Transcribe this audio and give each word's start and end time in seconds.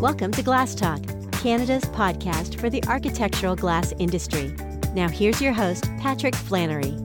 Welcome 0.00 0.32
to 0.32 0.42
Glass 0.42 0.74
Talk, 0.74 1.02
Canada's 1.30 1.84
podcast 1.84 2.58
for 2.58 2.70
the 2.70 2.82
architectural 2.84 3.54
glass 3.54 3.92
industry. 3.98 4.56
Now, 4.94 5.10
here's 5.10 5.42
your 5.42 5.52
host, 5.52 5.84
Patrick 5.98 6.34
Flannery. 6.34 6.96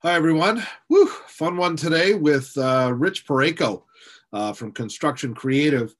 Hi, 0.00 0.14
everyone. 0.16 0.66
Woo, 0.88 1.06
fun 1.06 1.56
one 1.56 1.76
today 1.76 2.14
with 2.14 2.52
uh, 2.58 2.92
Rich 2.92 3.24
Parayko 3.24 3.84
uh, 4.32 4.52
from 4.52 4.72
Construction 4.72 5.32
Creative. 5.32 5.94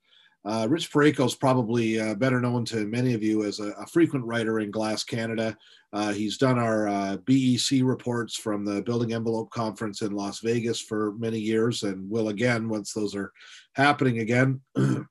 Uh, 0.45 0.67
Rich 0.69 0.93
Parayko 0.93 1.27
is 1.27 1.35
probably 1.35 2.01
uh, 2.01 2.15
better 2.15 2.41
known 2.41 2.65
to 2.67 2.87
many 2.87 3.15
of 3.15 3.23
you 3.23 3.45
as 3.45 3.61
a, 3.61 3.71
a 3.73 3.87
frequent 3.87 4.25
writer 4.25 4.59
in 4.59 4.71
Glass 4.71 5.05
Canada. 5.05 5.57
Uh, 5.93 6.13
he's 6.13 6.37
done 6.37 6.59
our 6.59 6.89
uh, 6.89 7.17
BEC 7.19 7.83
reports 7.83 8.37
from 8.37 8.65
the 8.65 8.83
Building 8.83 9.13
Envelope 9.13 9.51
Conference 9.51 10.03
in 10.03 10.13
Las 10.13 10.41
Vegas 10.41 10.81
for 10.81 11.13
many 11.13 11.39
years 11.39 11.85
and 11.85 12.11
will 12.11 12.29
again 12.29 12.69
once 12.69 12.93
those 12.93 13.15
are 13.15 13.33
happening 13.75 14.19
again. 14.19 14.61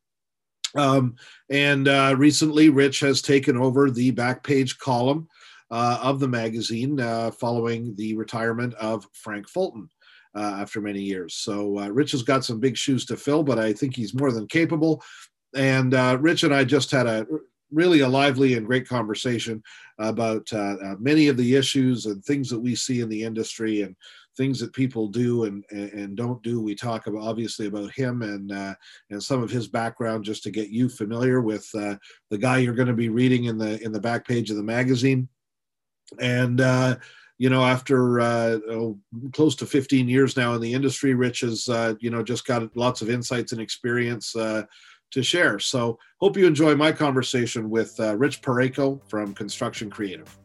um, 0.76 1.16
and 1.50 1.88
uh, 1.88 2.14
recently, 2.18 2.70
Rich 2.70 3.00
has 3.00 3.22
taken 3.22 3.56
over 3.56 3.90
the 3.90 4.12
back 4.12 4.44
page 4.44 4.80
column 4.80 5.30
uh, 5.70 6.00
of 6.02 6.20
the 6.20 6.28
magazine 6.28 6.98
following 7.40 7.96
the 7.96 8.16
retirement 8.16 8.74
of 8.74 9.08
Frank 9.14 9.48
Fulton 9.48 9.88
uh, 10.36 10.58
after 10.60 10.82
many 10.82 11.02
years. 11.02 11.36
So 11.36 11.80
uh, 11.80 11.90
Rich 11.90 12.12
has 12.12 12.24
got 12.24 12.46
some 12.46 12.60
big 12.60 12.78
shoes 12.78 13.06
to 13.06 13.18
fill, 13.18 13.44
but 13.44 13.60
I 13.60 13.74
think 13.74 13.96
he's 13.96 14.14
more 14.14 14.32
than 14.32 14.48
capable. 14.48 15.04
And 15.56 15.94
uh, 15.94 16.18
Rich 16.20 16.44
and 16.44 16.54
I 16.54 16.64
just 16.64 16.92
had 16.92 17.08
a 17.08 17.26
really 17.72 18.02
a 18.02 18.08
lively 18.08 18.56
and 18.56 18.66
great 18.66 18.88
conversation 18.88 19.64
about 19.98 20.52
uh, 20.54 20.76
uh, 20.84 20.96
many 21.00 21.28
of 21.28 21.38
the 21.38 21.56
issues 21.56 22.06
and 22.06 22.24
things 22.24 22.50
that 22.50 22.60
we 22.60 22.76
see 22.76 23.00
in 23.02 23.10
the 23.10 23.24
industry 23.24 23.82
and 23.82 23.96
things 24.38 24.60
that 24.60 24.74
people 24.74 25.08
do 25.08 25.44
and, 25.46 25.64
and 25.72 26.16
don't 26.16 26.42
do. 26.44 26.62
We 26.62 26.76
talk 26.76 27.08
about 27.08 27.22
obviously 27.22 27.68
about 27.68 27.92
him 27.92 28.22
and 28.22 28.52
uh, 28.52 28.76
and 29.10 29.22
some 29.22 29.44
of 29.44 29.50
his 29.50 29.68
background 29.68 30.24
just 30.24 30.44
to 30.44 30.52
get 30.52 30.70
you 30.70 30.90
familiar 30.90 31.42
with 31.42 31.70
the 31.72 32.38
guy 32.40 32.58
you're 32.58 32.74
going 32.74 32.88
to 32.88 32.94
be 32.94 33.10
reading 33.10 33.46
in 33.46 33.58
the 33.58 33.82
in 33.84 33.92
the 33.92 34.00
back 34.00 34.26
page 34.26 34.50
of 34.50 34.58
the 34.58 34.64
magazine. 34.64 35.28
And 36.20 36.62
you 37.42 37.50
know, 37.50 37.66
after 37.66 38.20
uh, 38.20 38.60
oh, 38.70 39.00
close 39.34 39.56
to 39.56 39.66
15 39.66 40.08
years 40.08 40.38
now 40.38 40.54
in 40.54 40.62
the 40.62 40.72
industry, 40.72 41.16
Rich 41.16 41.40
has, 41.40 41.68
uh, 41.68 41.96
you 42.00 42.12
know, 42.12 42.22
just 42.22 42.46
got 42.46 42.78
lots 42.78 43.02
of 43.02 43.10
insights 43.10 43.52
and 43.52 43.60
experience 43.60 44.36
uh, 44.36 44.62
to 45.10 45.24
share. 45.24 45.58
So, 45.58 45.98
hope 46.20 46.38
you 46.38 46.46
enjoy 46.46 46.76
my 46.76 46.92
conversation 46.92 47.72
with 47.72 48.00
uh, 48.00 48.16
Rich 48.16 48.44
Parayko 48.44 49.02
from 49.10 49.34
Construction 49.34 49.90
Creative. 49.90 50.38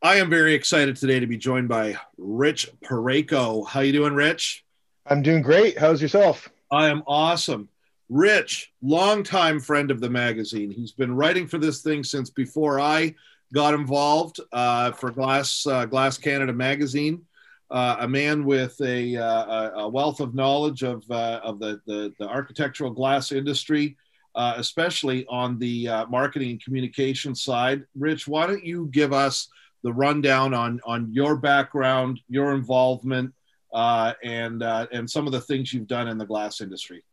I 0.00 0.18
am 0.18 0.30
very 0.30 0.54
excited 0.54 0.94
today 0.94 1.18
to 1.18 1.26
be 1.26 1.36
joined 1.36 1.68
by 1.68 1.96
Rich 2.16 2.70
Parayko. 2.84 3.66
How 3.66 3.80
you 3.80 3.90
doing, 3.90 4.14
Rich? 4.14 4.64
I'm 5.04 5.20
doing 5.20 5.42
great. 5.42 5.76
How's 5.76 6.00
yourself? 6.00 6.48
I 6.70 6.90
am 6.90 7.02
awesome. 7.08 7.68
Rich, 8.08 8.72
longtime 8.80 9.60
friend 9.60 9.90
of 9.90 10.00
the 10.00 10.08
magazine. 10.08 10.70
He's 10.70 10.92
been 10.92 11.14
writing 11.14 11.46
for 11.46 11.58
this 11.58 11.82
thing 11.82 12.02
since 12.02 12.30
before 12.30 12.80
I 12.80 13.14
got 13.52 13.74
involved 13.74 14.40
uh, 14.52 14.92
for 14.92 15.10
Glass 15.10 15.66
uh, 15.66 15.84
Glass 15.84 16.16
Canada 16.16 16.52
magazine. 16.52 17.22
Uh, 17.70 17.96
a 18.00 18.08
man 18.08 18.46
with 18.46 18.80
a, 18.80 19.14
uh, 19.14 19.82
a, 19.82 19.88
wealth 19.88 20.20
of 20.20 20.34
knowledge 20.34 20.82
of 20.82 21.04
uh, 21.10 21.40
of 21.44 21.58
the, 21.58 21.78
the, 21.86 22.10
the 22.18 22.26
architectural 22.26 22.90
glass 22.90 23.30
industry, 23.30 23.94
uh, 24.34 24.54
especially 24.56 25.26
on 25.26 25.58
the 25.58 25.86
marketing 26.08 26.52
and 26.52 26.64
communication 26.64 27.34
side. 27.34 27.84
Rich, 27.94 28.26
why 28.26 28.46
don't 28.46 28.64
you 28.64 28.86
give 28.86 29.12
us 29.12 29.48
the 29.82 29.92
rundown 29.92 30.54
on 30.54 30.80
on 30.86 31.12
your 31.12 31.36
background, 31.36 32.20
your 32.30 32.54
involvement, 32.54 33.34
and 33.74 34.62
and 34.62 35.10
some 35.10 35.26
of 35.26 35.34
the 35.34 35.40
things 35.42 35.74
you've 35.74 35.86
done 35.86 36.08
in 36.08 36.16
the 36.16 36.24
glass 36.24 36.62
industry? 36.62 37.04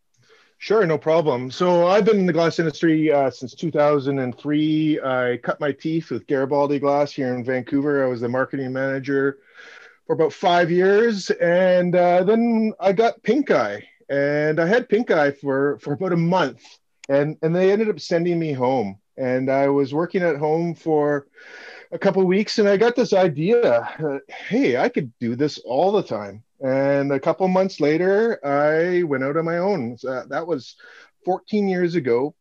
Sure, 0.65 0.83
no 0.87 0.97
problem. 0.97 1.51
So 1.51 1.85
I've 1.85 2.05
been 2.05 2.17
in 2.17 2.25
the 2.25 2.33
glass 2.33 2.57
industry 2.57 3.11
uh, 3.11 3.29
since 3.29 3.53
2003. 3.53 4.99
I 4.99 5.37
cut 5.43 5.59
my 5.59 5.71
teeth 5.71 6.09
with 6.09 6.25
Garibaldi 6.25 6.79
Glass 6.79 7.11
here 7.11 7.35
in 7.35 7.43
Vancouver. 7.43 8.03
I 8.03 8.07
was 8.07 8.21
the 8.21 8.29
marketing 8.29 8.73
manager 8.73 9.37
for 10.07 10.13
about 10.13 10.33
five 10.33 10.71
years, 10.71 11.29
and 11.29 11.95
uh, 11.95 12.23
then 12.23 12.73
I 12.79 12.93
got 12.93 13.21
pink 13.21 13.51
eye, 13.51 13.87
and 14.09 14.59
I 14.59 14.65
had 14.65 14.89
pink 14.89 15.11
eye 15.11 15.29
for 15.29 15.77
for 15.77 15.93
about 15.93 16.13
a 16.13 16.17
month, 16.17 16.63
and 17.09 17.37
and 17.43 17.55
they 17.55 17.71
ended 17.71 17.89
up 17.89 17.99
sending 17.99 18.39
me 18.39 18.51
home, 18.51 18.97
and 19.17 19.51
I 19.51 19.67
was 19.67 19.93
working 19.93 20.23
at 20.23 20.37
home 20.37 20.73
for 20.73 21.27
a 21.91 21.99
couple 21.99 22.23
weeks, 22.23 22.57
and 22.57 22.67
I 22.67 22.77
got 22.77 22.95
this 22.95 23.13
idea: 23.13 23.61
uh, 23.71 24.17
hey, 24.29 24.77
I 24.77 24.89
could 24.89 25.13
do 25.19 25.35
this 25.35 25.59
all 25.59 25.91
the 25.91 26.01
time 26.01 26.43
and 26.61 27.11
a 27.11 27.19
couple 27.19 27.47
months 27.47 27.79
later, 27.79 28.39
I 28.45 29.03
went 29.03 29.23
out 29.23 29.37
on 29.37 29.45
my 29.45 29.57
own. 29.57 29.97
So 29.97 30.23
that 30.29 30.47
was 30.47 30.75
14 31.25 31.67
years 31.67 31.95
ago. 31.95 32.35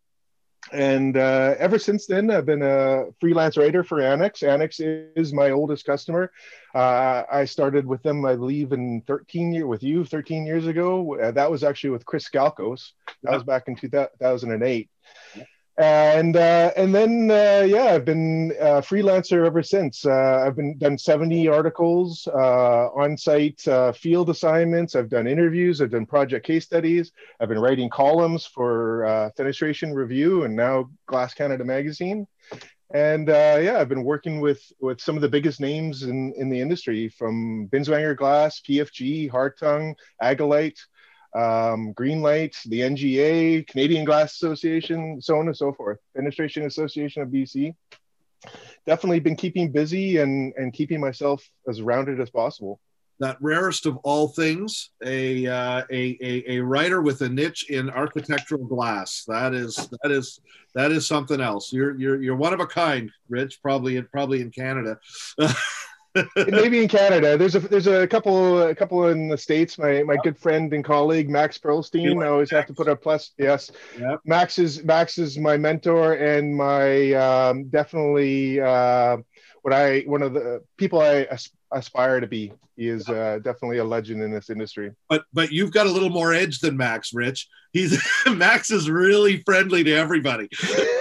And 0.72 1.16
uh, 1.16 1.54
ever 1.58 1.78
since 1.78 2.06
then, 2.06 2.30
I've 2.30 2.46
been 2.46 2.62
a 2.62 3.06
freelance 3.20 3.56
writer 3.56 3.84
for 3.84 4.00
Annex. 4.00 4.42
Annex 4.42 4.80
is 4.80 5.32
my 5.32 5.50
oldest 5.50 5.84
customer. 5.84 6.32
Uh, 6.74 7.24
I 7.30 7.44
started 7.44 7.86
with 7.86 8.02
them, 8.02 8.24
I 8.24 8.34
believe, 8.34 8.72
in 8.72 9.02
13 9.02 9.52
year 9.52 9.66
with 9.66 9.82
you 9.82 10.04
13 10.04 10.46
years 10.46 10.66
ago. 10.66 11.20
Uh, 11.20 11.32
that 11.32 11.50
was 11.50 11.64
actually 11.64 11.90
with 11.90 12.06
Chris 12.06 12.28
Skalkos. 12.28 12.92
That 13.22 13.34
was 13.34 13.42
back 13.42 13.68
in 13.68 13.76
2008 13.76 14.88
and 15.76 16.36
uh, 16.36 16.70
and 16.76 16.94
then 16.94 17.30
uh, 17.30 17.64
yeah, 17.66 17.94
I've 17.94 18.04
been 18.04 18.52
a 18.60 18.80
freelancer 18.80 19.44
ever 19.44 19.62
since. 19.62 20.06
Uh, 20.06 20.44
I've 20.46 20.54
been 20.54 20.78
done 20.78 20.96
70 20.96 21.48
articles, 21.48 22.28
uh, 22.32 22.90
on-site 22.90 23.66
uh, 23.66 23.92
field 23.92 24.30
assignments. 24.30 24.94
I've 24.94 25.08
done 25.08 25.26
interviews. 25.26 25.80
I've 25.80 25.90
done 25.90 26.06
project 26.06 26.46
case 26.46 26.64
studies. 26.64 27.10
I've 27.40 27.48
been 27.48 27.58
writing 27.58 27.90
columns 27.90 28.46
for 28.46 29.04
uh, 29.04 29.30
Fenestration 29.36 29.94
Review 29.94 30.44
and 30.44 30.54
now 30.54 30.90
Glass 31.06 31.34
Canada 31.34 31.64
magazine. 31.64 32.26
And 32.92 33.26
yeah, 33.26 33.78
I've 33.80 33.88
been 33.88 34.04
working 34.04 34.40
with 34.40 34.62
with 34.78 35.00
some 35.00 35.16
of 35.16 35.22
the 35.22 35.28
biggest 35.28 35.60
names 35.60 36.04
in 36.04 36.32
in 36.36 36.50
the 36.50 36.60
industry, 36.60 37.08
from 37.08 37.68
Binswanger 37.68 38.16
Glass, 38.16 38.60
PFG, 38.60 39.28
Hartung, 39.28 39.96
Agalite 40.22 40.78
um, 41.34 41.92
Greenlight, 41.94 42.60
the 42.64 42.80
NGA, 42.80 43.66
Canadian 43.66 44.04
Glass 44.04 44.34
Association, 44.34 45.20
so 45.20 45.38
on 45.38 45.46
and 45.46 45.56
so 45.56 45.72
forth, 45.72 45.98
Fenestration 46.16 46.66
Association 46.66 47.22
of 47.22 47.28
BC. 47.28 47.74
Definitely 48.86 49.20
been 49.20 49.36
keeping 49.36 49.72
busy 49.72 50.18
and, 50.18 50.52
and 50.56 50.72
keeping 50.72 51.00
myself 51.00 51.42
as 51.68 51.82
rounded 51.82 52.20
as 52.20 52.30
possible. 52.30 52.80
That 53.20 53.36
rarest 53.40 53.86
of 53.86 53.96
all 53.98 54.28
things, 54.28 54.90
a, 55.04 55.46
uh, 55.46 55.84
a, 55.90 56.18
a, 56.20 56.56
a 56.56 56.60
writer 56.60 57.00
with 57.00 57.22
a 57.22 57.28
niche 57.28 57.70
in 57.70 57.88
architectural 57.88 58.64
glass. 58.64 59.24
That 59.28 59.54
is 59.54 59.76
that 60.02 60.10
is 60.10 60.40
that 60.74 60.90
is 60.90 61.06
something 61.06 61.40
else. 61.40 61.72
You're 61.72 61.96
you're 61.96 62.20
you're 62.20 62.36
one 62.36 62.52
of 62.52 62.58
a 62.58 62.66
kind, 62.66 63.10
Rich. 63.28 63.62
Probably 63.62 64.02
probably 64.02 64.40
in 64.40 64.50
Canada. 64.50 64.98
maybe 66.36 66.82
in 66.82 66.88
Canada. 66.88 67.36
There's 67.36 67.54
a 67.54 67.60
there's 67.60 67.86
a 67.86 68.06
couple 68.06 68.62
a 68.62 68.74
couple 68.74 69.08
in 69.08 69.28
the 69.28 69.38
states. 69.38 69.78
My 69.78 70.02
my 70.02 70.16
good 70.22 70.38
friend 70.38 70.72
and 70.72 70.84
colleague 70.84 71.28
Max 71.28 71.58
Perlstein. 71.58 72.22
I 72.22 72.28
always 72.28 72.50
have 72.50 72.66
to 72.66 72.74
put 72.74 72.88
a 72.88 72.96
plus. 72.96 73.32
Yes, 73.38 73.70
yep. 73.98 74.20
Max 74.24 74.58
is 74.58 74.84
Max 74.84 75.18
is 75.18 75.38
my 75.38 75.56
mentor 75.56 76.14
and 76.14 76.56
my 76.56 77.12
um, 77.12 77.64
definitely 77.68 78.60
uh, 78.60 79.18
what 79.62 79.74
I 79.74 80.00
one 80.00 80.22
of 80.22 80.34
the 80.34 80.62
people 80.76 81.00
I 81.00 81.26
aspire 81.72 82.20
to 82.20 82.26
be. 82.26 82.52
He 82.76 82.88
is 82.88 83.08
uh, 83.08 83.38
definitely 83.42 83.78
a 83.78 83.84
legend 83.84 84.22
in 84.22 84.32
this 84.32 84.50
industry. 84.50 84.92
But 85.08 85.24
but 85.32 85.52
you've 85.52 85.72
got 85.72 85.86
a 85.86 85.90
little 85.90 86.10
more 86.10 86.32
edge 86.32 86.60
than 86.60 86.76
Max, 86.76 87.12
Rich. 87.12 87.48
He's 87.72 88.02
Max 88.26 88.70
is 88.70 88.90
really 88.90 89.42
friendly 89.42 89.84
to 89.84 89.92
everybody. 89.92 90.48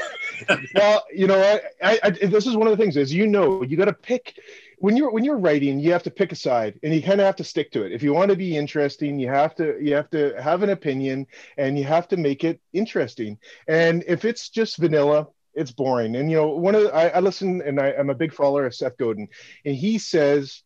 well, 0.76 1.04
you 1.14 1.28
know, 1.28 1.40
I, 1.40 1.62
I, 1.84 2.00
I, 2.04 2.10
this 2.10 2.46
is 2.46 2.56
one 2.56 2.68
of 2.68 2.78
the 2.78 2.84
things. 2.84 2.98
is 2.98 3.14
you 3.14 3.28
know, 3.28 3.64
you 3.64 3.78
got 3.78 3.86
to 3.86 3.94
pick 3.94 4.36
when 4.84 4.98
you're 4.98 5.12
when 5.12 5.24
you're 5.24 5.38
writing 5.38 5.80
you 5.80 5.94
have 5.94 6.04
to 6.04 6.12
pick 6.12 6.34
a 6.34 6.36
side 6.36 6.78
and 6.84 6.94
you 6.94 7.02
kind 7.02 7.22
of 7.22 7.26
have 7.26 7.38
to 7.38 7.44
stick 7.46 7.72
to 7.72 7.84
it. 7.84 7.94
If 7.94 8.04
you 8.04 8.14
want 8.14 8.32
to 8.32 8.36
be 8.36 8.58
interesting 8.58 9.18
you 9.18 9.30
have 9.30 9.56
to 9.56 9.78
you 9.82 9.96
have 9.96 10.10
to 10.10 10.34
have 10.42 10.62
an 10.62 10.72
opinion 10.72 11.26
and 11.58 11.78
you 11.78 11.86
have 11.86 12.10
to 12.10 12.18
make 12.18 12.44
it 12.44 12.60
interesting. 12.74 13.38
And 13.66 14.04
if 14.08 14.26
it's 14.26 14.50
just 14.50 14.76
vanilla 14.76 15.28
it's 15.54 15.72
boring. 15.72 16.18
And 16.18 16.30
you 16.30 16.36
know 16.36 16.50
one 16.50 16.76
of 16.76 16.84
the, 16.84 16.94
I, 16.94 17.08
I 17.08 17.20
listen 17.22 17.62
and 17.62 17.80
I, 17.80 17.94
i'm 17.94 18.10
a 18.10 18.16
big 18.16 18.34
follower 18.34 18.66
of 18.66 18.76
seth 18.76 18.98
godin. 18.98 19.30
And 19.64 19.74
he 19.74 20.00
says 20.00 20.64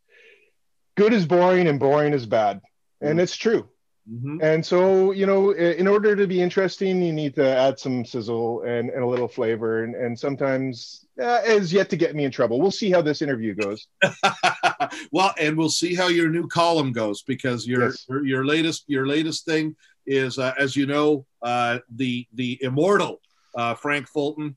good 0.95 1.13
is 1.13 1.27
boring 1.27 1.67
and 1.67 1.79
boring 1.79 2.13
is 2.13 2.25
bad. 2.25 2.61
And 2.99 3.19
mm. 3.19 3.21
it's 3.21 3.37
true 3.37 3.69
Mm-hmm. 4.09 4.37
And 4.41 4.65
so, 4.65 5.11
you 5.11 5.25
know, 5.25 5.51
in 5.51 5.85
order 5.85 6.15
to 6.15 6.27
be 6.27 6.41
interesting, 6.41 7.01
you 7.01 7.11
need 7.11 7.35
to 7.35 7.45
add 7.45 7.77
some 7.77 8.05
sizzle 8.05 8.61
and, 8.61 8.89
and 8.89 9.03
a 9.03 9.07
little 9.07 9.27
flavor. 9.27 9.83
And, 9.83 9.95
and 9.95 10.17
sometimes 10.17 11.05
uh, 11.21 11.41
is 11.45 11.73
yet 11.73 11.89
to 11.89 11.97
get 11.97 12.15
me 12.15 12.23
in 12.23 12.31
trouble. 12.31 12.61
We'll 12.61 12.71
see 12.71 12.89
how 12.89 13.01
this 13.01 13.21
interview 13.21 13.53
goes. 13.53 13.87
well, 15.11 15.33
and 15.37 15.57
we'll 15.57 15.69
see 15.69 15.93
how 15.93 16.07
your 16.07 16.29
new 16.29 16.47
column 16.47 16.93
goes 16.93 17.23
because 17.23 17.67
your 17.67 17.85
yes. 17.85 18.05
your, 18.07 18.25
your, 18.25 18.45
latest 18.45 18.85
your 18.87 19.07
latest 19.07 19.45
thing 19.45 19.75
is, 20.05 20.39
uh, 20.39 20.53
as 20.57 20.75
you 20.75 20.85
know, 20.85 21.25
uh, 21.41 21.79
the 21.95 22.25
the 22.33 22.57
immortal 22.61 23.19
uh, 23.55 23.73
Frank 23.73 24.07
Fulton 24.07 24.55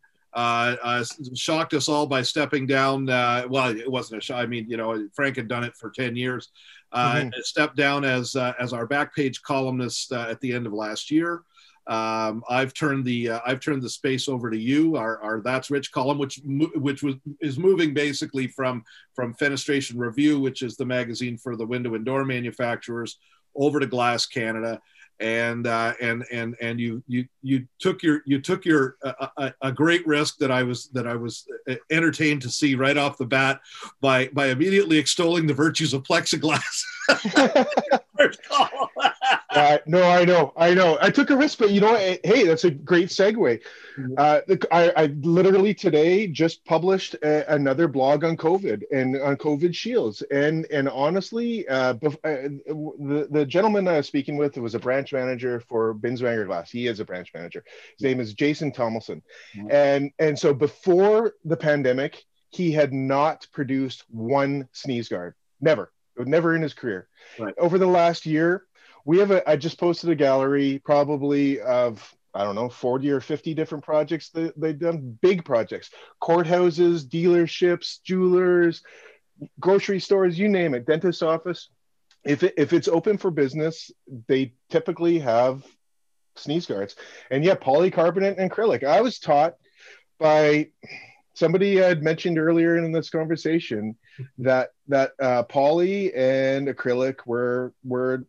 shocked 1.35 1.75
us 1.75 1.89
all 1.89 2.07
by 2.07 2.23
stepping 2.23 2.67
down. 2.67 3.09
Uh, 3.09 3.45
well, 3.49 3.77
it 3.77 3.91
wasn't 3.91 4.19
a 4.19 4.25
shock. 4.25 4.39
I 4.39 4.47
mean, 4.47 4.67
you 4.69 4.77
know, 4.77 5.09
Frank 5.15 5.37
had 5.37 5.49
done 5.49 5.65
it 5.65 5.77
for 5.77 5.91
10 5.91 6.17
years. 6.17 6.51
Uh, 6.93 7.15
mm-hmm. 7.15 7.29
Stepped 7.43 7.77
down 7.77 8.05
as, 8.05 8.37
uh, 8.37 8.53
as 8.59 8.73
our 8.73 8.87
back 8.87 9.15
page 9.15 9.43
columnist 9.43 10.13
uh, 10.13 10.27
at 10.29 10.41
the 10.41 10.53
end 10.53 10.67
of 10.67 10.73
last 10.73 11.11
year. 11.11 11.43
Um, 11.87 12.45
I've 12.49 12.73
turned 12.73 13.05
the 13.05 13.31
uh, 13.31 13.41
I've 13.45 13.59
turned 13.59 13.83
the 13.83 13.89
space 13.89 14.29
over 14.29 14.49
to 14.49 14.57
you, 14.57 14.97
our, 14.97 15.21
our 15.23 15.41
That's 15.41 15.71
Rich 15.71 15.91
column, 15.91 16.19
which 16.19 16.41
which 16.45 17.03
was 17.03 17.17
is 17.41 17.59
moving 17.59 17.95
basically 17.95 18.47
from 18.47 18.85
from 19.15 19.35
Fenestration 19.35 19.95
Review, 19.97 20.39
which 20.39 20.63
is 20.63 20.77
the 20.77 20.85
magazine 20.85 21.37
for 21.37 21.57
the 21.57 21.67
window 21.67 21.95
and 21.95 22.05
door 22.05 22.25
manufacturers, 22.25 23.19
over 23.57 23.81
to 23.81 23.87
Glass 23.87 24.27
Canada 24.27 24.81
and 25.21 25.67
uh, 25.67 25.93
and 26.01 26.25
and 26.33 26.57
and 26.61 26.81
you 26.81 27.03
you 27.07 27.27
you 27.43 27.67
took 27.79 28.03
your 28.03 28.23
you 28.25 28.41
took 28.41 28.65
your 28.65 28.97
uh, 29.05 29.29
a, 29.37 29.53
a, 29.63 29.73
great 29.73 30.07
risk 30.07 30.39
that 30.39 30.51
I 30.51 30.63
was 30.63 30.89
that 30.89 31.07
I 31.07 31.15
was 31.15 31.47
uh, 31.69 31.75
entertained 31.91 32.43
to 32.43 32.51
see 32.51 32.75
right 32.75 32.97
off 32.97 33.19
the 33.19 33.27
bat 33.27 33.61
by 34.01 34.29
by 34.29 34.47
immediately 34.47 34.99
extolling 34.99 35.47
the 35.47 35.55
virtues 35.55 35.93
of 35.93 36.03
plexiglass. 36.03 36.85
uh, 39.51 39.79
no, 39.87 40.03
I 40.03 40.25
know, 40.25 40.53
I 40.57 40.75
know. 40.75 40.99
I 41.01 41.11
took 41.11 41.31
a 41.31 41.37
risk, 41.37 41.59
but 41.59 41.71
you 41.71 41.81
know, 41.81 41.95
hey, 41.97 42.45
that's 42.45 42.65
a 42.65 42.71
great 42.71 43.09
segue. 43.09 43.61
Mm-hmm. 43.99 44.15
Uh, 44.17 44.41
I, 44.71 44.93
I, 44.97 45.07
literally 45.21 45.75
today 45.75 46.27
just 46.27 46.65
published 46.65 47.15
a, 47.15 47.53
another 47.53 47.89
blog 47.89 48.25
on 48.25 48.37
COVID 48.37 48.83
and 48.93 49.21
on 49.21 49.37
COVID 49.37 49.75
shields, 49.75 50.23
and 50.31 50.67
and 50.71 50.89
honestly, 50.89 51.67
uh, 51.69 51.95
bef- 51.95 52.15
uh, 52.25 52.49
the 52.67 53.29
the 53.31 53.47
gentleman 53.47 53.89
I 53.89 53.99
was 53.99 54.07
speaking 54.07 54.37
with 54.37 54.57
was 54.57 54.75
a 54.75 54.79
branch 54.79 55.13
manager 55.13 55.61
for 55.61 55.95
Binswanger 55.95 56.47
Glass. 56.47 56.71
He 56.71 56.87
is 56.87 57.01
a 57.01 57.05
branch 57.05 57.31
manager. 57.35 57.65
His 57.97 58.05
name 58.05 58.21
is 58.21 58.35
Jason 58.35 58.73
Tomlinson, 58.73 59.23
mm-hmm. 59.57 59.71
and 59.71 60.13
and 60.19 60.39
so 60.39 60.55
before 60.55 61.35
the 61.45 61.57
pandemic, 61.57 62.25
he 62.51 62.73
had 62.73 62.93
not 62.93 63.47
produced 63.53 64.05
one 64.09 64.69
sneeze 64.73 65.09
guard, 65.09 65.35
never, 65.61 65.93
never 66.17 66.55
in 66.55 66.63
his 66.63 66.75
career. 66.75 67.09
Right. 67.39 67.55
Over 67.59 67.79
the 67.79 67.87
last 67.87 68.27
year, 68.27 68.65
we 69.05 69.19
have 69.19 69.31
a. 69.31 69.49
I 69.49 69.57
just 69.57 69.79
posted 69.79 70.11
a 70.11 70.15
gallery, 70.15 70.81
probably 70.85 71.61
of 71.61 72.15
I 72.35 72.45
don't 72.45 72.55
know, 72.55 72.69
40 72.69 73.11
or 73.11 73.21
50 73.21 73.55
different 73.55 73.85
projects 73.85 74.31
that 74.31 74.59
they've 74.59 74.79
done, 74.79 75.19
big 75.21 75.45
projects, 75.45 75.91
courthouses, 76.23 77.05
dealerships, 77.05 78.01
jewelers, 78.05 78.83
grocery 79.59 80.01
stores, 80.01 80.39
you 80.39 80.49
name 80.49 80.75
it, 80.75 80.87
dentist 80.87 81.23
office. 81.23 81.71
If, 82.25 82.43
it, 82.43 82.55
if 82.57 82.73
it's 82.73 82.89
open 82.89 83.19
for 83.19 83.31
business, 83.31 83.91
they 84.29 84.53
typically 84.69 85.19
have 85.21 85.65
sneeze 86.37 86.67
guards. 86.67 86.95
And 87.31 87.45
yeah, 87.45 87.55
polycarbonate 87.55 88.39
and 88.39 88.51
acrylic. 88.51 88.85
I 88.85 89.01
was 89.01 89.19
taught 89.19 89.55
by 90.19 90.69
somebody 91.35 91.83
I 91.83 91.89
had 91.89 92.03
mentioned 92.03 92.39
earlier 92.39 92.77
in 92.77 92.93
this 92.93 93.11
conversation 93.11 93.97
that 94.39 94.71
that 94.89 95.13
uh, 95.21 95.43
poly 95.45 96.13
and 96.15 96.69
acrylic 96.69 97.27
were 97.27 97.73
were 97.83 98.27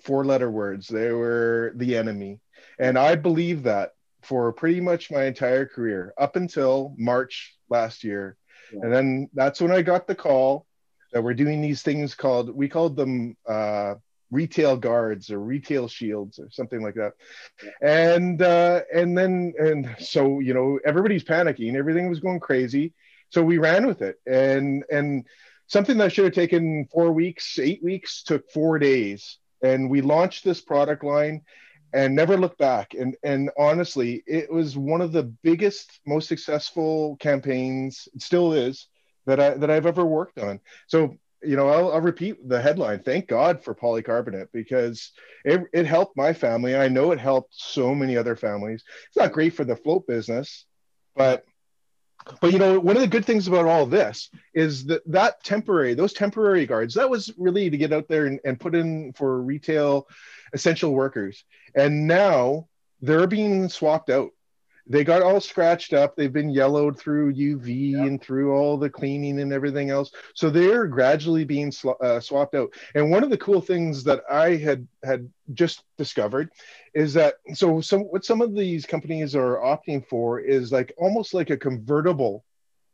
four 0.00 0.24
letter 0.24 0.50
words. 0.50 0.88
They 0.88 1.12
were 1.12 1.72
the 1.76 1.96
enemy. 1.96 2.40
And 2.78 2.98
I 2.98 3.16
believe 3.16 3.64
that 3.64 3.92
for 4.22 4.52
pretty 4.52 4.80
much 4.80 5.10
my 5.10 5.24
entire 5.24 5.66
career 5.66 6.12
up 6.18 6.36
until 6.36 6.94
March 6.96 7.56
last 7.68 8.04
year. 8.04 8.36
Yeah. 8.72 8.80
And 8.82 8.92
then 8.92 9.30
that's 9.32 9.60
when 9.60 9.72
I 9.72 9.82
got 9.82 10.06
the 10.06 10.14
call 10.14 10.66
that 11.12 11.22
we're 11.22 11.34
doing 11.34 11.62
these 11.62 11.82
things 11.82 12.14
called, 12.14 12.54
we 12.54 12.68
called 12.68 12.96
them 12.96 13.36
uh, 13.46 13.94
retail 14.30 14.76
guards 14.76 15.30
or 15.30 15.38
retail 15.40 15.88
shields 15.88 16.38
or 16.38 16.50
something 16.50 16.82
like 16.82 16.94
that. 16.94 17.14
And, 17.80 18.42
uh, 18.42 18.82
and 18.94 19.16
then, 19.16 19.54
and 19.58 19.96
so, 19.98 20.40
you 20.40 20.52
know, 20.52 20.78
everybody's 20.84 21.24
panicking, 21.24 21.76
everything 21.76 22.10
was 22.10 22.20
going 22.20 22.40
crazy. 22.40 22.92
So 23.30 23.42
we 23.42 23.58
ran 23.58 23.86
with 23.86 24.02
it. 24.02 24.16
And, 24.26 24.84
and 24.90 25.24
something 25.66 25.96
that 25.98 26.12
should 26.12 26.24
have 26.24 26.34
taken 26.34 26.86
four 26.92 27.12
weeks, 27.12 27.58
eight 27.58 27.82
weeks 27.82 28.22
took 28.22 28.50
four 28.50 28.78
days 28.78 29.38
and 29.62 29.90
we 29.90 30.00
launched 30.00 30.44
this 30.44 30.60
product 30.60 31.04
line 31.04 31.42
and 31.92 32.14
never 32.14 32.36
looked 32.36 32.58
back. 32.58 32.94
And 32.94 33.16
and 33.22 33.50
honestly 33.58 34.22
it 34.26 34.52
was 34.52 34.76
one 34.76 35.00
of 35.00 35.12
the 35.12 35.24
biggest 35.42 36.00
most 36.06 36.28
successful 36.28 37.16
campaigns 37.16 38.08
it 38.14 38.22
still 38.22 38.52
is 38.52 38.88
that 39.26 39.40
i 39.40 39.50
that 39.54 39.70
i've 39.70 39.86
ever 39.86 40.04
worked 40.04 40.38
on. 40.38 40.60
So 40.86 41.16
you 41.42 41.56
know 41.56 41.68
i'll, 41.68 41.92
I'll 41.92 42.00
repeat 42.00 42.48
the 42.48 42.60
headline 42.60 43.00
thank 43.00 43.28
god 43.28 43.62
for 43.62 43.72
polycarbonate 43.72 44.48
because 44.52 45.12
it, 45.44 45.62
it 45.72 45.86
helped 45.86 46.16
my 46.16 46.32
family. 46.32 46.76
I 46.76 46.88
know 46.88 47.12
it 47.12 47.20
helped 47.20 47.54
so 47.54 47.94
many 47.94 48.16
other 48.16 48.36
families. 48.36 48.82
It's 49.06 49.16
not 49.16 49.32
great 49.32 49.54
for 49.54 49.64
the 49.64 49.76
float 49.76 50.06
business 50.06 50.66
but 51.18 51.44
but 52.40 52.52
you 52.52 52.58
know 52.58 52.78
one 52.78 52.96
of 52.96 53.02
the 53.02 53.08
good 53.08 53.24
things 53.24 53.48
about 53.48 53.66
all 53.66 53.86
this 53.86 54.30
is 54.54 54.84
that 54.86 55.02
that 55.06 55.42
temporary 55.42 55.94
those 55.94 56.12
temporary 56.12 56.66
guards 56.66 56.94
that 56.94 57.08
was 57.08 57.32
really 57.38 57.70
to 57.70 57.76
get 57.76 57.92
out 57.92 58.08
there 58.08 58.26
and, 58.26 58.40
and 58.44 58.60
put 58.60 58.74
in 58.74 59.12
for 59.14 59.40
retail 59.40 60.06
essential 60.52 60.92
workers. 60.92 61.44
And 61.74 62.06
now 62.06 62.68
they're 63.00 63.26
being 63.26 63.68
swapped 63.68 64.10
out 64.10 64.30
they 64.88 65.04
got 65.04 65.22
all 65.22 65.40
scratched 65.40 65.92
up. 65.92 66.16
They've 66.16 66.32
been 66.32 66.50
yellowed 66.50 66.98
through 66.98 67.34
uv 67.34 67.66
yep. 67.66 68.00
and 68.00 68.20
through 68.20 68.54
all 68.54 68.76
the 68.78 68.90
cleaning 68.90 69.40
and 69.40 69.52
everything 69.52 69.90
else. 69.90 70.12
So 70.34 70.48
they're 70.50 70.86
gradually 70.86 71.44
being 71.44 71.70
sw- 71.70 72.00
uh, 72.00 72.20
swapped 72.20 72.54
out. 72.54 72.72
And 72.94 73.10
one 73.10 73.22
of 73.22 73.30
the 73.30 73.38
cool 73.38 73.60
things 73.60 74.02
that 74.04 74.22
i 74.30 74.56
had 74.56 74.86
had 75.04 75.30
just 75.52 75.82
discovered 75.96 76.50
is 76.94 77.14
that 77.14 77.34
so 77.54 77.80
some 77.80 78.02
what 78.02 78.24
some 78.24 78.40
of 78.40 78.54
these 78.54 78.86
companies 78.86 79.34
are 79.34 79.56
opting 79.56 80.06
for 80.06 80.40
is 80.40 80.72
like 80.72 80.92
almost 80.98 81.34
like 81.34 81.50
a 81.50 81.56
convertible 81.56 82.44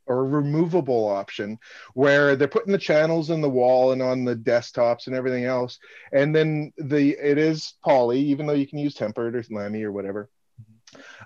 or 0.07 0.27
removable 0.27 1.09
option 1.09 1.59
where 1.95 2.37
they're 2.37 2.47
putting 2.47 2.73
the 2.73 2.79
channels 2.79 3.31
in 3.31 3.41
the 3.41 3.49
wall 3.49 3.93
and 3.93 4.03
on 4.03 4.25
the 4.25 4.37
desktops 4.37 5.07
and 5.07 5.17
everything 5.17 5.45
else. 5.45 5.79
And 6.13 6.35
then 6.35 6.73
the 6.77 7.11
it 7.13 7.39
is 7.39 7.75
poly 7.83 8.21
even 8.21 8.47
though 8.47 8.53
you 8.53 8.67
can 8.67 8.79
use 8.79 8.95
tempered 8.95 9.35
or 9.35 9.45
lamy 9.51 9.83
or 9.83 9.93
whatever 9.93 10.29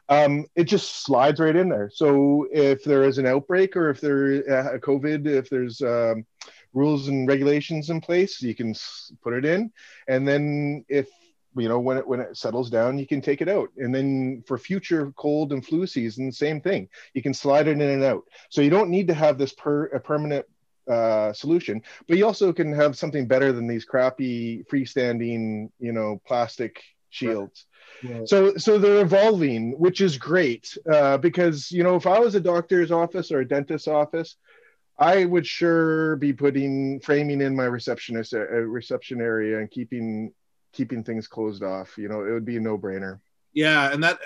um, 0.08 0.46
it 0.54 0.64
just 0.64 1.04
slides 1.04 1.40
right 1.40 1.54
in 1.54 1.68
there. 1.68 1.90
So 1.92 2.46
if 2.50 2.82
there 2.82 3.04
is 3.04 3.18
an 3.18 3.26
outbreak 3.26 3.76
or 3.76 3.90
if 3.90 4.00
there 4.00 4.42
uh, 4.50 4.74
a 4.74 4.78
COVID, 4.78 5.26
if 5.26 5.50
there's 5.50 5.82
um, 5.82 6.24
rules 6.72 7.08
and 7.08 7.28
regulations 7.28 7.90
in 7.90 8.00
place, 8.00 8.40
you 8.40 8.54
can 8.54 8.74
put 9.22 9.34
it 9.34 9.44
in, 9.44 9.70
and 10.06 10.26
then 10.26 10.84
if 10.88 11.08
you 11.56 11.68
know 11.68 11.78
when 11.78 11.98
it 11.98 12.06
when 12.06 12.20
it 12.20 12.36
settles 12.36 12.70
down, 12.70 12.98
you 12.98 13.06
can 13.06 13.20
take 13.20 13.42
it 13.42 13.48
out. 13.48 13.68
And 13.76 13.94
then 13.94 14.42
for 14.46 14.56
future 14.56 15.12
cold 15.16 15.52
and 15.52 15.64
flu 15.64 15.86
season, 15.86 16.32
same 16.32 16.60
thing. 16.60 16.88
You 17.14 17.22
can 17.22 17.34
slide 17.34 17.68
it 17.68 17.72
in 17.72 17.82
and 17.82 18.04
out. 18.04 18.24
So 18.48 18.62
you 18.62 18.70
don't 18.70 18.90
need 18.90 19.08
to 19.08 19.14
have 19.14 19.36
this 19.36 19.52
per 19.52 19.86
a 19.86 20.00
permanent 20.00 20.46
uh, 20.88 21.34
solution, 21.34 21.82
but 22.06 22.16
you 22.16 22.24
also 22.24 22.50
can 22.52 22.72
have 22.72 22.96
something 22.96 23.26
better 23.26 23.52
than 23.52 23.66
these 23.66 23.84
crappy 23.84 24.64
freestanding, 24.72 25.70
you 25.78 25.92
know, 25.92 26.20
plastic 26.26 26.82
shields. 27.10 27.66
So 28.24 28.56
so 28.56 28.78
they're 28.78 29.02
evolving, 29.02 29.72
which 29.78 30.00
is 30.00 30.16
great 30.16 30.76
uh, 30.90 31.18
because 31.18 31.70
you 31.70 31.82
know 31.82 31.96
if 31.96 32.06
I 32.06 32.18
was 32.18 32.34
a 32.34 32.40
doctor's 32.40 32.90
office 32.90 33.32
or 33.32 33.40
a 33.40 33.48
dentist's 33.48 33.88
office, 33.88 34.36
I 34.98 35.24
would 35.24 35.46
sure 35.46 36.16
be 36.16 36.32
putting 36.32 37.00
framing 37.00 37.40
in 37.40 37.54
my 37.56 37.64
receptionist 37.64 38.34
uh, 38.34 38.40
reception 38.40 39.20
area 39.20 39.58
and 39.58 39.70
keeping 39.70 40.32
keeping 40.72 41.02
things 41.02 41.26
closed 41.26 41.62
off. 41.62 41.96
You 41.98 42.08
know, 42.08 42.24
it 42.24 42.32
would 42.32 42.44
be 42.44 42.56
a 42.56 42.60
no 42.60 42.78
brainer. 42.78 43.20
Yeah, 43.52 43.92
and 43.92 44.02
that 44.04 44.18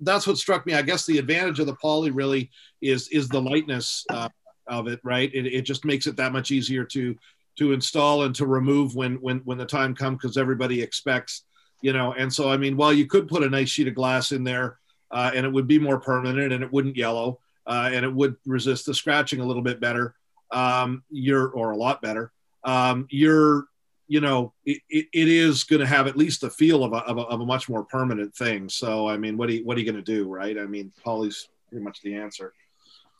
that's 0.00 0.26
what 0.26 0.38
struck 0.38 0.66
me. 0.66 0.74
I 0.74 0.82
guess 0.82 1.06
the 1.06 1.18
advantage 1.18 1.58
of 1.58 1.66
the 1.66 1.76
poly 1.76 2.10
really 2.10 2.50
is 2.80 3.08
is 3.08 3.28
the 3.28 3.40
lightness 3.40 4.04
uh, 4.10 4.28
of 4.66 4.88
it, 4.88 5.00
right? 5.02 5.30
It, 5.34 5.46
it 5.46 5.62
just 5.62 5.84
makes 5.84 6.06
it 6.06 6.16
that 6.16 6.32
much 6.32 6.50
easier 6.50 6.84
to 6.84 7.16
to 7.58 7.72
install 7.72 8.24
and 8.24 8.34
to 8.36 8.46
remove 8.46 8.94
when 8.94 9.16
when 9.16 9.38
when 9.38 9.58
the 9.58 9.66
time 9.66 9.94
comes 9.94 10.18
because 10.18 10.36
everybody 10.36 10.82
expects 10.82 11.44
you 11.82 11.92
know 11.92 12.12
and 12.12 12.32
so 12.32 12.50
i 12.50 12.56
mean 12.56 12.76
while 12.76 12.92
you 12.92 13.06
could 13.06 13.28
put 13.28 13.42
a 13.42 13.48
nice 13.50 13.68
sheet 13.68 13.88
of 13.88 13.94
glass 13.94 14.32
in 14.32 14.44
there 14.44 14.78
uh, 15.12 15.30
and 15.34 15.44
it 15.44 15.52
would 15.52 15.66
be 15.66 15.78
more 15.78 15.98
permanent 15.98 16.52
and 16.52 16.62
it 16.62 16.72
wouldn't 16.72 16.96
yellow 16.96 17.38
uh, 17.66 17.90
and 17.92 18.04
it 18.04 18.12
would 18.12 18.36
resist 18.46 18.86
the 18.86 18.94
scratching 18.94 19.40
a 19.40 19.44
little 19.44 19.62
bit 19.62 19.80
better 19.80 20.14
um, 20.50 21.04
you're 21.10 21.48
or 21.48 21.70
a 21.70 21.76
lot 21.76 22.02
better. 22.02 22.32
Um, 22.64 23.06
you're 23.10 23.66
you 24.08 24.20
know 24.20 24.52
it, 24.64 24.82
it, 24.88 25.06
it 25.12 25.28
is 25.28 25.64
going 25.64 25.80
to 25.80 25.86
have 25.86 26.06
at 26.06 26.16
least 26.16 26.40
the 26.40 26.50
feel 26.50 26.84
of 26.84 26.92
a, 26.92 26.96
of 26.96 27.18
a, 27.18 27.22
of 27.22 27.40
a 27.40 27.46
much 27.46 27.68
more 27.68 27.84
permanent 27.84 28.34
thing. 28.34 28.68
So 28.68 29.08
i 29.08 29.16
mean 29.16 29.36
what 29.36 29.48
are 29.48 29.52
you 29.52 29.64
what 29.64 29.76
are 29.76 29.80
you 29.80 29.90
going 29.90 30.02
to 30.02 30.12
do 30.12 30.28
right? 30.28 30.58
I 30.58 30.66
mean 30.66 30.92
poly's 31.02 31.48
pretty 31.68 31.84
much 31.84 32.02
the 32.02 32.14
answer 32.14 32.52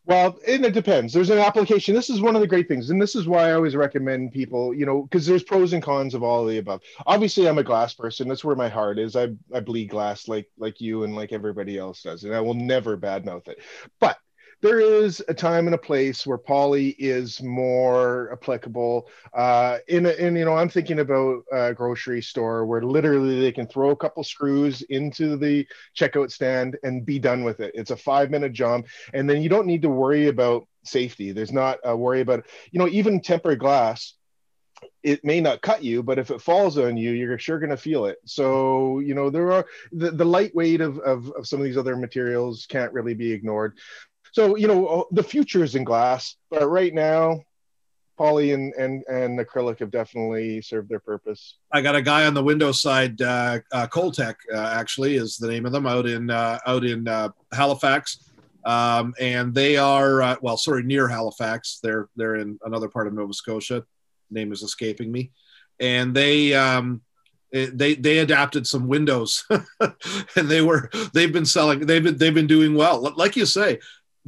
well, 0.06 0.38
and 0.48 0.64
it 0.64 0.72
depends. 0.72 1.12
There's 1.12 1.30
an 1.30 1.38
application. 1.38 1.94
This 1.94 2.10
is 2.10 2.20
one 2.20 2.34
of 2.34 2.40
the 2.40 2.46
great 2.46 2.68
things, 2.68 2.90
and 2.90 3.00
this 3.00 3.14
is 3.14 3.26
why 3.26 3.48
I 3.48 3.52
always 3.52 3.76
recommend 3.76 4.32
people, 4.32 4.74
you 4.74 4.86
know, 4.86 5.02
because 5.02 5.26
there's 5.26 5.42
pros 5.42 5.72
and 5.72 5.82
cons 5.82 6.14
of 6.14 6.22
all 6.22 6.42
of 6.42 6.48
the 6.48 6.58
above. 6.58 6.80
Obviously, 7.06 7.46
I'm 7.46 7.58
a 7.58 7.62
glass 7.62 7.94
person. 7.94 8.26
That's 8.26 8.44
where 8.44 8.56
my 8.56 8.68
heart 8.68 8.98
is. 8.98 9.14
I 9.14 9.28
I 9.54 9.60
bleed 9.60 9.90
glass 9.90 10.26
like 10.26 10.48
like 10.58 10.80
you 10.80 11.04
and 11.04 11.14
like 11.14 11.32
everybody 11.32 11.78
else 11.78 12.02
does, 12.02 12.24
and 12.24 12.34
I 12.34 12.40
will 12.40 12.54
never 12.54 12.96
badmouth 12.96 13.48
it. 13.48 13.60
But 14.00 14.18
there 14.62 14.80
is 14.80 15.22
a 15.28 15.34
time 15.34 15.66
and 15.66 15.74
a 15.74 15.78
place 15.78 16.26
where 16.26 16.38
poly 16.38 16.90
is 16.98 17.42
more 17.42 18.30
applicable. 18.32 19.08
Uh, 19.32 19.78
in, 19.88 20.06
a, 20.06 20.10
in 20.10 20.36
you 20.36 20.44
know, 20.44 20.54
I'm 20.54 20.68
thinking 20.68 21.00
about 21.00 21.44
a 21.52 21.72
grocery 21.72 22.22
store 22.22 22.66
where 22.66 22.82
literally 22.82 23.40
they 23.40 23.52
can 23.52 23.66
throw 23.66 23.90
a 23.90 23.96
couple 23.96 24.22
screws 24.22 24.82
into 24.82 25.36
the 25.36 25.66
checkout 25.96 26.30
stand 26.30 26.76
and 26.82 27.06
be 27.06 27.18
done 27.18 27.44
with 27.44 27.60
it. 27.60 27.72
It's 27.74 27.90
a 27.90 27.96
five 27.96 28.30
minute 28.30 28.52
job, 28.52 28.86
and 29.14 29.28
then 29.28 29.42
you 29.42 29.48
don't 29.48 29.66
need 29.66 29.82
to 29.82 29.88
worry 29.88 30.28
about 30.28 30.66
safety. 30.84 31.32
There's 31.32 31.52
not 31.52 31.78
a 31.84 31.96
worry 31.96 32.20
about 32.20 32.46
you 32.70 32.78
know 32.78 32.88
even 32.88 33.20
tempered 33.20 33.58
glass 33.58 34.14
it 35.02 35.24
may 35.24 35.40
not 35.40 35.62
cut 35.62 35.82
you, 35.82 36.02
but 36.02 36.18
if 36.18 36.30
it 36.30 36.40
falls 36.40 36.78
on 36.78 36.96
you, 36.96 37.10
you're 37.12 37.38
sure 37.38 37.58
going 37.58 37.70
to 37.70 37.76
feel 37.76 38.06
it. 38.06 38.18
So, 38.24 38.98
you 39.00 39.14
know, 39.14 39.30
there 39.30 39.52
are 39.52 39.66
the, 39.92 40.10
the 40.10 40.24
lightweight 40.24 40.80
of, 40.80 40.98
of, 41.00 41.30
of 41.32 41.46
some 41.46 41.58
of 41.60 41.64
these 41.64 41.76
other 41.76 41.96
materials 41.96 42.66
can't 42.66 42.92
really 42.92 43.14
be 43.14 43.32
ignored. 43.32 43.78
So, 44.32 44.56
you 44.56 44.68
know, 44.68 44.86
uh, 44.86 45.04
the 45.10 45.22
future 45.22 45.64
is 45.64 45.74
in 45.74 45.84
glass, 45.84 46.36
but 46.50 46.68
right 46.68 46.94
now, 46.94 47.42
poly 48.16 48.52
and, 48.52 48.74
and, 48.74 49.02
and 49.08 49.38
acrylic 49.38 49.78
have 49.78 49.90
definitely 49.90 50.60
served 50.60 50.88
their 50.88 51.00
purpose. 51.00 51.56
I 51.72 51.80
got 51.80 51.96
a 51.96 52.02
guy 52.02 52.26
on 52.26 52.34
the 52.34 52.42
Windows 52.42 52.80
side, 52.80 53.20
uh, 53.22 53.60
uh, 53.72 53.86
Kohltech, 53.86 54.34
uh, 54.52 54.58
actually 54.58 55.16
is 55.16 55.36
the 55.36 55.48
name 55.48 55.66
of 55.66 55.72
them 55.72 55.86
out 55.86 56.06
in, 56.06 56.30
uh, 56.30 56.58
out 56.66 56.84
in 56.84 57.08
uh, 57.08 57.30
Halifax. 57.52 58.30
Um, 58.66 59.14
and 59.18 59.54
they 59.54 59.78
are, 59.78 60.20
uh, 60.20 60.36
well, 60.42 60.58
sorry, 60.58 60.82
near 60.82 61.08
Halifax. 61.08 61.80
They're, 61.82 62.08
they're 62.14 62.36
in 62.36 62.58
another 62.64 62.88
part 62.88 63.06
of 63.06 63.14
Nova 63.14 63.32
Scotia 63.32 63.84
name 64.30 64.52
is 64.52 64.62
escaping 64.62 65.10
me, 65.10 65.30
and 65.78 66.14
they 66.14 66.54
um, 66.54 67.02
they 67.52 67.94
they 67.94 68.18
adapted 68.18 68.66
some 68.66 68.88
windows, 68.88 69.44
and 69.80 70.48
they 70.48 70.62
were 70.62 70.90
they've 71.12 71.32
been 71.32 71.46
selling 71.46 71.80
they've 71.86 72.02
been 72.02 72.16
they've 72.16 72.34
been 72.34 72.46
doing 72.46 72.74
well. 72.74 73.12
Like 73.16 73.36
you 73.36 73.46
say, 73.46 73.78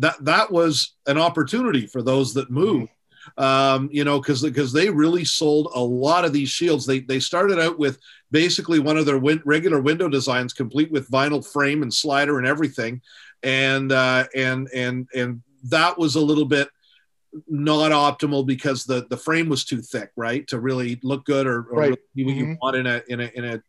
that 0.02 0.22
that 0.24 0.50
was 0.50 0.94
an 1.06 1.16
opportunity 1.16 1.86
for 1.86 2.02
those 2.02 2.34
that 2.34 2.50
moved. 2.50 2.90
Um, 3.38 3.88
you 3.92 4.02
know, 4.02 4.20
because 4.20 4.42
because 4.42 4.72
they 4.72 4.90
really 4.90 5.24
sold 5.24 5.70
a 5.76 5.80
lot 5.80 6.24
of 6.24 6.32
these 6.32 6.48
shields. 6.48 6.84
They 6.84 6.98
they 6.98 7.20
started 7.20 7.60
out 7.60 7.78
with 7.78 7.98
basically 8.32 8.80
one 8.80 8.96
of 8.96 9.06
their 9.06 9.18
win- 9.18 9.42
regular 9.44 9.80
window 9.80 10.08
designs, 10.08 10.52
complete 10.52 10.90
with 10.90 11.08
vinyl 11.08 11.46
frame 11.46 11.82
and 11.82 11.94
slider 11.94 12.38
and 12.38 12.48
everything, 12.48 13.00
and 13.44 13.92
uh, 13.92 14.26
and 14.34 14.68
and 14.74 15.06
and 15.14 15.40
that 15.64 15.96
was 15.96 16.16
a 16.16 16.20
little 16.20 16.46
bit 16.46 16.68
not 17.46 17.92
optimal 17.92 18.44
because 18.44 18.84
the 18.84 19.06
the 19.08 19.16
frame 19.16 19.48
was 19.48 19.64
too 19.64 19.80
thick, 19.80 20.10
right, 20.16 20.44
to 20.48 20.58
really 20.58 20.98
look 21.04 21.24
good 21.24 21.46
or, 21.46 21.60
or 21.70 21.78
right. 21.78 21.98
really 22.16 22.24
what 22.26 22.34
mm-hmm. 22.34 22.50
you 22.50 22.58
want 22.60 22.76
in 22.76 22.86
a 22.88 23.02
in 23.06 23.20
a 23.20 23.30
in 23.36 23.44
a 23.44 23.62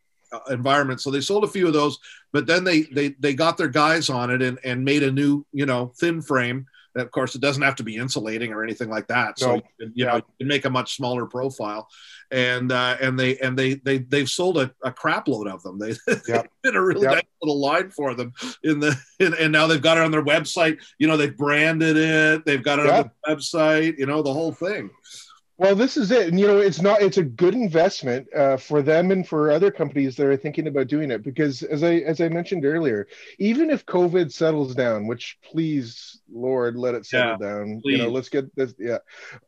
environment. 0.50 1.00
So 1.00 1.10
they 1.10 1.20
sold 1.20 1.44
a 1.44 1.48
few 1.48 1.66
of 1.66 1.72
those, 1.72 1.98
but 2.32 2.46
then 2.46 2.64
they 2.64 2.82
they 2.82 3.10
they 3.20 3.34
got 3.34 3.56
their 3.56 3.68
guys 3.68 4.10
on 4.10 4.30
it 4.30 4.42
and 4.42 4.58
and 4.64 4.84
made 4.84 5.02
a 5.02 5.10
new 5.10 5.44
you 5.52 5.66
know 5.66 5.92
thin 5.96 6.22
frame 6.22 6.66
of 6.96 7.10
course, 7.10 7.34
it 7.34 7.40
doesn't 7.40 7.62
have 7.62 7.76
to 7.76 7.82
be 7.82 7.96
insulating 7.96 8.52
or 8.52 8.62
anything 8.62 8.88
like 8.88 9.08
that. 9.08 9.38
So 9.38 9.56
no. 9.56 9.62
you, 9.78 9.92
you 9.94 10.04
know, 10.04 10.16
you 10.16 10.22
can 10.38 10.46
make 10.46 10.64
a 10.64 10.70
much 10.70 10.96
smaller 10.96 11.26
profile, 11.26 11.88
and 12.30 12.70
uh, 12.70 12.96
and 13.00 13.18
they 13.18 13.36
and 13.38 13.58
they 13.58 13.74
they 13.74 13.98
they've 13.98 14.28
sold 14.28 14.58
a, 14.58 14.72
a 14.82 14.92
crap 14.92 15.26
load 15.26 15.48
of 15.48 15.62
them. 15.62 15.78
They, 15.78 15.94
yep. 16.28 16.50
been 16.62 16.76
a 16.76 16.82
really 16.82 17.02
yep. 17.02 17.14
nice 17.14 17.22
little 17.42 17.60
line 17.60 17.90
for 17.90 18.14
them 18.14 18.32
in 18.62 18.80
the 18.80 18.96
in, 19.18 19.34
and 19.34 19.52
now 19.52 19.66
they've 19.66 19.82
got 19.82 19.96
it 19.96 20.04
on 20.04 20.12
their 20.12 20.24
website. 20.24 20.80
You 20.98 21.08
know, 21.08 21.16
they've 21.16 21.36
branded 21.36 21.96
it. 21.96 22.44
They've 22.44 22.62
got 22.62 22.78
it 22.78 22.86
yep. 22.86 23.06
on 23.06 23.10
the 23.24 23.34
website. 23.34 23.98
You 23.98 24.06
know, 24.06 24.22
the 24.22 24.32
whole 24.32 24.52
thing. 24.52 24.90
Well, 25.56 25.76
this 25.76 25.96
is 25.96 26.10
it. 26.10 26.26
And, 26.26 26.40
you 26.40 26.48
know, 26.48 26.58
it's 26.58 26.82
not, 26.82 27.00
it's 27.00 27.18
a 27.18 27.22
good 27.22 27.54
investment 27.54 28.26
uh, 28.34 28.56
for 28.56 28.82
them 28.82 29.12
and 29.12 29.26
for 29.26 29.52
other 29.52 29.70
companies 29.70 30.16
that 30.16 30.26
are 30.26 30.36
thinking 30.36 30.66
about 30.66 30.88
doing 30.88 31.12
it. 31.12 31.22
Because 31.22 31.62
as 31.62 31.84
I, 31.84 31.98
as 31.98 32.20
I 32.20 32.28
mentioned 32.28 32.64
earlier, 32.64 33.06
even 33.38 33.70
if 33.70 33.86
COVID 33.86 34.32
settles 34.32 34.74
down, 34.74 35.06
which 35.06 35.38
please, 35.44 36.20
Lord, 36.28 36.74
let 36.74 36.96
it 36.96 37.06
settle 37.06 37.36
yeah, 37.40 37.48
down, 37.48 37.80
please. 37.80 37.92
you 37.92 37.98
know, 37.98 38.10
let's 38.10 38.28
get 38.28 38.52
this. 38.56 38.74
Yeah. 38.80 38.98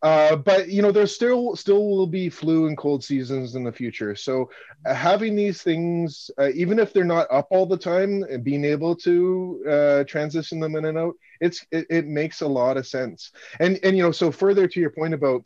Uh, 0.01 0.37
but, 0.37 0.69
you 0.69 0.81
know, 0.81 0.93
there's 0.93 1.13
still, 1.13 1.57
still 1.57 1.89
will 1.89 2.07
be 2.07 2.29
flu 2.31 2.69
and 2.69 2.79
cold 2.79 3.03
seasons 3.03 3.57
in 3.57 3.65
the 3.65 3.73
future. 3.73 4.15
So 4.15 4.49
uh, 4.87 4.95
having 4.95 5.35
these 5.35 5.63
things, 5.63 6.31
uh, 6.39 6.51
even 6.55 6.79
if 6.79 6.93
they're 6.93 7.03
not 7.03 7.27
up 7.33 7.49
all 7.51 7.67
the 7.67 7.77
time 7.77 8.23
and 8.31 8.45
being 8.45 8.65
able 8.65 8.95
to 8.95 9.65
uh, 9.69 10.05
transition 10.05 10.61
them 10.61 10.77
in 10.77 10.85
and 10.85 10.99
out, 10.99 11.17
it's, 11.41 11.67
it, 11.73 11.89
it 11.91 12.07
makes 12.07 12.43
a 12.43 12.47
lot 12.47 12.77
of 12.77 12.87
sense. 12.87 13.33
And, 13.59 13.81
and, 13.83 13.97
you 13.97 14.05
know, 14.05 14.13
so 14.13 14.31
further 14.31 14.69
to 14.69 14.81
your 14.81 14.91
point 14.91 15.13
about, 15.13 15.45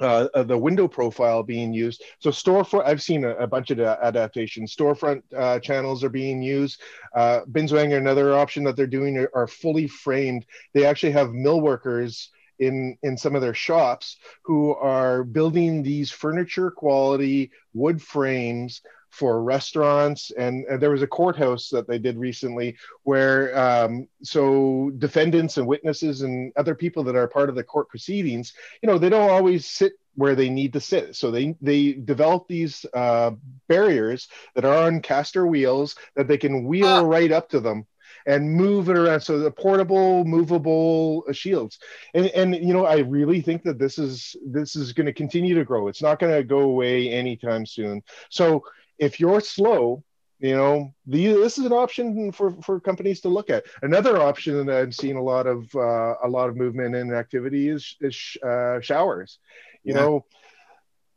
uh, 0.00 0.28
uh, 0.34 0.42
the 0.42 0.58
window 0.58 0.86
profile 0.86 1.42
being 1.42 1.72
used. 1.72 2.02
So 2.18 2.30
storefront, 2.30 2.86
I've 2.86 3.02
seen 3.02 3.24
a, 3.24 3.34
a 3.36 3.46
bunch 3.46 3.70
of 3.70 3.80
adaptations. 3.80 4.74
Storefront 4.74 5.22
uh, 5.36 5.58
channels 5.60 6.04
are 6.04 6.10
being 6.10 6.42
used. 6.42 6.80
Uh, 7.14 7.40
Binswanger, 7.50 7.96
another 7.96 8.36
option 8.36 8.64
that 8.64 8.76
they're 8.76 8.86
doing 8.86 9.16
are, 9.16 9.30
are, 9.34 9.46
fully 9.46 9.88
framed. 9.88 10.44
They 10.74 10.84
actually 10.84 11.12
have 11.12 11.32
mill 11.32 11.60
workers 11.60 12.30
in 12.58 12.96
in 13.02 13.16
some 13.16 13.34
of 13.34 13.42
their 13.42 13.54
shops 13.54 14.16
who 14.42 14.74
are 14.74 15.24
building 15.24 15.82
these 15.82 16.10
furniture 16.10 16.70
quality 16.70 17.50
wood 17.74 18.00
frames 18.02 18.80
for 19.16 19.42
restaurants 19.42 20.30
and, 20.36 20.66
and, 20.66 20.80
there 20.80 20.90
was 20.90 21.00
a 21.00 21.06
courthouse 21.06 21.70
that 21.70 21.88
they 21.88 21.98
did 21.98 22.18
recently 22.18 22.76
where 23.04 23.56
um, 23.58 24.06
so 24.22 24.90
defendants 24.98 25.56
and 25.56 25.66
witnesses 25.66 26.20
and 26.20 26.52
other 26.56 26.74
people 26.74 27.02
that 27.02 27.16
are 27.16 27.26
part 27.26 27.48
of 27.48 27.54
the 27.54 27.64
court 27.64 27.88
proceedings 27.88 28.52
you 28.82 28.86
know 28.86 28.98
they 28.98 29.08
don't 29.08 29.30
always 29.30 29.64
sit 29.64 29.94
where 30.16 30.34
they 30.34 30.50
need 30.50 30.74
to 30.74 30.80
sit 30.80 31.16
so 31.16 31.30
they 31.30 31.56
they 31.62 31.94
develop 31.94 32.46
these 32.46 32.84
uh, 32.92 33.30
barriers 33.68 34.28
that 34.54 34.66
are 34.66 34.86
on 34.86 35.00
caster 35.00 35.46
wheels 35.46 35.96
that 36.14 36.28
they 36.28 36.36
can 36.36 36.64
wheel 36.64 36.86
ah. 36.86 37.00
right 37.00 37.32
up 37.32 37.48
to 37.48 37.58
them 37.58 37.86
and 38.26 38.52
move 38.52 38.88
it 38.88 38.98
around. 38.98 39.20
So 39.20 39.38
the 39.38 39.50
portable, 39.50 40.24
movable 40.24 41.24
uh, 41.28 41.32
shields, 41.32 41.78
and 42.12 42.26
and 42.26 42.54
you 42.54 42.74
know 42.74 42.84
I 42.84 42.98
really 42.98 43.40
think 43.40 43.62
that 43.62 43.78
this 43.78 43.98
is 43.98 44.36
this 44.44 44.76
is 44.76 44.92
going 44.92 45.06
to 45.06 45.12
continue 45.12 45.54
to 45.54 45.64
grow. 45.64 45.88
It's 45.88 46.02
not 46.02 46.18
going 46.18 46.34
to 46.34 46.42
go 46.42 46.60
away 46.60 47.10
anytime 47.10 47.64
soon. 47.64 48.02
So 48.28 48.64
if 48.98 49.20
you're 49.20 49.40
slow, 49.40 50.02
you 50.38 50.54
know, 50.54 50.94
the, 51.06 51.28
this 51.28 51.56
is 51.56 51.64
an 51.64 51.72
option 51.72 52.30
for, 52.30 52.50
for 52.62 52.78
companies 52.78 53.20
to 53.22 53.28
look 53.28 53.48
at. 53.48 53.64
Another 53.82 54.20
option 54.20 54.66
that 54.66 54.76
I've 54.76 54.94
seen 54.94 55.16
a 55.16 55.22
lot 55.22 55.46
of 55.46 55.74
uh, 55.74 56.14
a 56.22 56.28
lot 56.28 56.48
of 56.48 56.56
movement 56.56 56.94
and 56.94 57.12
activity 57.12 57.68
is, 57.68 57.96
is 58.00 58.36
uh, 58.46 58.80
showers. 58.80 59.38
You 59.82 59.94
yeah. 59.94 60.00
know, 60.00 60.24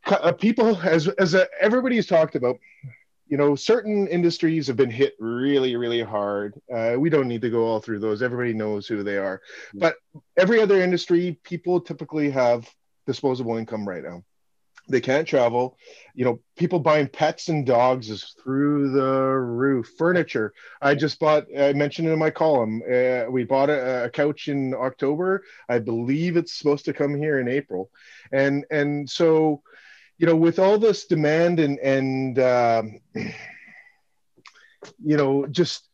uh, 0.06 0.32
people 0.32 0.76
as 0.78 1.08
as 1.08 1.34
uh, 1.34 1.44
everybody's 1.60 2.06
talked 2.06 2.34
about. 2.34 2.56
You 3.28 3.36
know, 3.36 3.54
certain 3.54 4.08
industries 4.08 4.66
have 4.66 4.76
been 4.76 4.90
hit 4.90 5.14
really, 5.20 5.76
really 5.76 6.02
hard. 6.02 6.60
Uh, 6.72 6.96
we 6.98 7.10
don't 7.10 7.28
need 7.28 7.42
to 7.42 7.50
go 7.50 7.64
all 7.64 7.78
through 7.78 8.00
those. 8.00 8.22
Everybody 8.22 8.52
knows 8.54 8.88
who 8.88 9.04
they 9.04 9.18
are. 9.18 9.40
But 9.72 9.94
every 10.36 10.60
other 10.60 10.82
industry, 10.82 11.38
people 11.44 11.80
typically 11.80 12.30
have 12.30 12.68
disposable 13.06 13.56
income 13.56 13.88
right 13.88 14.02
now 14.02 14.24
they 14.90 15.00
can't 15.00 15.26
travel. 15.26 15.78
You 16.14 16.24
know 16.24 16.40
people 16.56 16.80
buying 16.80 17.08
pets 17.08 17.48
and 17.48 17.64
dogs 17.64 18.10
is 18.10 18.34
through 18.42 18.90
the 18.92 19.10
roof. 19.10 19.92
Furniture 19.96 20.52
i 20.82 20.94
just 20.94 21.18
bought 21.18 21.46
i 21.58 21.72
mentioned 21.72 22.08
it 22.08 22.12
in 22.12 22.18
my 22.18 22.30
column. 22.30 22.82
Uh, 22.82 23.24
we 23.30 23.44
bought 23.44 23.70
a, 23.70 24.04
a, 24.04 24.10
couch 24.10 24.48
in 24.48 24.74
october. 24.74 25.44
I 25.68 25.78
believe 25.78 26.36
it's 26.36 26.52
supposed 26.52 26.84
to 26.86 26.92
come 26.92 27.14
here 27.14 27.38
in 27.40 27.48
april. 27.48 27.90
And 28.32 28.64
and 28.70 29.08
so 29.08 29.62
you 30.18 30.26
know 30.26 30.36
with 30.36 30.58
all 30.58 30.78
this 30.78 31.06
demand 31.06 31.60
and 31.60 31.78
and 31.78 32.38
um, 32.38 33.00
you 35.02 35.16
know 35.16 35.46
just 35.46 35.88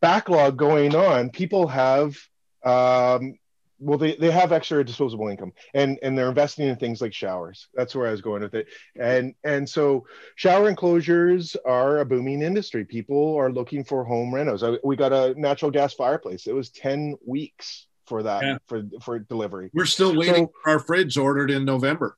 backlog 0.00 0.56
going 0.56 0.94
on 0.94 1.30
people 1.30 1.66
have 1.66 2.16
um, 2.64 3.38
well 3.78 3.98
they, 3.98 4.16
they 4.16 4.30
have 4.30 4.52
extra 4.52 4.84
disposable 4.84 5.28
income 5.28 5.52
and 5.74 5.98
and 6.02 6.16
they're 6.16 6.28
investing 6.28 6.68
in 6.68 6.76
things 6.76 7.00
like 7.00 7.14
showers. 7.14 7.68
That's 7.74 7.94
where 7.94 8.08
i 8.08 8.10
was 8.10 8.20
going 8.20 8.42
with 8.42 8.54
it. 8.54 8.68
And 8.96 9.34
and 9.44 9.68
so 9.68 10.06
shower 10.36 10.68
enclosures 10.68 11.56
are 11.64 11.98
a 11.98 12.04
booming 12.04 12.42
industry. 12.42 12.84
People 12.84 13.36
are 13.36 13.50
looking 13.50 13.84
for 13.84 14.04
home 14.04 14.32
renos. 14.32 14.62
I, 14.62 14.78
we 14.84 14.96
got 14.96 15.12
a 15.12 15.34
natural 15.38 15.70
gas 15.70 15.94
fireplace. 15.94 16.46
It 16.46 16.54
was 16.54 16.70
10 16.70 17.16
weeks 17.26 17.86
for 18.06 18.22
that 18.22 18.42
yeah. 18.42 18.58
for 18.66 18.82
for 19.02 19.18
delivery. 19.18 19.70
We're 19.74 19.86
still 19.86 20.16
waiting 20.16 20.46
so, 20.46 20.52
for 20.64 20.70
our 20.70 20.78
fridge 20.78 21.16
ordered 21.16 21.50
in 21.50 21.64
november. 21.64 22.16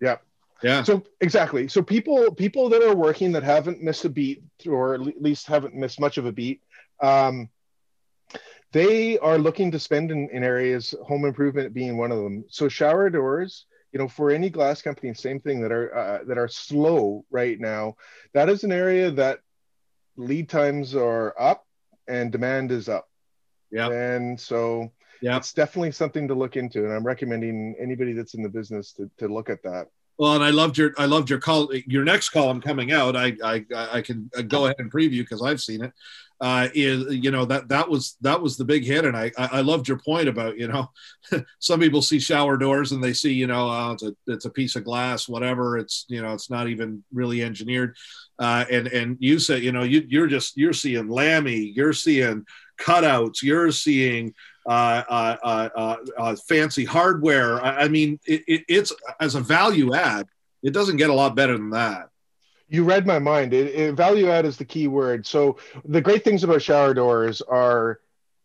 Yeah 0.00 0.16
yeah. 0.64 0.82
So 0.82 1.02
exactly. 1.20 1.68
So 1.68 1.82
people 1.82 2.32
people 2.34 2.70
that 2.70 2.82
are 2.82 2.94
working 2.94 3.32
that 3.32 3.42
haven't 3.42 3.82
missed 3.82 4.06
a 4.06 4.08
beat 4.08 4.42
or 4.66 4.94
at 4.94 5.22
least 5.22 5.46
haven't 5.46 5.74
missed 5.74 6.00
much 6.00 6.16
of 6.16 6.24
a 6.24 6.32
beat 6.32 6.62
um 7.02 7.50
they 8.74 9.16
are 9.20 9.38
looking 9.38 9.70
to 9.70 9.78
spend 9.78 10.10
in, 10.10 10.28
in 10.30 10.42
areas, 10.42 10.96
home 11.06 11.24
improvement 11.24 11.72
being 11.72 11.96
one 11.96 12.10
of 12.10 12.18
them. 12.18 12.44
So 12.48 12.68
shower 12.68 13.08
doors, 13.08 13.66
you 13.92 14.00
know, 14.00 14.08
for 14.08 14.32
any 14.32 14.50
glass 14.50 14.82
company, 14.82 15.14
same 15.14 15.38
thing 15.38 15.62
that 15.62 15.70
are 15.70 15.96
uh, 15.96 16.24
that 16.26 16.38
are 16.38 16.48
slow 16.48 17.24
right 17.30 17.58
now. 17.58 17.94
That 18.32 18.48
is 18.48 18.64
an 18.64 18.72
area 18.72 19.12
that 19.12 19.38
lead 20.16 20.48
times 20.48 20.96
are 20.96 21.34
up 21.38 21.64
and 22.08 22.32
demand 22.32 22.72
is 22.72 22.88
up. 22.88 23.08
Yeah. 23.70 23.90
And 23.90 24.40
so 24.40 24.90
yeah. 25.22 25.36
it's 25.36 25.52
definitely 25.52 25.92
something 25.92 26.26
to 26.26 26.34
look 26.34 26.56
into. 26.56 26.84
And 26.84 26.92
I'm 26.92 27.06
recommending 27.06 27.76
anybody 27.80 28.12
that's 28.12 28.34
in 28.34 28.42
the 28.42 28.48
business 28.48 28.92
to, 28.94 29.08
to 29.18 29.28
look 29.28 29.50
at 29.50 29.62
that. 29.62 29.86
Well, 30.18 30.34
and 30.34 30.44
I 30.44 30.50
loved 30.50 30.78
your 30.78 30.92
I 30.96 31.06
loved 31.06 31.28
your 31.28 31.40
call 31.40 31.72
your 31.86 32.04
next 32.04 32.30
column 32.30 32.60
coming 32.60 32.92
out. 32.92 33.16
I 33.16 33.36
I 33.42 33.64
I 33.72 34.00
can 34.02 34.30
go 34.48 34.66
ahead 34.66 34.76
and 34.78 34.92
preview 34.92 35.20
because 35.20 35.42
I've 35.42 35.60
seen 35.60 35.82
it. 35.82 35.92
Uh, 36.40 36.68
is 36.74 37.14
you 37.14 37.30
know 37.30 37.44
that 37.44 37.68
that 37.68 37.88
was 37.88 38.16
that 38.20 38.40
was 38.40 38.56
the 38.56 38.64
big 38.64 38.84
hit, 38.84 39.04
and 39.04 39.16
I 39.16 39.32
I 39.36 39.60
loved 39.60 39.88
your 39.88 39.98
point 39.98 40.28
about 40.28 40.58
you 40.58 40.68
know 40.68 40.90
some 41.58 41.80
people 41.80 42.02
see 42.02 42.20
shower 42.20 42.56
doors 42.56 42.92
and 42.92 43.02
they 43.02 43.12
see 43.12 43.32
you 43.32 43.46
know 43.46 43.68
oh, 43.68 43.92
it's 43.92 44.02
a 44.02 44.14
it's 44.26 44.44
a 44.44 44.50
piece 44.50 44.76
of 44.76 44.84
glass 44.84 45.28
whatever 45.28 45.78
it's 45.78 46.04
you 46.08 46.20
know 46.20 46.32
it's 46.32 46.50
not 46.50 46.68
even 46.68 47.02
really 47.12 47.42
engineered, 47.42 47.96
uh, 48.38 48.64
and 48.70 48.88
and 48.88 49.16
you 49.20 49.38
say 49.38 49.58
you 49.58 49.72
know 49.72 49.84
you 49.84 50.04
you're 50.08 50.26
just 50.26 50.56
you're 50.56 50.72
seeing 50.72 51.08
Lammy, 51.08 51.72
you're 51.74 51.92
seeing 51.92 52.44
cutouts, 52.78 53.42
you're 53.42 53.72
seeing 53.72 54.34
Uh, 54.66 55.02
uh, 55.44 55.96
uh, 56.16 56.36
fancy 56.36 56.84
hardware. 56.84 57.62
I, 57.62 57.82
I 57.82 57.88
mean, 57.88 58.18
it, 58.26 58.42
it, 58.46 58.64
it's 58.68 58.92
as 59.20 59.34
a 59.34 59.40
value 59.40 59.94
add, 59.94 60.26
it 60.62 60.72
doesn't 60.72 60.96
get 60.96 61.10
a 61.10 61.14
lot 61.14 61.34
better 61.36 61.52
than 61.52 61.70
that. 61.70 62.08
You 62.68 62.84
read 62.84 63.06
my 63.06 63.18
mind. 63.18 63.52
It, 63.52 63.94
value 63.94 64.30
add 64.30 64.46
is 64.46 64.56
the 64.56 64.64
key 64.64 64.88
word. 64.88 65.26
So 65.26 65.58
the 65.84 66.00
great 66.00 66.24
things 66.24 66.44
about 66.44 66.62
shower 66.62 66.94
doors 66.94 67.42
are 67.42 68.00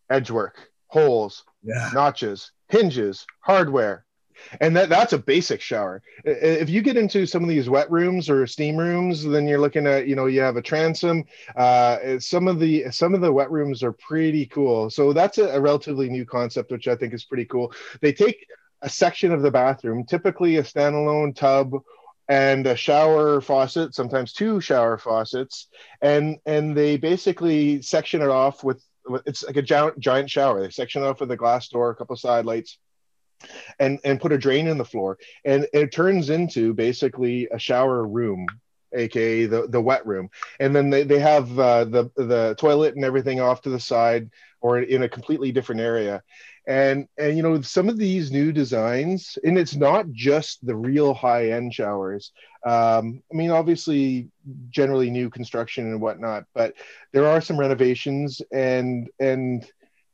edge 0.10 0.30
work, 0.30 0.72
holes, 0.88 1.46
yeah. 1.64 1.90
notches, 1.94 2.52
hinges, 2.68 3.26
hardware, 3.40 4.06
and 4.62 4.75
that 4.75 4.89
that's 4.89 5.13
a 5.13 5.17
basic 5.17 5.62
shower. 5.62 6.01
If 6.24 6.69
you 6.69 6.81
get 6.81 6.98
into 6.98 7.25
some 7.25 7.43
of 7.43 7.50
these 7.50 7.69
wet 7.69 7.89
rooms 7.91 8.29
or 8.29 8.46
steam 8.48 8.77
rooms 8.77 9.24
then 9.24 9.48
you're 9.48 9.60
looking 9.60 9.88
at 9.88 10.08
you 10.08 10.15
know 10.15 10.25
you 10.25 10.41
have 10.41 10.58
a 10.58 10.62
transom. 10.62 11.25
Uh, 11.55 12.19
some 12.19 12.48
of 12.48 12.60
the 12.60 12.91
some 12.91 13.13
of 13.13 13.22
the 13.22 13.31
wet 13.31 13.51
rooms 13.51 13.84
are 13.84 13.93
pretty 13.93 14.46
cool. 14.46 14.89
So 14.89 15.13
that's 15.13 15.38
a, 15.38 15.50
a 15.50 15.60
relatively 15.60 16.10
new 16.10 16.25
concept 16.25 16.72
which 16.72 16.88
i 16.88 16.96
think 16.96 17.13
is 17.13 17.25
pretty 17.25 17.46
cool. 17.46 17.74
They 18.01 18.13
take 18.13 18.46
a 18.81 18.89
section 18.89 19.31
of 19.31 19.41
the 19.41 19.51
bathroom 19.51 20.05
typically 20.05 20.58
a 20.58 20.63
standalone 20.63 21.36
tub 21.36 21.74
and 22.29 22.65
a 22.65 22.75
shower 22.75 23.41
faucet 23.41 23.93
sometimes 23.93 24.31
two 24.31 24.62
shower 24.62 24.98
faucets 24.98 25.67
and 26.01 26.38
and 26.46 26.77
they 26.77 26.96
basically 26.96 27.81
section 27.81 28.22
it 28.22 28.29
off 28.29 28.63
with 28.63 28.81
it's 29.25 29.43
like 29.43 29.58
a 29.58 29.62
giant, 29.62 30.00
giant 30.00 30.29
shower. 30.29 30.62
They 30.62 30.69
section 30.69 31.03
it 31.03 31.05
off 31.05 31.19
with 31.19 31.31
a 31.31 31.38
glass 31.38 31.67
door 31.69 31.89
a 31.89 31.96
couple 31.96 32.15
side 32.15 32.46
lights 32.46 32.77
and 33.79 34.00
and 34.03 34.22
put 34.22 34.31
a 34.31 34.38
drain 34.38 34.67
in 34.67 34.77
the 34.77 34.86
floor. 34.86 35.17
And 35.46 35.67
it 35.74 35.91
turns 35.91 36.29
into 36.29 36.74
basically 36.74 37.48
a 37.51 37.60
shower 37.60 38.05
room 38.05 38.48
aka 38.93 39.46
the, 39.46 39.67
the 39.67 39.81
wet 39.81 40.05
room. 40.05 40.29
And 40.60 40.75
then 40.75 40.89
they, 40.89 41.03
they 41.03 41.19
have 41.19 41.60
uh, 41.60 41.86
the 41.86 42.12
the 42.15 42.55
toilet 42.58 42.96
and 42.96 43.05
everything 43.05 43.39
off 43.39 43.62
to 43.63 43.69
the 43.69 43.79
side 43.79 44.29
or 44.62 44.79
in 44.79 45.03
a 45.03 45.10
completely 45.10 45.51
different 45.51 45.81
area. 45.81 46.24
And 46.67 47.08
and 47.17 47.36
you 47.36 47.43
know 47.43 47.62
some 47.62 47.89
of 47.89 47.98
these 47.98 48.31
new 48.31 48.51
designs 48.51 49.38
and 49.43 49.58
it's 49.58 49.75
not 49.75 50.12
just 50.12 50.65
the 50.65 50.75
real 50.75 51.13
high 51.13 51.51
end 51.51 51.74
showers. 51.74 52.31
Um, 52.65 53.24
i 53.31 53.36
mean 53.36 53.51
obviously 53.51 54.27
generally 54.69 55.10
new 55.10 55.29
construction 55.29 55.86
and 55.86 56.01
whatnot 56.01 56.43
but 56.53 56.74
there 57.13 57.25
are 57.25 57.39
some 57.39 57.58
renovations 57.58 58.41
and 58.51 59.10
and 59.17 59.65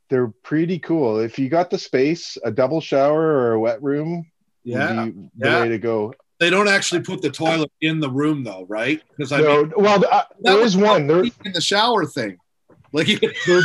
they're 0.10 0.28
pretty 0.28 0.80
cool. 0.80 1.20
If 1.20 1.40
you 1.40 1.50
got 1.50 1.70
the 1.70 1.78
space, 1.78 2.38
a 2.44 2.52
double 2.52 2.82
shower 2.82 3.22
or 3.22 3.54
a 3.54 3.60
wet 3.60 3.82
room, 3.82 4.30
yeah, 4.64 5.06
the 5.06 5.30
yeah. 5.38 5.62
way 5.62 5.70
to 5.70 5.78
go. 5.78 6.14
They 6.40 6.50
don't 6.50 6.68
actually 6.68 7.02
put 7.02 7.22
the 7.22 7.30
toilet 7.30 7.72
in 7.82 8.00
the 8.00 8.10
room 8.10 8.44
though, 8.44 8.66
right? 8.68 9.02
Because 9.16 9.32
I 9.32 9.42
no, 9.42 9.64
mean, 9.64 9.74
well, 9.78 10.04
uh, 10.12 10.24
there 10.42 10.60
is 10.60 10.76
one 10.76 11.08
there 11.08 11.24
in 11.24 11.54
the 11.54 11.62
shower 11.62 12.06
thing. 12.06 12.38
Like 12.92 13.08
there, 13.48 13.62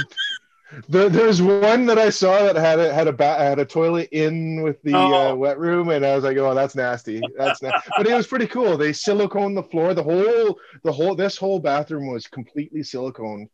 there, 0.88 1.08
there's 1.08 1.42
one 1.42 1.86
that 1.86 1.98
I 1.98 2.10
saw 2.10 2.44
that 2.44 2.56
had 2.56 2.78
a 2.78 2.92
had 2.92 3.08
a 3.08 3.12
ba- 3.12 3.38
had 3.38 3.58
a 3.58 3.64
toilet 3.64 4.08
in 4.12 4.62
with 4.62 4.80
the 4.82 4.94
oh. 4.94 5.32
uh, 5.32 5.34
wet 5.34 5.58
room, 5.58 5.88
and 5.88 6.06
I 6.06 6.14
was 6.14 6.22
like, 6.22 6.36
oh, 6.36 6.54
that's 6.54 6.76
nasty. 6.76 7.20
That's 7.36 7.60
nasty. 7.60 7.90
but 7.96 8.06
it 8.06 8.14
was 8.14 8.28
pretty 8.28 8.46
cool. 8.46 8.76
They 8.76 8.92
silicone 8.92 9.54
the 9.54 9.64
floor. 9.64 9.94
The 9.94 10.02
whole 10.02 10.58
the 10.84 10.92
whole 10.92 11.16
this 11.16 11.36
whole 11.36 11.58
bathroom 11.58 12.06
was 12.06 12.28
completely 12.28 12.84
silicone, 12.84 13.48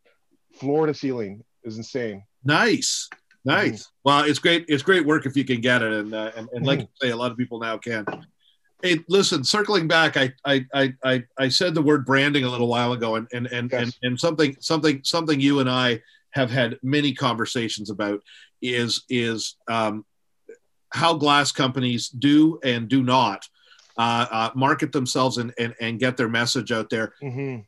floor 0.59 0.85
to 0.85 0.93
ceiling. 0.93 1.43
It 1.63 1.67
was 1.67 1.77
insane. 1.77 2.23
Nice, 2.43 3.09
nice. 3.45 3.83
Mm-hmm. 3.83 3.91
Well, 4.03 4.23
it's 4.23 4.39
great. 4.39 4.65
It's 4.67 4.83
great 4.83 5.05
work 5.05 5.25
if 5.25 5.35
you 5.35 5.43
can 5.43 5.61
get 5.61 5.81
it, 5.81 5.91
and 5.91 6.13
uh, 6.13 6.31
and, 6.35 6.49
and 6.53 6.65
like 6.65 6.79
mm-hmm. 6.79 6.87
you 7.01 7.07
say, 7.07 7.11
a 7.11 7.15
lot 7.15 7.31
of 7.31 7.37
people 7.37 7.59
now 7.59 7.77
can. 7.77 8.05
Hey, 8.81 8.99
listen. 9.09 9.43
Circling 9.43 9.87
back, 9.87 10.17
I 10.17 10.33
I 10.45 10.65
I 11.03 11.23
I 11.37 11.49
said 11.49 11.73
the 11.73 11.81
word 11.81 12.05
branding 12.05 12.43
a 12.43 12.49
little 12.49 12.67
while 12.67 12.93
ago, 12.93 13.15
and 13.15 13.27
and 13.33 13.47
and, 13.47 13.71
yes. 13.71 13.81
and, 13.81 13.97
and 14.03 14.19
something 14.19 14.55
something 14.59 15.01
something 15.03 15.39
you 15.39 15.59
and 15.59 15.69
I 15.69 16.01
have 16.31 16.51
had 16.51 16.77
many 16.83 17.13
conversations 17.13 17.89
about 17.89 18.21
is 18.61 19.03
is 19.09 19.55
um, 19.67 20.05
how 20.93 21.15
glass 21.15 21.51
companies 21.51 22.09
do 22.09 22.59
and 22.63 22.87
do 22.87 23.03
not 23.03 23.47
uh, 23.97 24.25
uh, 24.29 24.49
market 24.55 24.91
themselves 24.91 25.37
and, 25.37 25.53
and 25.57 25.73
and 25.81 25.99
get 25.99 26.17
their 26.17 26.29
message 26.29 26.71
out 26.71 26.89
there. 26.89 27.13
Mm-hmm. 27.21 27.61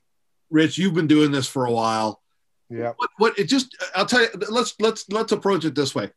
Rich, 0.50 0.78
you've 0.78 0.94
been 0.94 1.08
doing 1.08 1.32
this 1.32 1.48
for 1.48 1.66
a 1.66 1.72
while. 1.72 2.22
Yeah. 2.70 2.94
What, 2.98 3.10
what 3.18 3.40
it 3.40 3.46
just 3.46 3.76
I'll 3.96 4.06
tell 4.06 4.22
you 4.22 4.30
let's 4.50 4.76
let's 4.80 5.10
let's 5.10 5.32
approach 5.32 5.66
it 5.66 5.76
this 5.76 5.96
way. 5.96 6.12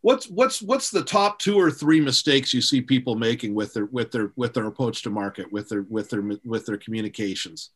What's 0.00 0.26
what's 0.26 0.60
what's 0.60 0.90
the 0.90 1.04
top 1.04 1.38
two 1.38 1.56
or 1.58 1.70
three 1.70 2.00
mistakes 2.00 2.52
you 2.52 2.60
see 2.60 2.80
people 2.80 3.14
making 3.14 3.54
with 3.54 3.72
their 3.72 3.84
with 3.86 4.10
their 4.10 4.32
with 4.34 4.54
their 4.54 4.66
approach 4.66 5.02
to 5.02 5.10
market 5.10 5.52
with 5.52 5.68
their 5.68 5.82
with 5.82 6.10
their 6.10 6.24
with 6.44 6.66
their 6.66 6.76
communications, 6.76 7.70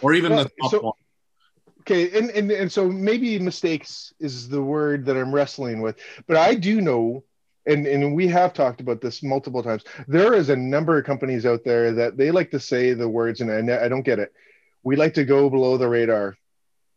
or 0.00 0.14
even 0.14 0.32
well, 0.32 0.44
the 0.44 0.50
top 0.62 0.70
so, 0.70 0.80
one? 0.80 0.92
Okay, 1.80 2.18
and, 2.18 2.30
and 2.30 2.50
and 2.50 2.72
so 2.72 2.88
maybe 2.88 3.38
mistakes 3.38 4.14
is 4.18 4.48
the 4.48 4.62
word 4.62 5.04
that 5.04 5.18
I'm 5.18 5.34
wrestling 5.34 5.82
with, 5.82 5.96
but 6.26 6.38
I 6.38 6.54
do 6.54 6.80
know 6.80 7.22
and 7.66 7.86
and 7.86 8.14
we 8.14 8.26
have 8.28 8.54
talked 8.54 8.80
about 8.80 9.02
this 9.02 9.22
multiple 9.22 9.62
times. 9.62 9.84
There 10.08 10.32
is 10.32 10.48
a 10.48 10.56
number 10.56 10.96
of 10.96 11.04
companies 11.04 11.44
out 11.44 11.64
there 11.64 11.92
that 11.92 12.16
they 12.16 12.30
like 12.30 12.50
to 12.52 12.60
say 12.60 12.94
the 12.94 13.06
words, 13.06 13.42
and 13.42 13.70
I, 13.70 13.84
I 13.84 13.88
don't 13.88 14.02
get 14.02 14.18
it 14.18 14.32
we 14.84 14.96
like 14.96 15.14
to 15.14 15.24
go 15.24 15.50
below 15.50 15.76
the 15.76 15.88
radar. 15.88 16.36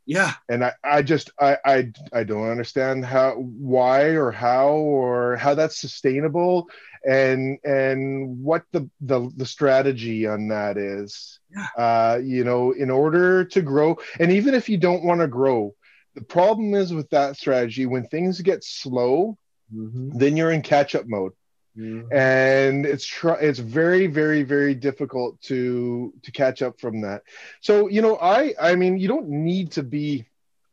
Yeah. 0.05 0.33
And 0.47 0.63
I, 0.63 0.73
I 0.83 1.01
just 1.01 1.31
I, 1.39 1.57
I 1.65 1.91
I 2.13 2.23
don't 2.23 2.49
understand 2.49 3.03
how 3.05 3.33
why 3.33 4.03
or 4.15 4.31
how 4.31 4.69
or 4.69 5.35
how 5.35 5.53
that's 5.53 5.81
sustainable 5.81 6.69
and 7.05 7.59
and 7.65 8.41
what 8.41 8.63
the 8.71 8.89
the, 9.01 9.29
the 9.35 9.45
strategy 9.45 10.25
on 10.25 10.47
that 10.47 10.77
is. 10.77 11.39
Yeah. 11.53 11.67
Uh, 11.77 12.19
you 12.23 12.45
know, 12.45 12.71
in 12.71 12.89
order 12.89 13.43
to 13.45 13.61
grow, 13.61 13.97
and 14.19 14.31
even 14.31 14.53
if 14.53 14.69
you 14.69 14.77
don't 14.77 15.03
want 15.03 15.19
to 15.19 15.27
grow, 15.27 15.75
the 16.15 16.21
problem 16.21 16.73
is 16.73 16.93
with 16.93 17.09
that 17.09 17.35
strategy 17.35 17.85
when 17.85 18.07
things 18.07 18.39
get 18.41 18.63
slow, 18.63 19.37
mm-hmm. 19.73 20.17
then 20.17 20.37
you're 20.37 20.51
in 20.51 20.61
catch-up 20.61 21.05
mode. 21.05 21.33
Mm-hmm. 21.77 22.11
and 22.11 22.85
it's 22.87 23.05
tr- 23.05 23.33
it's 23.33 23.59
very 23.59 24.07
very 24.07 24.41
very 24.41 24.73
difficult 24.73 25.39
to 25.43 26.11
to 26.23 26.31
catch 26.31 26.63
up 26.63 26.79
from 26.79 27.01
that 27.01 27.21
so 27.61 27.87
you 27.87 28.01
know 28.01 28.17
i 28.19 28.55
i 28.59 28.73
mean 28.73 28.97
you 28.97 29.07
don't 29.07 29.29
need 29.29 29.71
to 29.73 29.83
be 29.83 30.25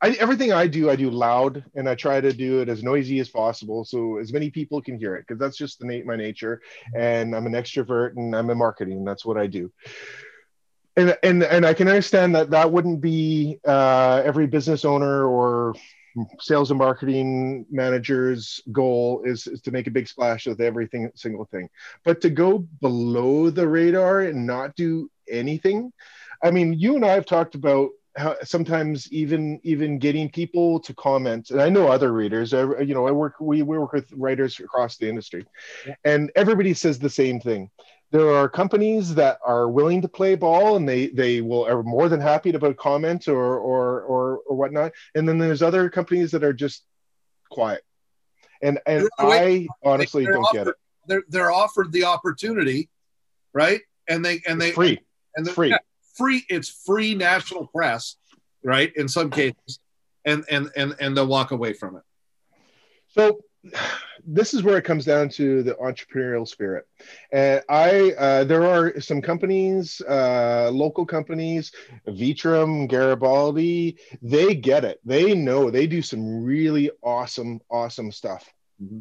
I, 0.04 0.10
everything 0.20 0.52
I 0.52 0.66
do, 0.66 0.90
I 0.90 0.96
do 0.96 1.08
loud, 1.08 1.64
and 1.74 1.88
I 1.88 1.94
try 1.94 2.20
to 2.20 2.30
do 2.30 2.60
it 2.60 2.68
as 2.68 2.82
noisy 2.82 3.20
as 3.20 3.30
possible, 3.30 3.86
so 3.86 4.18
as 4.18 4.34
many 4.34 4.50
people 4.50 4.82
can 4.82 4.98
hear 4.98 5.16
it, 5.16 5.24
because 5.26 5.40
that's 5.40 5.56
just 5.56 5.78
the 5.78 6.02
my 6.04 6.14
nature. 6.14 6.60
And 6.94 7.34
I'm 7.34 7.46
an 7.46 7.54
extrovert, 7.54 8.14
and 8.18 8.36
I'm 8.36 8.50
in 8.50 8.58
marketing. 8.58 9.02
That's 9.06 9.24
what 9.24 9.38
I 9.38 9.46
do. 9.46 9.72
And 10.98 11.16
and 11.22 11.42
and 11.42 11.64
I 11.64 11.72
can 11.72 11.88
understand 11.88 12.34
that 12.34 12.50
that 12.50 12.70
wouldn't 12.70 13.00
be 13.00 13.60
uh, 13.66 14.20
every 14.22 14.46
business 14.46 14.84
owner 14.84 15.24
or 15.24 15.74
sales 16.40 16.70
and 16.70 16.79
marketing 16.79 17.66
managers 17.70 18.61
goal 18.72 19.22
is, 19.24 19.46
is 19.46 19.61
to 19.62 19.70
make 19.70 19.87
a 19.87 19.90
big 19.90 20.09
splash 20.09 20.46
with 20.46 20.61
everything 20.61 21.11
single 21.14 21.44
thing. 21.46 21.68
But 22.05 22.20
to 22.20 22.31
go 22.31 22.59
below 22.81 23.50
the 23.50 23.66
radar 23.66 24.20
and 24.20 24.46
not 24.46 24.77
do 24.77 25.11
anything 25.31 25.92
i 26.42 26.50
mean 26.50 26.72
you 26.72 26.96
and 26.96 27.05
i 27.05 27.12
have 27.12 27.27
talked 27.27 27.55
about 27.55 27.90
how 28.16 28.37
sometimes 28.44 29.11
even 29.12 29.59
even 29.64 29.98
getting 29.98 30.31
people 30.31 30.79
to 30.81 30.94
comment 30.94 31.50
and 31.50 31.61
i 31.61 31.68
know 31.68 31.88
other 31.88 32.12
readers 32.12 32.55
I, 32.55 32.81
you 32.81 32.94
know 32.94 33.07
i 33.07 33.11
work 33.11 33.35
we, 33.40 33.62
we 33.62 33.79
work 33.79 33.92
with 33.92 34.12
writers 34.12 34.59
across 34.61 34.96
the 34.96 35.09
industry 35.09 35.46
and 36.05 36.31
everybody 36.37 36.74
says 36.74 36.98
the 36.98 37.11
same 37.11 37.40
thing 37.40 37.70
there 38.14 38.33
are 38.33 38.48
companies 38.48 39.12
that 39.16 39.38
are 39.44 39.68
willing 39.68 40.00
to 40.00 40.07
play 40.07 40.37
ball 40.37 40.77
and 40.77 40.88
they 40.88 41.09
they 41.09 41.40
will 41.40 41.66
are 41.66 41.83
more 41.83 42.09
than 42.09 42.20
happy 42.20 42.53
to 42.53 42.61
put 42.61 42.70
a 42.70 42.74
comment 42.74 43.27
or 43.27 43.59
or 43.59 44.03
or, 44.03 44.38
or 44.46 44.57
whatnot. 44.57 44.92
And 45.16 45.29
then 45.29 45.37
there's 45.37 45.62
other 45.62 45.90
companies 45.90 46.31
that 46.31 46.44
are 46.44 46.53
just 46.53 46.85
quiet. 47.50 47.83
And 48.62 48.79
and 48.87 49.09
i 49.18 49.66
honestly 49.83 50.24
don't 50.24 50.44
offered, 50.44 50.57
get 50.57 50.66
it. 50.68 50.74
they're 51.09 51.24
they're 51.29 51.50
offered 51.50 51.90
the 51.90 52.05
opportunity 52.05 52.88
right? 53.53 53.81
And 54.07 54.24
they 54.24 54.42
and 54.46 54.61
they 54.61 54.68
it's 54.68 54.77
free. 54.77 55.00
and 55.35 55.50
free. 55.50 55.70
yeah, 55.70 55.79
free 56.16 56.44
it's 56.48 56.68
free 56.68 57.16
national 57.16 57.66
press 57.66 58.14
right 58.62 58.92
in 58.94 59.09
some 59.09 59.29
cases 59.29 59.81
and 60.24 60.44
and 60.48 60.70
and 60.77 60.94
and 61.00 61.16
they'll 61.16 61.27
walk 61.27 61.50
away 61.50 61.72
from 61.72 61.96
it. 61.96 62.03
So 63.09 63.40
this 64.26 64.54
is 64.54 64.62
where 64.62 64.76
it 64.76 64.84
comes 64.84 65.04
down 65.04 65.28
to 65.30 65.62
the 65.62 65.74
entrepreneurial 65.74 66.46
spirit. 66.46 66.87
And 67.32 67.62
I, 67.68 68.12
uh, 68.12 68.44
there 68.44 68.64
are 68.64 69.00
some 69.00 69.20
companies, 69.20 70.00
uh, 70.08 70.70
local 70.72 71.06
companies, 71.06 71.72
Vitrum, 72.08 72.88
Garibaldi, 72.88 73.98
they 74.22 74.54
get 74.54 74.84
it. 74.84 75.00
They 75.04 75.34
know 75.34 75.70
they 75.70 75.87
do 75.87 76.02
some 76.02 76.44
really 76.44 76.90
awesome, 77.02 77.60
awesome 77.70 78.10
stuff. 78.12 78.48
Mm-hmm. 78.82 79.00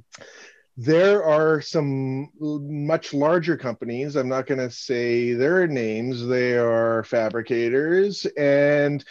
there 0.78 1.24
are 1.24 1.62
some 1.62 2.30
much 2.40 3.14
larger 3.14 3.58
companies. 3.58 4.16
I'm 4.16 4.30
not 4.30 4.46
going 4.46 4.60
to 4.60 4.70
say 4.70 5.34
their 5.34 5.68
names. 5.68 6.26
They 6.28 6.58
are 6.58 7.04
fabricators. 7.04 8.26
And 8.38 9.04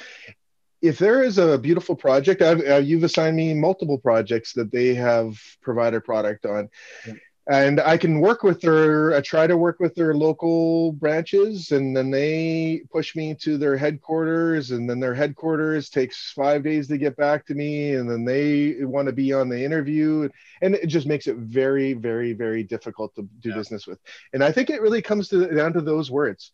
if 0.82 0.98
there 0.98 1.22
is 1.22 1.38
a 1.38 1.56
beautiful 1.56 1.96
project, 1.96 2.42
I've, 2.42 2.60
uh, 2.66 2.76
you've 2.76 3.04
assigned 3.04 3.36
me 3.36 3.54
multiple 3.54 3.98
projects 3.98 4.52
that 4.54 4.70
they 4.70 4.94
have 4.94 5.40
provided 5.62 6.04
product 6.04 6.44
on. 6.44 6.68
Yeah 7.06 7.14
and 7.48 7.80
I 7.80 7.96
can 7.96 8.20
work 8.20 8.44
with 8.44 8.60
their, 8.60 9.16
I 9.16 9.20
try 9.20 9.48
to 9.48 9.56
work 9.56 9.80
with 9.80 9.96
their 9.96 10.14
local 10.14 10.92
branches, 10.92 11.72
and 11.72 11.96
then 11.96 12.10
they 12.10 12.82
push 12.92 13.16
me 13.16 13.34
to 13.40 13.58
their 13.58 13.76
headquarters, 13.76 14.70
and 14.70 14.88
then 14.88 15.00
their 15.00 15.14
headquarters 15.14 15.88
takes 15.88 16.30
five 16.30 16.62
days 16.62 16.86
to 16.88 16.98
get 16.98 17.16
back 17.16 17.44
to 17.46 17.54
me, 17.54 17.94
and 17.94 18.08
then 18.08 18.24
they 18.24 18.84
want 18.84 19.06
to 19.06 19.12
be 19.12 19.32
on 19.32 19.48
the 19.48 19.62
interview, 19.62 20.28
and 20.60 20.76
it 20.76 20.86
just 20.86 21.06
makes 21.08 21.26
it 21.26 21.36
very, 21.36 21.94
very, 21.94 22.32
very 22.32 22.62
difficult 22.62 23.12
to 23.16 23.22
do 23.40 23.48
yeah. 23.48 23.56
business 23.56 23.88
with. 23.88 23.98
And 24.32 24.44
I 24.44 24.52
think 24.52 24.70
it 24.70 24.80
really 24.80 25.02
comes 25.02 25.28
to 25.30 25.52
down 25.52 25.72
to 25.72 25.80
those 25.80 26.12
words. 26.12 26.52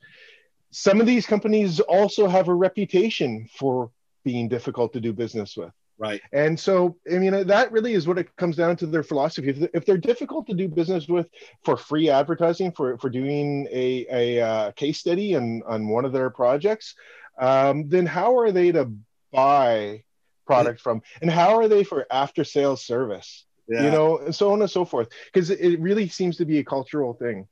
Some 0.71 1.01
of 1.01 1.07
these 1.07 1.27
companies 1.27 1.81
also 1.81 2.29
have 2.29 2.49
a 2.49 2.55
reputation 2.55 3.49
for 3.59 3.91
being 4.29 4.47
difficult 4.47 4.93
to 4.93 5.01
do 5.01 5.11
business 5.14 5.57
with. 5.57 5.73
Right. 5.97 6.21
And 6.33 6.61
so, 6.61 6.97
I 7.11 7.19
mean, 7.19 7.47
that 7.47 7.73
really 7.73 7.95
is 7.95 8.07
what 8.07 8.19
it 8.19 8.29
comes 8.37 8.57
down 8.57 8.77
to 8.77 8.87
their 8.87 9.03
philosophy. 9.03 9.49
If, 9.73 9.87
they're 9.87 9.97
difficult 10.12 10.47
to 10.49 10.55
do 10.55 10.69
business 10.69 11.09
with 11.09 11.29
for 11.64 11.79
free 11.79 12.11
advertising, 12.11 12.73
for, 12.73 12.99
for 12.99 13.09
doing 13.09 13.67
a, 13.73 14.07
a 14.23 14.47
uh, 14.51 14.71
case 14.73 14.99
study 14.99 15.35
on, 15.35 15.62
on 15.67 15.88
one 15.88 16.05
of 16.05 16.12
their 16.12 16.29
projects, 16.29 16.95
um, 17.41 17.88
then 17.88 18.05
how 18.05 18.38
are 18.38 18.53
they 18.53 18.71
to 18.73 18.93
buy 19.33 20.05
product 20.47 20.83
from? 20.83 21.01
And 21.23 21.31
how 21.31 21.57
are 21.59 21.69
they 21.69 21.85
for 21.85 22.07
after 22.11 22.45
sales 22.45 22.85
service? 22.85 23.47
Yeah. 23.67 23.85
You 23.85 23.91
know, 23.91 24.19
and 24.19 24.35
so 24.35 24.53
on 24.53 24.61
and 24.61 24.71
so 24.71 24.85
forth. 24.85 25.09
Because 25.33 25.51
it 25.51 25.81
really 25.81 26.09
seems 26.09 26.37
to 26.37 26.45
be 26.45 26.59
a 26.59 26.64
cultural 26.64 27.14
thing. 27.14 27.49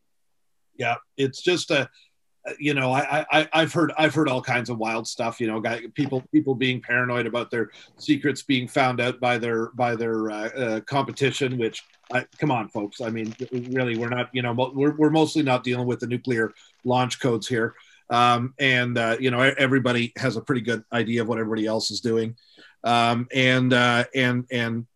Yeah. 0.77 0.97
It's 1.17 1.43
just 1.43 1.71
a, 1.71 1.89
you 2.59 2.75
know, 2.75 2.93
I, 2.93 3.27
I 3.31 3.49
I've 3.53 3.73
heard 3.73 3.93
I've 3.99 4.15
heard 4.15 4.29
all 4.29 4.43
kinds 4.43 4.71
of 4.71 4.79
wild 4.79 5.07
stuff. 5.07 5.41
You 5.41 5.49
know, 5.49 5.61
guy, 5.61 5.83
people 5.95 6.23
people 6.33 6.55
being 6.55 6.81
paranoid 6.81 7.27
about 7.27 7.51
their 7.51 7.71
secrets 7.99 8.43
being 8.43 8.69
found 8.69 9.01
out 9.01 9.21
by 9.21 9.39
their 9.39 9.71
by 9.73 9.97
their 9.97 10.31
uh, 10.31 10.49
uh, 10.49 10.81
competition. 10.81 11.59
Which, 11.59 11.83
I, 12.13 12.25
come 12.39 12.51
on, 12.51 12.69
folks. 12.69 13.01
I 13.01 13.11
mean, 13.11 13.35
really, 13.51 13.97
we're 13.97 14.09
not. 14.09 14.31
You 14.33 14.43
know, 14.43 14.53
we're 14.53 14.95
we're 14.97 15.11
mostly 15.11 15.43
not 15.43 15.65
dealing 15.65 15.87
with 15.87 16.01
the 16.01 16.07
nuclear 16.07 16.53
launch 16.85 17.21
codes 17.21 17.49
here. 17.49 17.75
Um, 18.11 18.55
and 18.59 18.97
uh, 18.97 19.17
you 19.19 19.31
know, 19.31 19.41
everybody 19.41 20.13
has 20.17 20.37
a 20.37 20.41
pretty 20.41 20.61
good 20.61 20.85
idea 20.93 21.23
of 21.23 21.29
what 21.29 21.39
everybody 21.39 21.67
else 21.67 21.91
is 21.91 22.01
doing. 22.01 22.37
Um, 22.85 23.27
and 23.35 23.73
uh, 23.73 24.05
and 24.15 24.45
and 24.53 24.87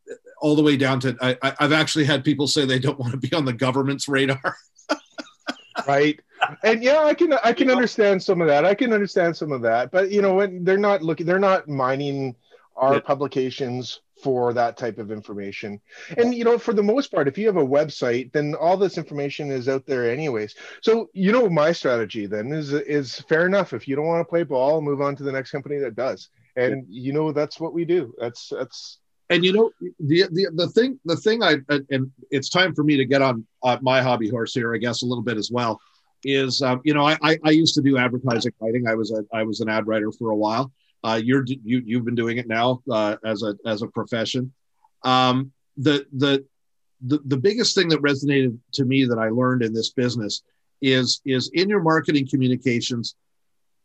all 0.41 0.55
the 0.55 0.63
way 0.63 0.77
down 0.77 1.01
to 1.01 1.17
I, 1.21 1.53
I've 1.59 1.73
actually 1.73 2.05
had 2.05 2.25
people 2.25 2.47
say 2.47 2.65
they 2.65 2.79
don't 2.79 2.99
want 2.99 3.13
to 3.13 3.19
be 3.19 3.35
on 3.35 3.45
the 3.45 3.53
government's 3.53 4.09
radar. 4.09 4.57
right 5.87 6.21
and 6.63 6.83
yeah 6.83 7.01
i 7.01 7.15
can 7.15 7.33
i 7.45 7.53
can 7.53 7.71
understand 7.71 8.23
some 8.23 8.41
of 8.41 8.47
that. 8.49 8.65
I 8.65 8.75
can 8.75 8.93
understand 8.93 9.37
some 9.37 9.53
of 9.53 9.63
that. 9.63 9.91
But 9.91 10.11
you 10.11 10.23
know 10.23 10.35
when 10.35 10.65
they're 10.65 10.79
not 10.79 11.03
looking 11.03 11.27
they're 11.27 11.39
not 11.39 11.69
mining 11.69 12.37
our 12.77 12.95
yeah. 12.95 13.01
publications 13.01 14.01
for 14.23 14.53
that 14.53 14.77
type 14.77 14.99
of 14.99 15.11
information. 15.11 15.81
And 16.19 16.35
you 16.35 16.45
know 16.45 16.59
for 16.59 16.75
the 16.75 16.83
most 16.83 17.11
part 17.13 17.29
if 17.29 17.39
you 17.39 17.47
have 17.47 17.57
a 17.57 17.67
website 17.67 18.33
then 18.33 18.55
all 18.55 18.77
this 18.77 18.99
information 18.99 19.51
is 19.51 19.69
out 19.69 19.87
there 19.87 20.11
anyways. 20.11 20.55
So 20.83 21.11
you 21.13 21.33
know 21.33 21.49
my 21.49 21.73
strategy 21.73 22.27
then 22.27 22.53
is 22.53 22.73
is 22.73 23.21
fair 23.29 23.47
enough. 23.47 23.73
If 23.73 23.89
you 23.89 23.97
don't 23.97 24.07
want 24.07 24.21
to 24.21 24.31
play 24.31 24.43
ball 24.43 24.81
move 24.81 25.01
on 25.01 25.17
to 25.17 25.23
the 25.23 25.33
next 25.33 25.51
company 25.51 25.79
that 25.79 25.97
does. 25.97 26.29
And 26.57 26.87
yeah. 26.89 27.03
you 27.03 27.13
know 27.13 27.33
that's 27.33 27.61
what 27.61 27.73
we 27.73 27.85
do. 27.85 28.15
That's 28.19 28.49
that's 28.49 28.99
and 29.31 29.45
you 29.45 29.53
know 29.53 29.71
the, 30.01 30.25
the 30.33 30.49
the 30.55 30.69
thing 30.69 30.99
the 31.05 31.17
thing 31.17 31.43
I 31.43 31.57
and 31.91 32.11
it's 32.31 32.51
time 32.51 32.75
for 32.75 32.83
me 32.83 32.97
to 32.97 33.05
get 33.05 33.23
on 33.23 33.47
uh, 33.63 33.79
my 33.81 34.03
hobby 34.03 34.29
horse 34.29 34.53
here, 34.53 34.75
I 34.75 34.79
guess, 34.79 35.03
a 35.03 35.07
little 35.07 35.23
bit 35.23 35.37
as 35.39 35.51
well. 35.51 35.81
Is 36.23 36.61
um, 36.61 36.81
you 36.85 36.93
know 36.93 37.07
I, 37.07 37.17
I, 37.23 37.51
used 37.51 37.75
to 37.77 37.83
do 37.83 37.97
advertising 37.97 38.53
writing. 38.61 38.87
I 38.87 38.95
was 38.95 39.11
a 39.11 39.25
I 39.33 39.43
was 39.43 39.61
an 39.61 39.71
ad 39.71 39.87
writer 39.87 40.13
for 40.13 40.31
a 40.31 40.37
while. 40.37 40.71
Uh, 41.03 41.19
you're 41.23 41.45
you 41.47 41.83
you've 41.85 42.05
been 42.05 42.15
doing 42.15 42.37
it 42.37 42.47
now 42.47 42.83
uh, 42.91 43.17
as 43.25 43.43
a 43.43 43.57
as 43.65 43.83
a 43.83 43.87
profession. 43.87 44.53
Um, 45.03 45.53
the 45.79 46.07
the 46.13 46.45
the 47.07 47.21
the 47.25 47.37
biggest 47.39 47.75
thing 47.75 47.89
that 47.89 48.03
resonated 48.03 48.59
to 48.75 48.85
me 48.85 49.05
that 49.07 49.19
I 49.19 49.31
learned 49.31 49.63
in 49.63 49.73
this 49.73 49.91
business 49.91 50.43
is 50.83 51.21
is 51.25 51.51
in 51.55 51.69
your 51.69 51.83
marketing 51.83 52.29
communications, 52.29 53.15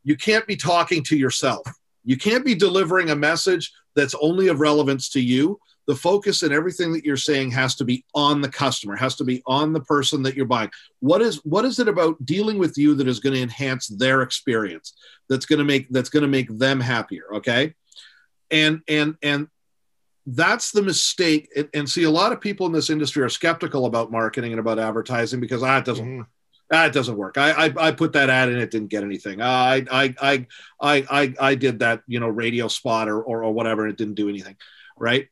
you 0.04 0.18
can't 0.18 0.46
be 0.46 0.56
talking 0.56 1.04
to 1.04 1.18
yourself. 1.18 1.66
You 2.04 2.18
can't 2.18 2.46
be 2.46 2.54
delivering 2.54 3.10
a 3.10 3.16
message 3.16 3.72
that's 3.96 4.16
only 4.22 4.50
of 4.50 4.60
relevance 4.60 5.10
to 5.10 5.22
you 5.22 5.60
the 5.88 5.96
focus 5.96 6.44
and 6.44 6.54
everything 6.54 6.92
that 6.94 7.06
you're 7.06 7.18
saying 7.18 7.52
has 7.52 7.76
to 7.76 7.86
be 7.86 8.04
on 8.14 8.42
the 8.42 8.50
customer 8.50 8.96
has 8.96 9.16
to 9.16 9.24
be 9.24 9.42
on 9.46 9.74
the 9.74 9.82
person 9.82 10.24
that 10.24 10.36
you're 10.36 10.46
buying 10.46 10.70
what 11.00 11.22
is 11.22 11.38
what 11.46 11.66
is 11.66 11.80
it 11.80 11.88
about 11.88 12.24
dealing 12.26 12.58
with 12.58 12.78
you 12.78 12.96
that 12.96 13.08
is 13.08 13.20
going 13.20 13.34
to 13.34 13.42
enhance 13.42 13.88
their 13.88 14.22
experience 14.22 14.94
that's 15.30 15.46
going 15.46 15.60
to 15.60 15.66
make 15.66 15.88
that's 15.90 16.10
going 16.10 16.24
to 16.24 16.28
make 16.28 16.50
them 16.58 16.80
happier 16.80 17.26
okay 17.34 17.74
and 18.52 18.82
and 18.88 19.16
and 19.22 19.48
that's 20.28 20.72
the 20.72 20.82
mistake 20.82 21.50
and, 21.56 21.70
and, 21.76 21.88
see 21.88 22.04
a 22.04 22.10
lot 22.10 22.32
of 22.32 22.42
people 22.42 22.66
in 22.66 22.72
this 22.72 22.90
industry 22.90 23.22
are 23.22 23.30
skeptical 23.30 23.86
about 23.86 24.12
marketing 24.12 24.54
and 24.54 24.60
about 24.60 24.80
advertising 24.80 25.40
because 25.40 25.62
ah, 25.62 25.78
it 25.78 25.86
doesn't 25.86 26.06
mm-hmm. 26.06 26.22
Ah, 26.72 26.88
it 26.88 26.94
doesn't 26.94 27.18
work. 27.18 27.38
I, 27.38 27.68
I, 27.68 27.74
I 27.78 27.92
put 27.92 28.14
that 28.14 28.30
ad 28.30 28.50
and 28.50 28.58
it 28.58 28.72
didn't 28.72 28.88
get 28.88 29.04
anything. 29.04 29.40
I 29.40 29.86
I 29.92 30.16
I 30.20 30.48
I 30.82 31.06
I, 31.10 31.34
I 31.40 31.56
did 31.56 31.80
that 31.80 32.02
you 32.08 32.20
know 32.20 32.28
radio 32.28 32.68
spot 32.68 33.08
or, 33.08 33.22
or 33.22 33.44
or 33.44 33.54
whatever 33.54 33.84
and 33.84 33.94
it 33.94 33.98
didn't 33.98 34.16
do 34.16 34.30
anything, 34.30 34.56
right? 34.98 35.28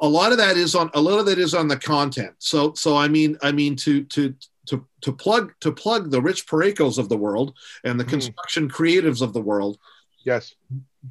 A 0.00 0.08
lot 0.08 0.32
of 0.32 0.38
that 0.38 0.56
is 0.56 0.74
on 0.74 0.90
a 0.94 1.00
lot 1.00 1.18
of 1.18 1.26
that 1.26 1.38
is 1.38 1.54
on 1.54 1.68
the 1.68 1.76
content. 1.76 2.34
So 2.38 2.74
so 2.74 2.96
I 2.96 3.08
mean 3.08 3.38
I 3.42 3.52
mean 3.52 3.76
to 3.76 4.04
to 4.04 4.34
to 4.66 4.86
to 5.02 5.12
plug 5.12 5.52
to 5.60 5.72
plug 5.72 6.10
the 6.10 6.20
Rich 6.20 6.46
Paraykos 6.46 6.98
of 6.98 7.08
the 7.08 7.16
world 7.16 7.56
and 7.84 7.98
the 7.98 8.04
mm. 8.04 8.10
construction 8.10 8.68
creatives 8.68 9.22
of 9.22 9.32
the 9.32 9.40
world. 9.40 9.78
Yes. 10.24 10.54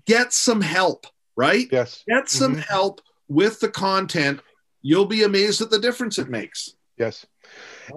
Get 0.06 0.34
some 0.34 0.62
help, 0.62 1.08
right? 1.36 1.68
Yes. 1.72 2.04
Get 2.08 2.30
some 2.30 2.54
mm-hmm. 2.54 2.62
help 2.62 3.02
with 3.28 3.60
the 3.60 3.70
content. 3.70 4.42
You'll 4.82 5.06
be 5.06 5.24
amazed 5.24 5.62
at 5.62 5.72
the 5.72 5.80
difference 5.80 6.20
it 6.20 6.30
makes. 6.30 6.76
Yes 6.98 7.26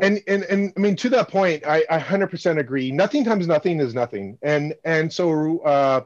and 0.00 0.20
and 0.26 0.44
and 0.44 0.72
I 0.76 0.80
mean 0.80 0.96
to 0.96 1.08
that 1.10 1.28
point, 1.28 1.66
I, 1.66 1.84
I 1.90 1.98
100% 1.98 2.58
agree. 2.58 2.90
Nothing 2.90 3.24
times 3.24 3.46
nothing 3.46 3.80
is 3.80 3.94
nothing, 3.94 4.38
and 4.42 4.74
and 4.84 5.12
so 5.12 5.58
uh, 5.60 6.02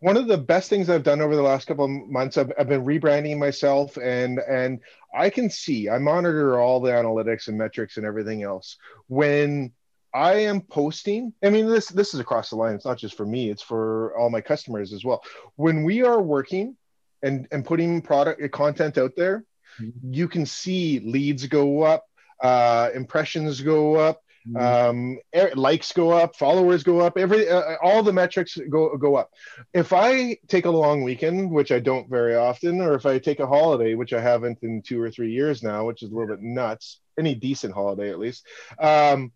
one 0.00 0.16
of 0.16 0.28
the 0.28 0.38
best 0.38 0.70
things 0.70 0.88
I've 0.88 1.02
done 1.02 1.20
over 1.20 1.34
the 1.34 1.42
last 1.42 1.66
couple 1.66 1.84
of 1.84 1.90
months, 1.90 2.36
I've, 2.36 2.52
I've 2.58 2.68
been 2.68 2.84
rebranding 2.84 3.38
myself, 3.38 3.96
and 3.96 4.38
and 4.38 4.80
I 5.14 5.30
can 5.30 5.50
see, 5.50 5.88
I 5.88 5.98
monitor 5.98 6.58
all 6.60 6.80
the 6.80 6.90
analytics 6.90 7.48
and 7.48 7.58
metrics 7.58 7.96
and 7.96 8.06
everything 8.06 8.42
else 8.42 8.76
when 9.08 9.72
I 10.14 10.34
am 10.34 10.60
posting. 10.60 11.32
I 11.42 11.50
mean, 11.50 11.66
this 11.66 11.88
this 11.88 12.14
is 12.14 12.20
across 12.20 12.50
the 12.50 12.56
line. 12.56 12.74
It's 12.74 12.84
not 12.84 12.98
just 12.98 13.16
for 13.16 13.26
me; 13.26 13.50
it's 13.50 13.62
for 13.62 14.16
all 14.16 14.30
my 14.30 14.40
customers 14.40 14.92
as 14.92 15.04
well. 15.04 15.22
When 15.56 15.84
we 15.84 16.04
are 16.04 16.20
working 16.20 16.76
and 17.22 17.48
and 17.50 17.64
putting 17.64 18.00
product 18.02 18.52
content 18.52 18.98
out 18.98 19.12
there, 19.16 19.44
mm-hmm. 19.80 20.12
you 20.12 20.28
can 20.28 20.46
see 20.46 21.00
leads 21.00 21.46
go 21.46 21.82
up 21.82 22.04
uh, 22.40 22.90
impressions 22.94 23.60
go 23.60 23.96
up. 23.96 24.22
Um, 24.56 25.18
likes 25.54 25.92
go 25.92 26.10
up, 26.10 26.36
followers 26.36 26.82
go 26.82 27.00
up, 27.00 27.18
every 27.18 27.48
uh, 27.48 27.76
all 27.82 28.02
the 28.02 28.12
metrics 28.12 28.58
go 28.70 28.96
go 28.96 29.16
up. 29.16 29.30
If 29.72 29.92
I 29.92 30.36
take 30.48 30.64
a 30.64 30.70
long 30.70 31.02
weekend, 31.02 31.50
which 31.50 31.72
I 31.72 31.80
don't 31.80 32.08
very 32.08 32.36
often, 32.36 32.80
or 32.80 32.94
if 32.94 33.06
I 33.06 33.18
take 33.18 33.40
a 33.40 33.46
holiday, 33.46 33.94
which 33.94 34.12
I 34.12 34.20
haven't 34.20 34.58
in 34.62 34.82
two 34.82 35.00
or 35.00 35.10
three 35.10 35.32
years 35.32 35.62
now, 35.62 35.84
which 35.86 36.02
is 36.02 36.10
a 36.10 36.14
little 36.14 36.28
bit 36.28 36.42
nuts, 36.42 37.00
any 37.18 37.34
decent 37.34 37.74
holiday 37.74 38.10
at 38.10 38.18
least. 38.18 38.46
Um, 38.78 39.32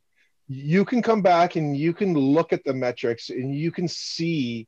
you 0.48 0.85
can 0.85 1.03
come 1.03 1.22
back 1.22 1.57
and 1.57 1.77
you 1.77 1.92
can 1.94 2.14
look 2.14 2.53
at 2.53 2.64
the 2.64 2.75
metrics 2.75 3.31
and 3.31 3.55
you 3.55 3.70
can 3.70 3.88
see 3.88 4.66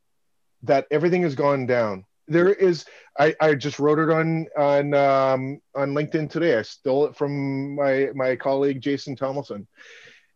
that 0.63 0.87
everything 0.91 1.23
has 1.23 1.35
gone 1.35 1.67
down 1.67 2.05
there 2.29 2.53
is 2.53 2.85
I, 3.19 3.35
I 3.41 3.55
just 3.55 3.79
wrote 3.79 3.99
it 3.99 4.11
on 4.11 4.47
on 4.57 4.95
um, 4.95 5.61
on 5.75 5.91
LinkedIn 5.91 6.31
today. 6.31 6.59
I 6.59 6.63
stole 6.63 7.07
it 7.07 7.17
from 7.17 7.77
my 7.77 8.09
my 8.15 8.37
colleague 8.37 8.81
Jason 8.81 9.17
Tomlinson. 9.17 9.67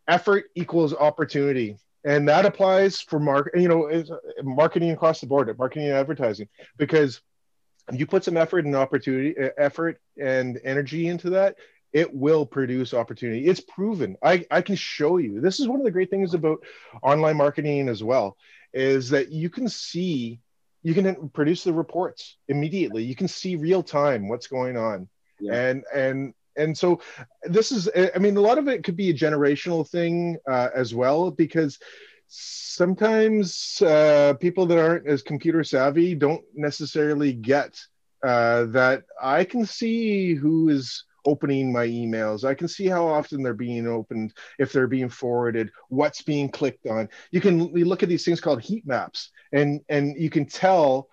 Effort 0.09 0.47
equals 0.55 0.95
opportunity, 0.95 1.77
and 2.05 2.29
that 2.29 2.47
applies 2.47 3.01
for 3.01 3.21
mark 3.21 3.51
you 3.55 3.69
know 3.69 4.05
marketing 4.43 4.91
across 4.91 5.21
the 5.21 5.27
board, 5.27 5.57
marketing 5.59 5.89
and 5.89 5.97
advertising, 5.97 6.49
because 6.77 7.21
you 7.93 8.07
put 8.07 8.25
some 8.25 8.37
effort 8.37 8.65
and 8.65 8.75
opportunity, 8.75 9.35
effort 9.57 10.01
and 10.21 10.61
energy 10.65 11.09
into 11.09 11.31
that, 11.31 11.57
it 11.93 12.13
will 12.15 12.45
produce 12.45 12.93
opportunity. 12.95 13.47
It's 13.47 13.61
proven. 13.61 14.17
I 14.23 14.47
I 14.51 14.63
can 14.63 14.77
show 14.77 15.19
you. 15.19 15.41
This 15.41 15.61
is 15.61 15.69
one 15.69 15.81
of 15.81 15.85
the 15.85 15.91
great 15.91 16.11
things 16.11 16.35
about 16.35 16.65
online 17.03 17.37
marketing 17.37 17.89
as 17.89 18.03
well, 18.03 18.37
is 18.73 19.11
that 19.11 19.31
you 19.31 19.51
can 19.51 19.69
see 19.69 20.41
you 20.83 20.95
can 20.95 21.29
produce 21.31 21.65
the 21.65 21.73
reports 21.73 22.37
immediately 22.49 23.03
you 23.03 23.17
can 23.17 23.29
see 23.29 23.57
real 23.57 23.83
time 23.83 24.29
what's 24.29 24.47
going 24.47 24.77
on 24.77 25.09
yeah. 25.41 25.55
and 25.55 25.85
and 25.95 26.35
and 26.59 26.77
so 26.77 27.01
this 27.45 27.73
is 27.73 27.89
i 28.15 28.19
mean 28.19 28.37
a 28.37 28.41
lot 28.41 28.59
of 28.59 28.69
it 28.69 28.85
could 28.85 28.97
be 28.97 29.11
a 29.11 29.15
generational 29.15 29.89
thing 29.89 30.37
uh, 30.51 30.69
as 30.75 30.95
well 30.95 31.31
because 31.31 31.79
sometimes 32.31 33.81
uh, 33.83 34.35
people 34.39 34.67
that 34.67 34.79
aren't 34.79 35.07
as 35.07 35.23
computer 35.23 35.65
savvy 35.65 36.15
don't 36.15 36.43
necessarily 36.55 37.33
get 37.33 37.81
uh, 38.23 38.65
that 38.65 39.05
i 39.23 39.45
can 39.45 39.65
see 39.65 40.35
who 40.35 40.69
is 40.69 41.05
opening 41.29 41.71
my 41.71 41.87
emails. 41.87 42.43
I 42.43 42.55
can 42.55 42.69
see 42.69 42.87
how 42.87 43.07
often 43.07 43.43
they're 43.43 43.53
being 43.53 43.87
opened, 43.87 44.33
if 44.59 44.73
they're 44.73 44.87
being 44.87 45.11
forwarded, 45.11 45.71
what's 45.89 46.23
being 46.23 46.49
clicked 46.49 46.87
on. 46.87 47.09
You 47.31 47.41
can 47.41 47.67
look 47.73 48.03
at 48.03 48.09
these 48.09 48.25
things 48.25 48.41
called 48.41 48.63
heat 48.63 48.87
maps, 48.87 49.31
and 49.53 49.81
and 49.89 50.17
you 50.19 50.31
can 50.31 50.47
tell 50.47 51.09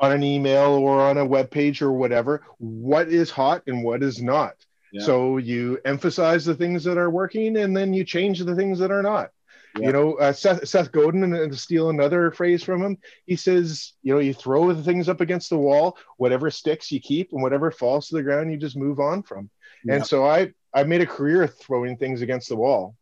on 0.00 0.12
an 0.12 0.22
email 0.22 0.74
or 0.74 1.00
on 1.00 1.18
a 1.18 1.24
web 1.24 1.50
page 1.50 1.82
or 1.82 1.92
whatever 1.92 2.44
what 2.58 3.08
is 3.08 3.30
hot 3.30 3.62
and 3.66 3.82
what 3.82 4.02
is 4.02 4.22
not. 4.22 4.54
Yeah. 4.92 5.04
So 5.04 5.36
you 5.36 5.78
emphasize 5.84 6.44
the 6.44 6.54
things 6.54 6.84
that 6.84 6.98
are 6.98 7.10
working, 7.10 7.56
and 7.58 7.76
then 7.76 7.92
you 7.92 8.04
change 8.04 8.40
the 8.40 8.56
things 8.56 8.78
that 8.78 8.90
are 8.90 9.02
not. 9.02 9.30
Yeah. 9.78 9.86
You 9.86 9.92
know, 9.92 10.14
uh, 10.14 10.32
Seth, 10.32 10.66
Seth 10.66 10.90
Godin, 10.92 11.22
and 11.22 11.52
to 11.52 11.58
steal 11.58 11.90
another 11.90 12.30
phrase 12.30 12.64
from 12.64 12.82
him, 12.82 12.98
he 13.26 13.36
says, 13.36 13.92
you 14.02 14.14
know, 14.14 14.20
you 14.20 14.34
throw 14.34 14.72
the 14.72 14.82
things 14.82 15.08
up 15.08 15.20
against 15.20 15.50
the 15.50 15.58
wall, 15.58 15.96
whatever 16.16 16.50
sticks 16.50 16.90
you 16.90 17.00
keep, 17.00 17.32
and 17.32 17.42
whatever 17.42 17.70
falls 17.70 18.08
to 18.08 18.16
the 18.16 18.22
ground, 18.22 18.50
you 18.50 18.56
just 18.56 18.76
move 18.76 18.98
on 18.98 19.22
from. 19.22 19.50
Yeah. 19.84 19.96
And 19.96 20.06
so 20.06 20.26
I, 20.26 20.52
I 20.74 20.84
made 20.84 21.02
a 21.02 21.06
career 21.06 21.46
throwing 21.46 21.96
things 21.96 22.22
against 22.22 22.48
the 22.48 22.56
wall. 22.56 22.96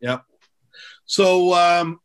Yeah. 0.00 0.20
So 1.06 1.54
um, 1.54 2.00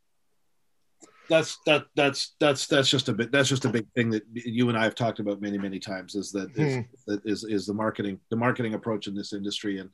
that's 1.30 1.58
that 1.66 1.86
that's 1.96 2.36
that's 2.40 2.68
that's 2.68 2.90
just 2.90 3.10
a 3.10 3.14
bit 3.14 3.32
that's 3.32 3.50
just 3.50 3.66
a 3.66 3.70
big 3.70 3.88
thing 3.96 4.10
that 4.10 4.24
you 4.34 4.70
and 4.70 4.78
I 4.78 4.84
have 4.84 4.96
talked 4.96 5.20
about 5.20 5.42
many 5.42 5.58
many 5.58 5.80
times 5.80 6.16
is 6.16 6.32
that 6.32 6.50
is, 6.56 6.86
hmm. 7.08 7.16
is, 7.26 7.44
is 7.44 7.66
the 7.66 7.74
marketing 7.74 8.20
the 8.30 8.36
marketing 8.36 8.74
approach 8.74 9.08
in 9.08 9.16
this 9.16 9.34
industry 9.34 9.80
and 9.80 9.90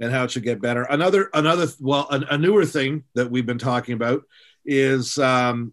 and 0.00 0.12
how 0.12 0.24
it 0.24 0.30
should 0.30 0.44
get 0.44 0.60
better. 0.60 0.82
Another 0.84 1.30
another 1.34 1.66
well 1.80 2.06
a, 2.10 2.34
a 2.34 2.38
newer 2.38 2.64
thing 2.64 3.04
that 3.14 3.30
we've 3.30 3.46
been 3.46 3.58
talking 3.58 3.94
about 3.94 4.22
is 4.64 5.18
um, 5.18 5.72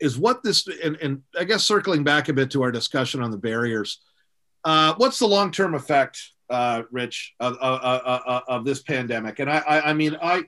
is 0.00 0.18
what 0.18 0.42
this 0.42 0.66
and, 0.66 0.96
and 0.96 1.22
I 1.38 1.44
guess 1.44 1.64
circling 1.64 2.04
back 2.04 2.28
a 2.28 2.32
bit 2.32 2.50
to 2.52 2.62
our 2.62 2.72
discussion 2.72 3.22
on 3.22 3.30
the 3.30 3.38
barriers. 3.38 4.00
Uh, 4.64 4.94
what's 4.96 5.18
the 5.18 5.26
long 5.26 5.50
term 5.50 5.74
effect, 5.74 6.20
uh, 6.50 6.82
Rich, 6.90 7.34
of, 7.40 7.56
of, 7.56 7.80
of, 7.80 8.42
of, 8.48 8.64
this 8.64 8.82
pandemic? 8.82 9.38
And 9.38 9.48
I, 9.48 9.58
I, 9.58 9.90
I 9.90 9.92
mean 9.94 10.16
I 10.20 10.42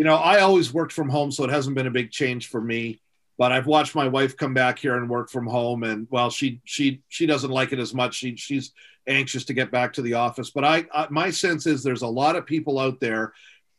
you 0.00 0.06
know 0.06 0.16
I 0.16 0.40
always 0.40 0.72
worked 0.72 0.92
from 0.92 1.10
home, 1.10 1.30
so 1.30 1.44
it 1.44 1.50
hasn't 1.50 1.76
been 1.76 1.86
a 1.86 1.90
big 2.00 2.10
change 2.10 2.48
for 2.48 2.60
me 2.60 3.00
but 3.40 3.52
I've 3.52 3.66
watched 3.66 3.94
my 3.94 4.06
wife 4.06 4.36
come 4.36 4.52
back 4.52 4.78
here 4.78 4.98
and 4.98 5.08
work 5.08 5.30
from 5.30 5.46
home, 5.46 5.82
and 5.82 6.06
well, 6.10 6.28
she 6.28 6.60
she 6.66 7.00
she 7.08 7.24
doesn't 7.24 7.50
like 7.50 7.72
it 7.72 7.78
as 7.78 7.94
much. 7.94 8.14
She 8.14 8.36
she's 8.36 8.72
anxious 9.06 9.46
to 9.46 9.54
get 9.54 9.70
back 9.70 9.94
to 9.94 10.02
the 10.02 10.12
office. 10.12 10.50
But 10.50 10.66
I, 10.66 10.84
I 10.92 11.06
my 11.08 11.30
sense 11.30 11.66
is 11.66 11.82
there's 11.82 12.02
a 12.02 12.06
lot 12.06 12.36
of 12.36 12.44
people 12.44 12.78
out 12.78 13.00
there 13.00 13.32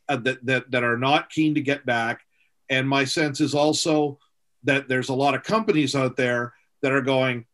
uh, 0.10 0.16
that 0.16 0.44
that 0.48 0.72
that 0.72 0.84
are 0.84 0.98
not 0.98 1.30
keen 1.30 1.54
to 1.54 1.62
get 1.62 1.86
back, 1.86 2.22
and 2.72 2.90
my 2.90 3.04
sense 3.04 3.40
is 3.40 3.54
also 3.54 4.18
that 4.64 4.88
there's 4.88 5.10
a 5.10 5.14
lot 5.14 5.36
of 5.36 5.44
companies 5.44 5.94
out 5.94 6.18
there 6.18 6.56
that 6.82 6.92
are 6.92 7.04
going, 7.04 7.46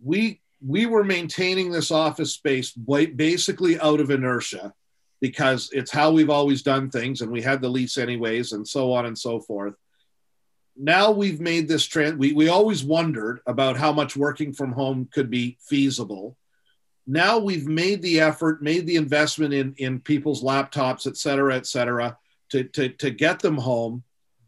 we 0.00 0.40
we 0.64 0.86
were 0.86 1.02
maintaining 1.02 1.72
this 1.72 1.90
office 1.90 2.34
space 2.34 2.70
basically 2.70 3.80
out 3.80 3.98
of 3.98 4.12
inertia 4.12 4.72
because 5.22 5.70
it's 5.72 5.90
how 5.90 6.10
we've 6.10 6.28
always 6.28 6.62
done 6.62 6.90
things 6.90 7.22
and 7.22 7.32
we 7.32 7.40
had 7.40 7.62
the 7.62 7.68
lease 7.68 7.96
anyways 7.96 8.52
and 8.52 8.68
so 8.68 8.92
on 8.92 9.06
and 9.06 9.16
so 9.16 9.40
forth 9.40 9.74
now 10.76 11.10
we've 11.10 11.40
made 11.40 11.68
this 11.68 11.84
trend. 11.84 12.18
We, 12.18 12.32
we 12.32 12.48
always 12.48 12.82
wondered 12.84 13.40
about 13.46 13.76
how 13.76 13.92
much 13.92 14.16
working 14.16 14.52
from 14.52 14.72
home 14.72 15.08
could 15.12 15.30
be 15.30 15.58
feasible. 15.60 16.36
Now 17.06 17.38
we've 17.38 17.66
made 17.66 18.00
the 18.02 18.20
effort, 18.20 18.62
made 18.62 18.86
the 18.86 18.96
investment 18.96 19.52
in, 19.52 19.74
in 19.76 20.00
people's 20.00 20.42
laptops, 20.42 21.06
et 21.06 21.16
cetera, 21.16 21.56
et 21.56 21.66
cetera, 21.66 22.16
to, 22.50 22.64
to, 22.64 22.88
to 22.90 23.10
get 23.10 23.40
them 23.40 23.58
home. 23.58 24.04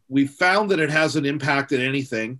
We 0.07 0.25
found 0.25 0.71
that 0.71 0.79
it 0.79 0.89
hasn't 0.89 1.27
impacted 1.27 1.81
anything 1.81 2.39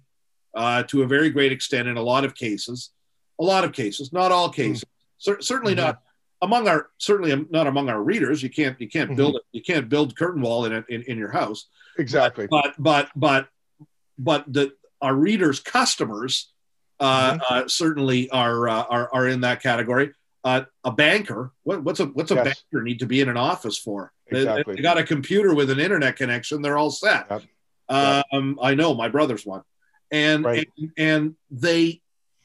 uh, 0.56 0.84
to 0.84 1.04
a 1.04 1.08
very 1.08 1.30
great 1.30 1.52
extent 1.52 1.88
in 1.88 1.98
a 1.98 2.02
lot 2.02 2.24
of 2.24 2.34
cases. 2.34 2.92
A 3.40 3.44
lot 3.44 3.66
of 3.66 3.74
cases, 3.74 4.14
not 4.14 4.32
all 4.32 4.50
cases. 4.50 4.86
Mm-hmm. 4.86 5.42
C- 5.42 5.46
certainly 5.46 5.74
mm-hmm. 5.74 5.86
not 5.86 6.02
among 6.46 6.68
our 6.68 6.90
certainly 6.98 7.46
not 7.50 7.68
among 7.68 7.90
our 7.90 8.02
readers. 8.02 8.42
You 8.42 8.50
can't 8.50 8.80
you 8.80 8.88
can't 8.88 9.10
mm-hmm. 9.10 9.18
build 9.18 9.36
it. 9.36 9.42
You 9.52 9.62
can't 9.62 9.90
build 9.90 10.16
curtain 10.16 10.42
wall 10.42 10.66
in, 10.66 10.86
in 10.90 11.02
in 11.04 11.18
your 11.18 11.32
house. 11.32 11.68
Exactly. 11.98 12.48
But 12.48 12.76
but 12.78 13.10
but 13.16 13.50
but 14.18 14.46
the 14.48 14.74
our 15.02 15.16
readers' 15.16 15.60
customers 15.60 16.52
uh, 17.00 17.34
mm-hmm. 17.34 17.42
uh, 17.50 17.68
certainly 17.68 18.30
are, 18.30 18.70
uh, 18.70 18.84
are 18.84 19.10
are 19.14 19.28
in 19.28 19.42
that 19.42 19.62
category. 19.62 20.12
Uh, 20.44 20.64
a 20.84 20.92
banker, 20.92 21.52
what, 21.64 21.84
what's 21.84 22.00
a 22.00 22.06
what's 22.06 22.32
a 22.32 22.36
yes. 22.36 22.44
banker 22.44 22.84
need 22.84 23.00
to 23.00 23.06
be 23.06 23.20
in 23.20 23.30
an 23.30 23.38
office 23.38 23.78
for? 23.78 24.12
Exactly. 24.28 24.76
They, 24.76 24.78
they, 24.78 24.82
got 24.84 24.98
a 24.98 25.04
computer 25.04 25.56
with 25.56 25.70
an 25.70 25.80
internet 25.80 26.16
connection; 26.16 26.62
they're 26.62 26.78
all 26.78 26.92
set. 26.92 27.28
Yep. 27.30 28.26
Um, 28.32 28.60
I 28.62 28.76
know 28.76 28.94
my 28.94 29.10
brother's 29.10 29.46
one, 29.46 29.64
and, 30.12 30.44
right. 30.46 30.70
and 30.78 30.92
and 30.98 31.36
they 31.50 32.02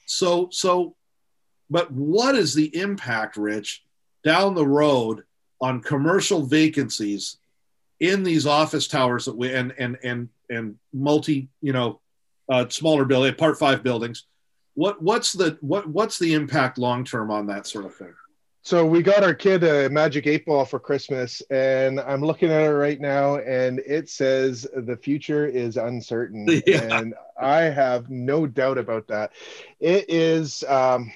so 0.07 0.49
so. 0.51 0.97
But 1.69 1.93
what 1.93 2.35
is 2.35 2.53
the 2.55 2.75
impact, 2.77 3.37
Rich, 3.37 3.85
down 4.25 4.55
the 4.55 4.67
road 4.67 5.25
on 5.61 5.81
commercial 5.81 6.43
vacancies 6.43 7.37
in 7.99 8.23
these 8.23 8.47
office 8.47 8.89
towers 8.89 9.27
that 9.27 9.37
we 9.37 9.53
and 9.53 9.75
and 9.79 9.99
and 10.03 10.29
and 10.49 10.79
multi, 10.93 11.49
you 11.61 11.73
know, 11.73 12.01
uh, 12.49 12.69
smaller 12.69 13.05
building, 13.05 13.35
part 13.35 13.59
five 13.59 13.83
buildings. 13.83 14.25
What 14.75 15.03
what's 15.03 15.33
the 15.33 15.59
what 15.61 15.87
what's 15.87 16.19
the 16.19 16.35
impact 16.35 16.79
long 16.79 17.05
term 17.05 17.31
on 17.31 17.47
that 17.49 17.67
sort 17.67 17.85
of 17.85 17.95
thing? 17.95 18.15
So 18.63 18.85
we 18.85 19.03
got 19.03 19.25
our 19.25 19.33
kid 19.33 19.65
a 19.65 19.89
magic 19.89 20.27
eight 20.27 20.45
ball 20.45 20.67
for 20.67 20.79
Christmas, 20.79 21.41
and 21.51 21.99
I'm 21.99 22.21
looking 22.21 22.51
at 22.51 22.63
it 22.63 22.75
right 22.75 23.01
now, 23.01 23.37
and 23.37 23.79
it 23.81 24.11
says 24.11 24.67
the 24.75 24.97
future 24.97 25.47
is 25.47 25.79
uncertain, 25.79 26.47
yeah. 26.67 26.99
and 26.99 27.15
I 27.41 27.63
have 27.63 28.11
no 28.11 28.47
doubt 28.47 28.77
about 28.77 29.09
that. 29.09 29.33
It 29.79 30.07
is. 30.09 30.63
Um, 30.65 31.13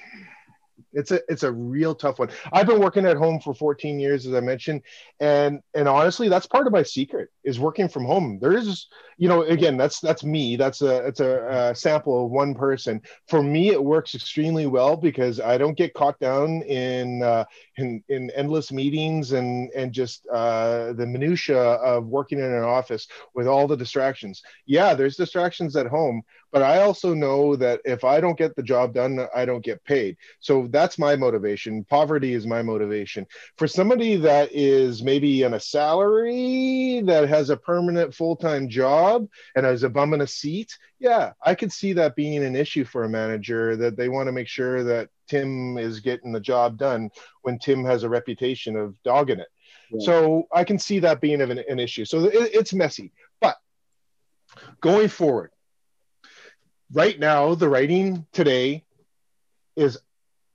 it's 0.95 1.11
a 1.11 1.19
it's 1.27 1.43
a 1.43 1.51
real 1.51 1.93
tough 1.93 2.19
one. 2.19 2.29
I've 2.51 2.65
been 2.65 2.79
working 2.79 3.05
at 3.05 3.17
home 3.17 3.39
for 3.39 3.53
14 3.53 3.99
years, 3.99 4.25
as 4.25 4.33
I 4.33 4.39
mentioned, 4.39 4.81
and 5.19 5.59
and 5.73 5.87
honestly, 5.87 6.29
that's 6.29 6.47
part 6.47 6.65
of 6.65 6.73
my 6.73 6.83
secret 6.83 7.29
is 7.43 7.59
working 7.59 7.87
from 7.87 8.05
home. 8.05 8.39
There 8.41 8.53
is, 8.53 8.87
you 9.17 9.29
know, 9.29 9.43
again, 9.43 9.77
that's 9.77 9.99
that's 9.99 10.23
me. 10.23 10.55
That's 10.55 10.81
a 10.81 11.05
it's 11.05 11.19
a, 11.19 11.71
a 11.71 11.75
sample 11.75 12.25
of 12.25 12.31
one 12.31 12.55
person. 12.55 13.01
For 13.27 13.43
me, 13.43 13.69
it 13.69 13.83
works 13.83 14.15
extremely 14.15 14.65
well 14.65 14.95
because 14.95 15.39
I 15.39 15.57
don't 15.57 15.77
get 15.77 15.93
caught 15.93 16.19
down 16.19 16.61
in 16.63 17.21
uh, 17.21 17.45
in 17.77 18.03
in 18.09 18.31
endless 18.31 18.71
meetings 18.71 19.33
and 19.33 19.69
and 19.71 19.91
just 19.91 20.25
uh, 20.31 20.93
the 20.93 21.05
minutia 21.05 21.57
of 21.57 22.07
working 22.07 22.39
in 22.39 22.45
an 22.45 22.63
office 22.63 23.07
with 23.33 23.47
all 23.47 23.67
the 23.67 23.77
distractions. 23.77 24.41
Yeah, 24.65 24.93
there's 24.93 25.17
distractions 25.17 25.75
at 25.75 25.87
home, 25.87 26.23
but 26.55 26.63
I 26.63 26.83
also 26.83 27.13
know 27.13 27.57
that 27.57 27.81
if 27.83 28.05
I 28.05 28.21
don't 28.21 28.37
get 28.37 28.55
the 28.55 28.63
job 28.63 28.93
done, 28.93 29.27
I 29.35 29.43
don't 29.43 29.61
get 29.61 29.83
paid. 29.83 30.15
So 30.39 30.69
that's 30.69 30.97
my 30.97 31.17
motivation. 31.17 31.83
Poverty 31.83 32.33
is 32.33 32.47
my 32.47 32.61
motivation. 32.61 33.27
For 33.57 33.67
somebody 33.67 34.15
that 34.15 34.51
is 34.53 35.03
maybe 35.03 35.43
on 35.43 35.55
a 35.55 35.59
salary 35.59 37.01
that 37.07 37.27
has 37.27 37.49
a 37.49 37.57
permanent 37.57 38.15
full 38.15 38.37
time 38.37 38.69
job 38.69 39.27
and 39.57 39.65
has 39.65 39.83
a 39.83 39.89
bum 39.89 40.13
in 40.13 40.21
a 40.21 40.27
seat, 40.27 40.77
yeah, 40.97 41.33
I 41.43 41.55
could 41.55 41.73
see 41.73 41.91
that 41.91 42.15
being 42.15 42.41
an 42.41 42.55
issue 42.55 42.85
for 42.85 43.03
a 43.03 43.09
manager 43.09 43.75
that 43.75 43.97
they 43.97 44.07
want 44.07 44.27
to 44.27 44.31
make 44.31 44.47
sure 44.47 44.81
that 44.85 45.09
Tim 45.27 45.77
is 45.77 45.99
getting 45.99 46.31
the 46.31 46.39
job 46.39 46.77
done 46.77 47.09
when 47.41 47.59
Tim 47.59 47.83
has 47.83 48.03
a 48.03 48.09
reputation 48.09 48.77
of 48.77 48.95
dogging 49.03 49.41
it. 49.41 49.49
Yeah. 49.91 50.05
So 50.05 50.47
I 50.53 50.63
can 50.63 50.79
see 50.79 50.99
that 50.99 51.19
being 51.19 51.41
an, 51.41 51.51
an 51.51 51.79
issue. 51.79 52.05
So 52.05 52.23
it, 52.23 52.51
it's 52.53 52.73
messy. 52.73 53.11
But 53.41 53.57
going 54.79 55.09
forward, 55.09 55.51
right 56.91 57.19
now 57.19 57.55
the 57.55 57.69
writing 57.69 58.25
today 58.31 58.83
is 59.75 59.97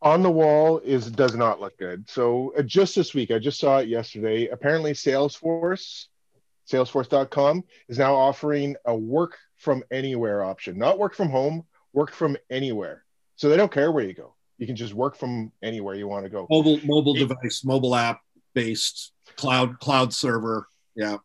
on 0.02 0.22
the 0.22 0.30
wall 0.30 0.78
is 0.78 1.10
does 1.10 1.34
not 1.34 1.60
look 1.60 1.76
good. 1.78 2.08
So 2.08 2.54
uh, 2.58 2.62
just 2.62 2.94
this 2.94 3.14
week 3.14 3.30
i 3.30 3.38
just 3.38 3.60
saw 3.60 3.78
it 3.78 3.88
yesterday. 3.88 4.48
Apparently 4.48 4.92
salesforce 4.92 6.06
salesforce.com 6.70 7.64
is 7.88 7.98
now 7.98 8.14
offering 8.14 8.76
a 8.84 8.94
work 8.94 9.36
from 9.56 9.82
anywhere 9.90 10.44
option. 10.44 10.78
Not 10.78 10.98
work 10.98 11.14
from 11.14 11.28
home 11.28 11.64
work 11.92 12.12
from 12.12 12.36
anywhere. 12.50 13.04
So 13.36 13.48
they 13.48 13.56
don't 13.56 13.72
care 13.72 13.90
where 13.90 14.04
you 14.04 14.14
go. 14.14 14.34
You 14.58 14.66
can 14.66 14.76
just 14.76 14.94
work 14.94 15.16
from 15.16 15.50
anywhere 15.62 15.94
you 15.94 16.06
want 16.06 16.24
to 16.24 16.30
go. 16.30 16.46
Mobile 16.50 16.80
mobile 16.84 17.16
it, 17.16 17.20
device 17.20 17.64
mobile 17.64 17.94
app 17.94 18.20
based 18.54 19.12
cloud 19.36 19.78
cloud 19.80 20.12
server. 20.14 20.66
Yeah 20.94 21.18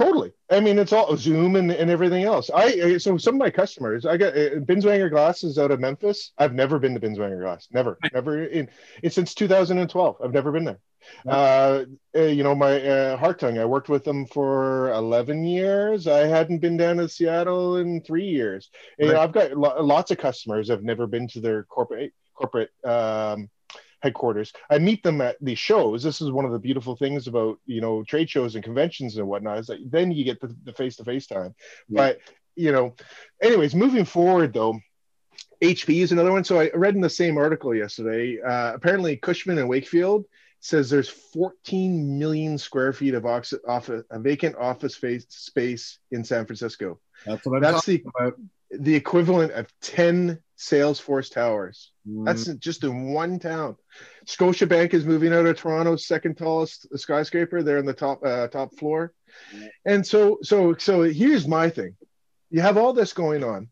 Totally. 0.00 0.32
I 0.50 0.60
mean, 0.60 0.78
it's 0.78 0.94
all 0.94 1.14
Zoom 1.16 1.56
and, 1.56 1.70
and 1.70 1.90
everything 1.90 2.24
else. 2.24 2.48
I 2.48 2.96
so 2.96 3.18
some 3.18 3.34
of 3.34 3.38
my 3.38 3.50
customers, 3.50 4.06
I 4.06 4.16
got 4.16 4.32
uh, 4.32 4.56
Binswanger 4.60 5.10
Glasses 5.10 5.58
out 5.58 5.70
of 5.70 5.78
Memphis. 5.78 6.32
I've 6.38 6.54
never 6.54 6.78
been 6.78 6.94
to 6.94 7.00
Binswanger 7.00 7.40
Glass. 7.42 7.68
Never, 7.70 7.98
never 8.14 8.44
in, 8.44 8.70
in 9.02 9.10
since 9.10 9.34
2012. 9.34 10.16
I've 10.24 10.32
never 10.32 10.52
been 10.52 10.64
there. 10.64 10.78
Uh, 11.26 11.84
uh, 12.16 12.22
you 12.22 12.42
know, 12.42 12.54
my 12.54 12.80
uh, 12.80 13.18
Hartung, 13.18 13.60
I 13.60 13.66
worked 13.66 13.90
with 13.90 14.04
them 14.04 14.24
for 14.26 14.90
11 14.92 15.44
years. 15.44 16.06
I 16.06 16.26
hadn't 16.26 16.58
been 16.58 16.78
down 16.78 16.96
to 16.96 17.08
Seattle 17.08 17.76
in 17.76 18.00
three 18.00 18.26
years. 18.26 18.70
Right. 18.98 19.06
You 19.06 19.12
know, 19.12 19.20
I've 19.20 19.32
got 19.32 19.52
lo- 19.52 19.82
lots 19.82 20.10
of 20.10 20.18
customers. 20.18 20.70
I've 20.70 20.82
never 20.82 21.06
been 21.06 21.28
to 21.28 21.40
their 21.40 21.64
corporate 21.64 22.12
corporate 22.34 22.70
um, 22.84 23.50
headquarters. 24.00 24.52
I 24.68 24.78
meet 24.78 25.02
them 25.02 25.20
at 25.20 25.36
these 25.40 25.58
shows. 25.58 26.02
This 26.02 26.20
is 26.20 26.30
one 26.30 26.44
of 26.44 26.52
the 26.52 26.58
beautiful 26.58 26.96
things 26.96 27.26
about 27.26 27.58
you 27.66 27.80
know 27.80 28.02
trade 28.04 28.28
shows 28.28 28.54
and 28.54 28.64
conventions 28.64 29.16
and 29.16 29.26
whatnot 29.26 29.58
is 29.58 29.66
that 29.68 29.78
then 29.90 30.12
you 30.12 30.24
get 30.24 30.40
the 30.40 30.72
face 30.72 30.96
to 30.96 31.04
face 31.04 31.26
time. 31.26 31.54
Yeah. 31.88 31.96
But 31.96 32.20
you 32.56 32.72
know, 32.72 32.94
anyways, 33.42 33.74
moving 33.74 34.04
forward 34.04 34.52
though. 34.52 34.78
HP 35.62 36.02
is 36.02 36.10
another 36.10 36.32
one. 36.32 36.42
So 36.42 36.58
I 36.58 36.70
read 36.74 36.94
in 36.94 37.02
the 37.02 37.10
same 37.10 37.36
article 37.36 37.74
yesterday. 37.74 38.40
Uh, 38.40 38.72
apparently, 38.72 39.16
Cushman 39.18 39.58
and 39.58 39.68
Wakefield 39.68 40.24
says 40.60 40.88
there's 40.88 41.08
14 41.08 42.18
million 42.18 42.56
square 42.56 42.92
feet 42.92 43.14
of 43.14 43.26
office, 43.26 43.54
office 43.66 44.04
a 44.10 44.18
vacant 44.18 44.56
office 44.56 44.94
space, 44.94 45.26
space 45.28 45.98
in 46.10 46.24
San 46.24 46.46
Francisco. 46.46 46.98
That's 47.26 47.44
what 47.44 47.56
I'm 47.56 47.62
That's 47.62 47.84
the 47.84 48.02
about. 48.18 48.34
The 48.70 48.94
equivalent 48.94 49.52
of 49.52 49.68
10 49.82 50.38
Salesforce 50.58 51.32
towers. 51.32 51.92
Mm, 52.06 52.24
That's 52.26 52.44
just 52.58 52.84
in 52.84 53.12
one 53.12 53.38
town. 53.38 53.76
Scotiabank 54.26 54.92
is 54.94 55.06
moving 55.06 55.32
out 55.32 55.46
of 55.46 55.56
Toronto's 55.56 56.06
second 56.06 56.36
tallest 56.36 56.86
skyscraper. 56.98 57.62
They're 57.62 57.78
in 57.78 57.86
the 57.86 57.94
top 57.94 58.24
uh, 58.24 58.48
top 58.48 58.78
floor. 58.78 59.12
And 59.84 60.06
so 60.06 60.38
so 60.42 60.74
so 60.78 61.02
here's 61.02 61.48
my 61.48 61.70
thing. 61.70 61.96
You 62.50 62.60
have 62.60 62.76
all 62.76 62.92
this 62.92 63.12
going 63.12 63.42
on. 63.42 63.68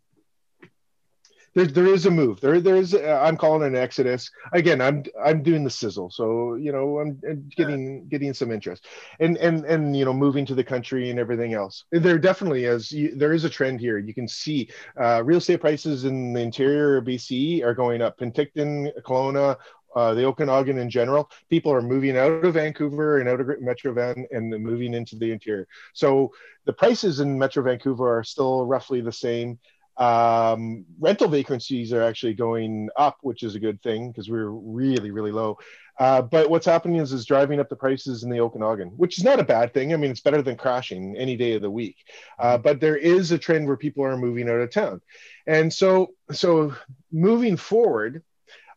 There, 1.54 1.66
there 1.66 1.87
is 1.87 2.06
a 2.06 2.11
move. 2.11 2.40
There, 2.40 2.61
there's. 2.61 2.94
Uh, 2.94 3.20
I'm 3.22 3.37
calling 3.37 3.62
it 3.62 3.68
an 3.68 3.76
exodus. 3.76 4.30
Again, 4.52 4.80
I'm 4.80 5.04
I'm 5.22 5.42
doing 5.42 5.64
the 5.64 5.70
sizzle. 5.70 6.11
So 6.11 6.54
you 6.54 6.72
know, 6.72 6.98
I'm, 6.98 7.20
I'm 7.28 7.50
getting 7.56 8.06
getting 8.08 8.34
some 8.34 8.52
interest, 8.52 8.87
and 9.20 9.37
and 9.38 9.64
and 9.64 9.96
you 9.96 10.04
know, 10.04 10.12
moving 10.12 10.46
to 10.46 10.54
the 10.54 10.64
country 10.64 11.11
and 11.11 11.18
everything 11.18 11.54
else. 11.54 11.84
There 11.90 12.18
definitely 12.18 12.64
is. 12.64 12.92
You, 12.92 13.14
there 13.14 13.32
is 13.32 13.44
a 13.44 13.50
trend 13.50 13.80
here. 13.80 13.98
You 13.98 14.14
can 14.14 14.28
see 14.28 14.68
uh, 15.00 15.22
real 15.24 15.38
estate 15.38 15.61
prices 15.61 16.04
in 16.04 16.32
the 16.32 16.40
interior 16.40 16.98
of 16.98 17.04
BC 17.04 17.62
are 17.64 17.74
going 17.74 18.02
up. 18.02 18.18
Penticton, 18.18 18.90
Kelowna, 19.02 19.56
uh, 19.94 20.14
the 20.14 20.24
Okanagan 20.24 20.78
in 20.78 20.90
general, 20.90 21.30
people 21.48 21.72
are 21.72 21.82
moving 21.82 22.16
out 22.16 22.44
of 22.44 22.54
Vancouver 22.54 23.18
and 23.18 23.28
out 23.28 23.40
of 23.40 23.48
Metro 23.61 23.92
Van 23.92 24.26
and 24.30 24.50
moving 24.50 24.94
into 24.94 25.16
the 25.16 25.30
interior. 25.32 25.66
So 25.92 26.32
the 26.66 26.72
prices 26.72 27.20
in 27.20 27.38
Metro 27.38 27.62
Vancouver 27.62 28.18
are 28.18 28.24
still 28.24 28.66
roughly 28.66 29.00
the 29.00 29.12
same. 29.12 29.58
Um, 29.98 30.84
rental 31.00 31.28
vacancies 31.28 31.92
are 31.92 32.02
actually 32.02 32.34
going 32.34 32.88
up, 32.96 33.18
which 33.22 33.42
is 33.42 33.54
a 33.54 33.61
good 33.61 33.82
thing 33.82 34.11
because 34.11 34.30
we're 34.30 34.50
really, 34.50 35.11
really 35.11 35.32
low. 35.32 35.58
Uh, 35.98 36.22
but 36.22 36.48
what's 36.48 36.66
happening 36.66 37.00
is 37.00 37.12
is 37.12 37.26
driving 37.26 37.58
up 37.58 37.68
the 37.68 37.74
prices 37.74 38.22
in 38.22 38.30
the 38.30 38.38
Okanagan, 38.38 38.90
which 38.90 39.18
is 39.18 39.24
not 39.24 39.40
a 39.40 39.44
bad 39.44 39.74
thing. 39.74 39.92
I 39.92 39.96
mean, 39.96 40.12
it's 40.12 40.20
better 40.20 40.42
than 40.42 40.56
crashing 40.56 41.16
any 41.16 41.37
day 41.37 41.54
of 41.54 41.62
the 41.62 41.70
week. 41.70 41.96
Uh, 42.38 42.56
but 42.56 42.78
there 42.78 42.96
is 42.96 43.32
a 43.32 43.38
trend 43.38 43.66
where 43.66 43.76
people 43.76 44.04
are 44.04 44.16
moving 44.16 44.48
out 44.48 44.61
of 44.61 44.70
town, 44.70 45.00
and 45.46 45.72
so 45.72 46.14
so 46.30 46.72
moving 47.11 47.56
forward, 47.56 48.22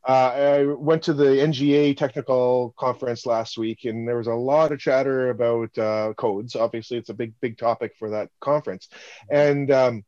uh, 0.08 0.12
I 0.12 0.66
went 0.66 1.04
to 1.04 1.14
the 1.14 1.26
NGA 1.26 1.96
technical 1.96 2.74
conference 2.78 3.28
last 3.28 3.58
week, 3.58 3.86
and 3.86 4.08
there 4.08 4.18
was 4.18 4.28
a 4.28 4.34
lot 4.34 4.72
of 4.72 4.80
chatter 4.80 5.30
about 5.30 5.78
uh, 5.78 6.14
codes. 6.18 6.56
Obviously, 6.56 6.98
it's 6.98 7.10
a 7.10 7.14
big, 7.14 7.34
big 7.40 7.58
topic 7.58 7.94
for 8.00 8.10
that 8.10 8.30
conference. 8.40 8.90
And 9.30 9.70
um, 9.70 10.04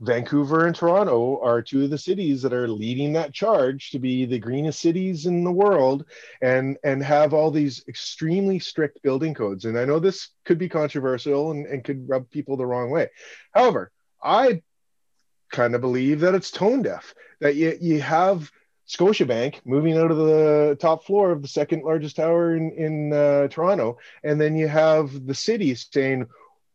Vancouver 0.00 0.66
and 0.66 0.74
Toronto 0.74 1.40
are 1.40 1.62
two 1.62 1.84
of 1.84 1.90
the 1.90 1.98
cities 1.98 2.42
that 2.42 2.52
are 2.52 2.68
leading 2.68 3.12
that 3.12 3.32
charge 3.32 3.90
to 3.90 3.98
be 3.98 4.26
the 4.26 4.38
greenest 4.38 4.80
cities 4.80 5.26
in 5.26 5.44
the 5.44 5.52
world, 5.52 6.04
and 6.42 6.76
and 6.84 7.02
have 7.02 7.32
all 7.32 7.50
these 7.50 7.84
extremely 7.88 8.58
strict 8.58 9.02
building 9.02 9.34
codes. 9.34 9.64
And 9.64 9.78
I 9.78 9.84
know 9.84 9.98
this 9.98 10.30
could 10.44 10.58
be 10.58 10.68
controversial 10.68 11.52
and, 11.52 11.66
and 11.66 11.84
could 11.84 12.08
rub 12.08 12.28
people 12.30 12.56
the 12.56 12.66
wrong 12.66 12.90
way. 12.90 13.08
However, 13.52 13.92
I 14.22 14.62
kind 15.50 15.74
of 15.74 15.80
believe 15.80 16.20
that 16.20 16.34
it's 16.34 16.50
tone 16.50 16.82
deaf 16.82 17.14
that 17.40 17.54
you, 17.54 17.78
you 17.80 18.00
have 18.00 18.50
Scotiabank 18.88 19.60
moving 19.64 19.98
out 19.98 20.10
of 20.10 20.16
the 20.16 20.76
top 20.80 21.04
floor 21.04 21.30
of 21.30 21.42
the 21.42 21.48
second 21.48 21.82
largest 21.82 22.16
tower 22.16 22.56
in, 22.56 22.72
in 22.72 23.12
uh, 23.12 23.48
Toronto. 23.48 23.98
And 24.24 24.40
then 24.40 24.56
you 24.56 24.66
have 24.66 25.26
the 25.26 25.34
city 25.34 25.74
saying, 25.74 26.26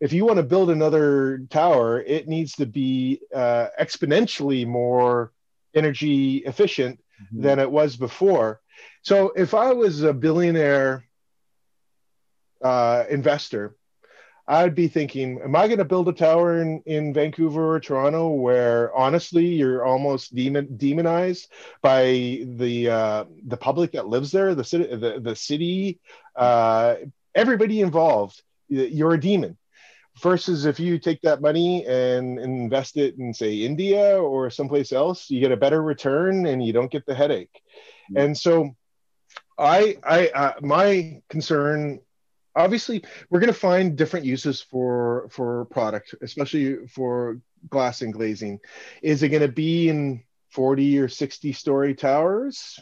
if 0.03 0.11
you 0.11 0.25
want 0.25 0.35
to 0.37 0.43
build 0.43 0.69
another 0.69 1.39
tower, 1.49 2.01
it 2.01 2.27
needs 2.27 2.51
to 2.57 2.65
be 2.65 3.21
uh, 3.33 3.67
exponentially 3.79 4.67
more 4.67 5.31
energy 5.73 6.43
efficient 6.51 6.99
Mhm. 7.21 7.41
than 7.43 7.59
it 7.59 7.71
was 7.71 7.95
before. 7.95 8.59
So 9.01 9.31
if 9.45 9.53
I 9.53 9.71
was 9.71 10.03
a 10.03 10.13
billionaire 10.25 11.05
uh, 12.61 13.05
investor, 13.09 13.75
I'd 14.45 14.75
be 14.75 14.89
thinking, 14.89 15.39
am 15.41 15.55
I 15.55 15.67
going 15.67 15.77
to 15.77 15.85
build 15.93 16.09
a 16.09 16.13
tower 16.13 16.61
in, 16.61 16.81
in 16.85 17.13
Vancouver 17.13 17.75
or 17.75 17.79
Toronto 17.79 18.29
where 18.47 18.93
honestly 18.93 19.45
you're 19.45 19.85
almost 19.85 20.35
demon, 20.35 20.75
demonized 20.75 21.47
by 21.81 22.03
the 22.63 22.89
uh, 22.89 23.23
the 23.47 23.57
public 23.57 23.93
that 23.93 24.07
lives 24.07 24.31
there, 24.31 24.53
the 24.53 24.65
city, 24.65 24.87
the, 24.95 25.21
the 25.21 25.35
city, 25.35 25.99
uh, 26.35 26.95
everybody 27.33 27.79
involved. 27.79 28.41
You're 28.67 29.13
a 29.13 29.19
demon. 29.19 29.57
Versus 30.21 30.65
if 30.65 30.80
you 30.80 30.99
take 30.99 31.21
that 31.21 31.41
money 31.41 31.86
and 31.88 32.39
invest 32.39 32.97
it 32.97 33.17
in 33.17 33.34
say 33.34 33.56
India 33.56 34.15
or 34.21 34.49
someplace 34.49 34.91
else, 34.91 35.30
you 35.30 35.39
get 35.39 35.52
a 35.52 35.58
better 35.58 35.82
return 35.82 36.45
and 36.45 36.63
you 36.63 36.71
don't 36.71 36.91
get 36.91 37.06
the 37.06 37.15
headache. 37.15 37.62
Mm. 38.12 38.23
And 38.23 38.38
so, 38.38 38.76
I 39.58 39.97
I 40.04 40.28
uh, 40.28 40.54
my 40.62 41.21
concern 41.30 41.99
obviously 42.56 43.04
we're 43.32 43.39
going 43.39 43.52
to 43.52 43.60
find 43.60 43.97
different 43.97 44.26
uses 44.26 44.62
for 44.62 45.28
for 45.32 45.65
product 45.65 46.13
especially 46.21 46.86
for 46.88 47.39
glass 47.67 48.04
and 48.04 48.13
glazing 48.13 48.60
is 49.02 49.23
it 49.23 49.30
going 49.30 49.41
to 49.41 49.47
be 49.47 49.89
in 49.89 50.21
40 50.52 50.99
or 50.99 51.08
60 51.08 51.52
story 51.54 51.95
towers 51.95 52.80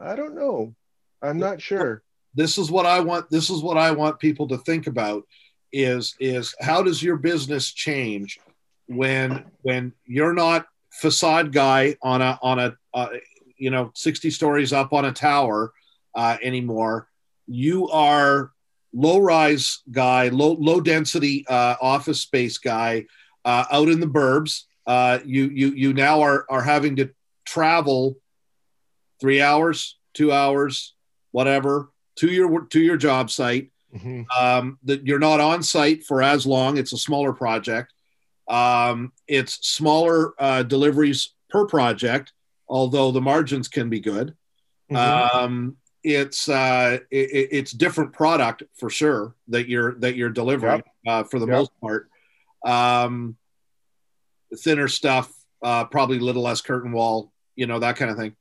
i 0.00 0.14
don't 0.14 0.36
know 0.36 0.76
i'm 1.22 1.38
not 1.38 1.60
sure 1.60 2.04
this 2.34 2.58
is 2.58 2.70
what 2.70 2.86
I 2.86 3.00
want. 3.00 3.30
This 3.30 3.50
is 3.50 3.62
what 3.62 3.76
I 3.76 3.90
want 3.90 4.18
people 4.18 4.48
to 4.48 4.58
think 4.58 4.86
about: 4.86 5.24
is 5.72 6.14
is 6.18 6.54
how 6.60 6.82
does 6.82 7.02
your 7.02 7.16
business 7.16 7.72
change 7.72 8.40
when 8.86 9.44
when 9.62 9.92
you're 10.06 10.34
not 10.34 10.66
facade 10.90 11.52
guy 11.52 11.96
on 12.02 12.20
a 12.22 12.38
on 12.42 12.58
a 12.58 12.76
uh, 12.92 13.08
you 13.56 13.70
know 13.70 13.90
60 13.94 14.30
stories 14.30 14.72
up 14.72 14.92
on 14.92 15.04
a 15.04 15.12
tower 15.12 15.72
uh, 16.14 16.36
anymore. 16.42 17.08
You 17.46 17.88
are 17.88 18.52
low 18.92 19.18
rise 19.18 19.82
guy, 19.90 20.28
low 20.28 20.54
low 20.54 20.80
density 20.80 21.46
uh, 21.48 21.76
office 21.80 22.20
space 22.20 22.58
guy 22.58 23.06
uh, 23.44 23.64
out 23.70 23.88
in 23.88 24.00
the 24.00 24.06
burbs. 24.06 24.64
Uh, 24.86 25.20
you 25.24 25.44
you 25.48 25.68
you 25.70 25.92
now 25.92 26.20
are 26.22 26.46
are 26.48 26.62
having 26.62 26.96
to 26.96 27.10
travel 27.44 28.16
three 29.20 29.40
hours, 29.40 29.98
two 30.14 30.32
hours, 30.32 30.94
whatever 31.30 31.90
to 32.16 32.28
your 32.28 32.66
to 32.66 32.80
your 32.80 32.96
job 32.96 33.30
site. 33.30 33.70
Mhm. 33.94 34.26
Um, 34.38 34.78
that 34.84 35.06
you're 35.06 35.18
not 35.18 35.40
on 35.40 35.62
site 35.62 36.04
for 36.04 36.22
as 36.22 36.46
long. 36.46 36.76
It's 36.78 36.92
a 36.92 36.98
smaller 36.98 37.32
project. 37.32 37.92
Um, 38.48 39.12
it's 39.26 39.66
smaller 39.66 40.34
uh, 40.38 40.62
deliveries 40.62 41.34
per 41.48 41.66
project, 41.66 42.32
although 42.68 43.10
the 43.10 43.20
margins 43.20 43.68
can 43.68 43.88
be 43.88 44.00
good. 44.00 44.36
Mhm. 44.90 45.34
Um, 45.34 45.76
it's 46.02 46.48
uh, 46.48 46.98
it, 47.10 47.48
it's 47.52 47.72
different 47.72 48.12
product 48.12 48.62
for 48.76 48.88
sure 48.90 49.34
that 49.48 49.68
you're 49.68 49.94
that 49.96 50.16
you're 50.16 50.30
delivering 50.30 50.82
uh, 51.06 51.24
for 51.24 51.38
the 51.38 51.46
Yep. 51.46 51.56
most 51.56 51.70
part. 51.80 52.08
Um, 52.64 53.36
thinner 54.56 54.88
stuff, 54.88 55.32
uh, 55.62 55.84
probably 55.84 56.18
a 56.18 56.22
little 56.22 56.42
less 56.42 56.60
curtain 56.60 56.92
wall, 56.92 57.32
you 57.54 57.66
know 57.66 57.78
that 57.80 57.96
kind 57.96 58.10
of 58.10 58.16
thing. 58.16 58.34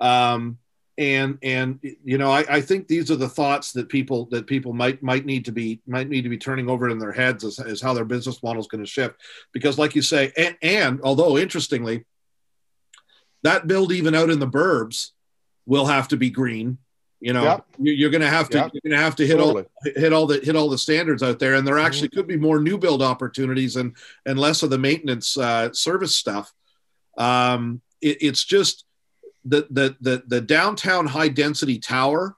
Um, 0.00 0.58
and 0.96 1.38
and 1.42 1.80
you 2.04 2.18
know 2.18 2.30
I, 2.30 2.44
I 2.48 2.60
think 2.60 2.86
these 2.86 3.10
are 3.10 3.16
the 3.16 3.28
thoughts 3.28 3.72
that 3.72 3.88
people 3.88 4.26
that 4.26 4.46
people 4.46 4.72
might 4.72 5.02
might 5.02 5.26
need 5.26 5.44
to 5.46 5.52
be 5.52 5.80
might 5.86 6.08
need 6.08 6.22
to 6.22 6.28
be 6.28 6.38
turning 6.38 6.70
over 6.70 6.88
in 6.88 6.98
their 6.98 7.10
heads 7.12 7.42
as, 7.44 7.58
as 7.58 7.80
how 7.80 7.94
their 7.94 8.04
business 8.04 8.42
model 8.42 8.60
is 8.60 8.68
going 8.68 8.84
to 8.84 8.88
shift 8.90 9.16
because 9.52 9.76
like 9.78 9.94
you 9.96 10.02
say 10.02 10.32
and, 10.36 10.56
and 10.62 11.00
although 11.02 11.36
interestingly 11.36 12.04
that 13.42 13.66
build 13.66 13.92
even 13.92 14.14
out 14.14 14.30
in 14.30 14.38
the 14.38 14.46
burbs 14.46 15.10
will 15.66 15.86
have 15.86 16.08
to 16.08 16.16
be 16.16 16.30
green 16.30 16.78
you 17.20 17.32
know 17.32 17.42
Yep. 17.44 17.66
you- 17.80 17.92
you're 17.92 18.10
going 18.10 18.20
to 18.20 18.28
have 18.28 18.48
to 18.50 18.58
Yep. 18.58 18.70
you're 18.74 18.90
going 18.92 18.98
to 18.98 19.04
have 19.04 19.16
to 19.16 19.26
hit 19.26 19.40
all 19.40 19.54
Totally. 19.54 19.64
hit 19.96 20.12
all 20.12 20.26
the 20.26 20.40
hit 20.40 20.54
all 20.56 20.68
the 20.68 20.78
standards 20.78 21.22
out 21.22 21.38
there 21.38 21.54
and 21.54 21.66
there 21.66 21.78
actually 21.78 22.08
Mm-hmm. 22.08 22.18
could 22.20 22.26
be 22.28 22.36
more 22.36 22.60
new 22.60 22.78
build 22.78 23.02
opportunities 23.02 23.76
and 23.76 23.96
and 24.26 24.38
less 24.38 24.62
of 24.62 24.70
the 24.70 24.78
maintenance 24.78 25.36
uh, 25.36 25.72
service 25.72 26.14
stuff 26.14 26.52
um, 27.18 27.80
it, 28.00 28.18
it's 28.20 28.44
just 28.44 28.84
the, 29.44 29.66
the 29.70 29.96
the 30.00 30.22
the 30.26 30.40
downtown 30.40 31.06
high 31.06 31.28
density 31.28 31.78
tower 31.78 32.36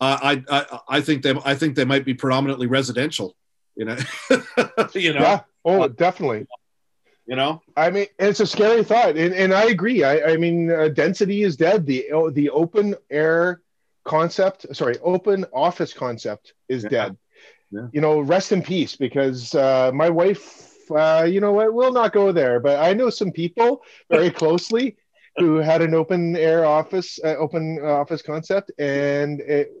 uh, 0.00 0.18
I, 0.22 0.44
I 0.50 0.78
i 0.88 1.00
think 1.00 1.22
they 1.22 1.34
i 1.44 1.54
think 1.54 1.76
they 1.76 1.84
might 1.84 2.04
be 2.04 2.14
predominantly 2.14 2.66
residential 2.66 3.36
you 3.76 3.84
know 3.84 3.96
you 4.94 5.12
know 5.14 5.20
yeah 5.20 5.40
oh 5.64 5.88
definitely 5.88 6.46
you 7.26 7.36
know 7.36 7.62
I 7.76 7.90
mean, 7.90 8.06
it's 8.18 8.40
a 8.40 8.46
scary 8.46 8.82
thought, 8.82 9.16
and, 9.16 9.32
and 9.32 9.54
I 9.54 9.66
agree. 9.66 10.02
I, 10.02 10.32
I 10.32 10.36
mean, 10.36 10.70
uh, 10.72 10.88
density 10.88 11.44
is 11.44 11.56
dead. 11.56 11.86
The 11.86 12.06
the 12.32 12.50
open 12.50 12.96
air 13.10 13.62
concept, 14.04 14.66
sorry, 14.74 14.96
open 15.02 15.46
office 15.54 15.92
concept 15.94 16.52
is 16.68 16.82
Yeah. 16.82 16.88
dead. 16.90 17.16
Yeah. 17.70 17.86
You 17.92 18.00
know, 18.00 18.20
rest 18.20 18.50
in 18.50 18.60
peace, 18.60 18.96
because 18.96 19.54
uh, 19.54 19.92
my 19.94 20.10
wife, 20.10 20.44
uh, 20.90 21.26
you 21.30 21.40
know 21.40 21.52
what, 21.52 21.72
will 21.72 21.92
not 21.92 22.12
go 22.12 22.32
there. 22.32 22.58
But 22.60 22.80
I 22.80 22.92
know 22.92 23.08
some 23.08 23.30
people 23.30 23.82
very 24.10 24.30
closely 24.40 24.96
who 25.36 25.56
had 25.56 25.82
an 25.82 25.94
open 25.94 26.36
air 26.36 26.64
office, 26.64 27.18
uh, 27.24 27.36
open 27.36 27.78
office 27.82 28.22
concept, 28.22 28.70
and 28.78 29.40
it 29.40 29.72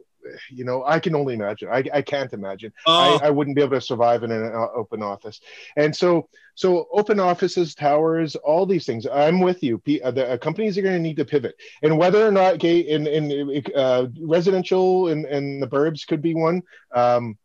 you 0.50 0.64
know, 0.64 0.84
I 0.84 1.00
can 1.00 1.14
only 1.14 1.34
imagine. 1.34 1.68
I, 1.70 1.84
I 1.92 2.02
can't 2.02 2.32
imagine. 2.32 2.72
Oh. 2.86 3.18
I, 3.22 3.26
I 3.26 3.30
wouldn't 3.30 3.56
be 3.56 3.62
able 3.62 3.76
to 3.76 3.80
survive 3.80 4.22
in 4.22 4.30
an 4.30 4.52
uh, 4.54 4.68
open 4.74 5.02
office. 5.02 5.40
And 5.76 5.94
so, 5.94 6.28
so 6.54 6.88
open 6.92 7.18
offices, 7.18 7.74
towers, 7.74 8.36
all 8.36 8.66
these 8.66 8.86
things. 8.86 9.06
I'm 9.12 9.40
with 9.40 9.62
you. 9.62 9.78
P, 9.78 10.00
uh, 10.00 10.10
the 10.10 10.32
uh, 10.32 10.36
companies 10.38 10.76
are 10.78 10.82
going 10.82 10.94
to 10.94 11.00
need 11.00 11.16
to 11.16 11.24
pivot, 11.24 11.54
and 11.82 11.98
whether 11.98 12.26
or 12.26 12.30
not 12.30 12.58
gay 12.58 12.80
in 12.80 13.06
in 13.06 13.62
uh, 13.74 14.06
residential 14.20 15.08
and 15.08 15.24
and 15.24 15.62
the 15.62 15.66
burbs 15.68 16.06
could 16.06 16.20
be 16.20 16.34
one. 16.34 16.62
Um, 16.94 17.38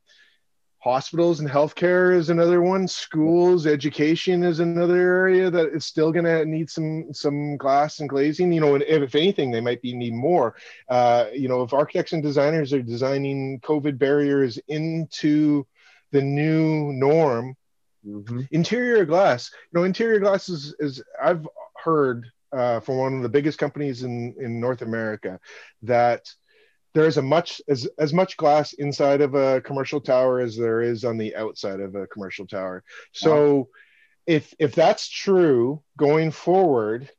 hospitals 0.80 1.40
and 1.40 1.50
healthcare 1.50 2.16
is 2.16 2.30
another 2.30 2.62
one 2.62 2.88
schools 2.88 3.66
education 3.66 4.44
is 4.44 4.60
another 4.60 4.96
area 4.96 5.50
that 5.50 5.74
is 5.74 5.86
still 5.86 6.12
going 6.12 6.26
to 6.26 6.46
need 6.46 6.70
some 6.70 7.12
some 7.12 7.58
glass 7.58 8.00
and 8.00 8.10
glazing 8.10 8.54
you 8.54 8.62
know 8.62 8.76
and 8.76 8.84
if, 8.84 9.02
if 9.02 9.16
anything 9.16 9.50
they 9.50 9.62
might 9.62 9.82
be 9.82 9.94
need 9.94 10.14
more 10.14 10.56
uh, 10.90 11.26
you 11.34 11.48
know 11.48 11.64
if 11.64 11.74
architects 11.74 12.14
and 12.14 12.22
designers 12.22 12.74
are 12.74 12.82
designing 12.82 13.60
covid 13.62 13.98
barriers 13.98 14.60
into 14.68 15.66
the 16.12 16.22
new 16.22 16.94
norm 16.94 17.56
mm-hmm. 18.06 18.42
interior 18.52 19.04
glass 19.04 19.52
you 19.72 19.80
know 19.80 19.84
interior 19.84 20.20
glass 20.20 20.48
is, 20.48 20.76
is 20.80 21.04
i've 21.22 21.48
heard 21.76 22.28
uh, 22.54 22.80
from 22.80 22.98
one 22.98 23.16
of 23.16 23.24
the 23.24 23.30
biggest 23.30 23.58
companies 23.58 24.04
in 24.04 24.36
in 24.40 24.60
north 24.60 24.84
america 24.84 25.40
that 25.82 26.32
there's 26.98 27.18
a 27.18 27.22
much 27.22 27.62
as 27.68 27.88
as 28.00 28.14
much 28.14 28.38
glass 28.38 28.74
inside 28.74 29.22
of 29.22 29.36
a 29.36 29.62
commercial 29.62 30.02
tower 30.02 30.40
as 30.40 30.58
there 30.58 30.82
is 30.82 31.06
on 31.06 31.18
the 31.18 31.36
outside 31.36 31.80
of 31.80 31.96
a 31.96 32.08
commercial 32.08 32.48
tower. 32.48 32.84
So 33.12 33.56
wow. 33.56 33.68
if 34.26 34.54
if 34.58 34.74
that's 34.74 35.08
true 35.08 35.84
going 35.98 36.32
forward, 36.32 37.12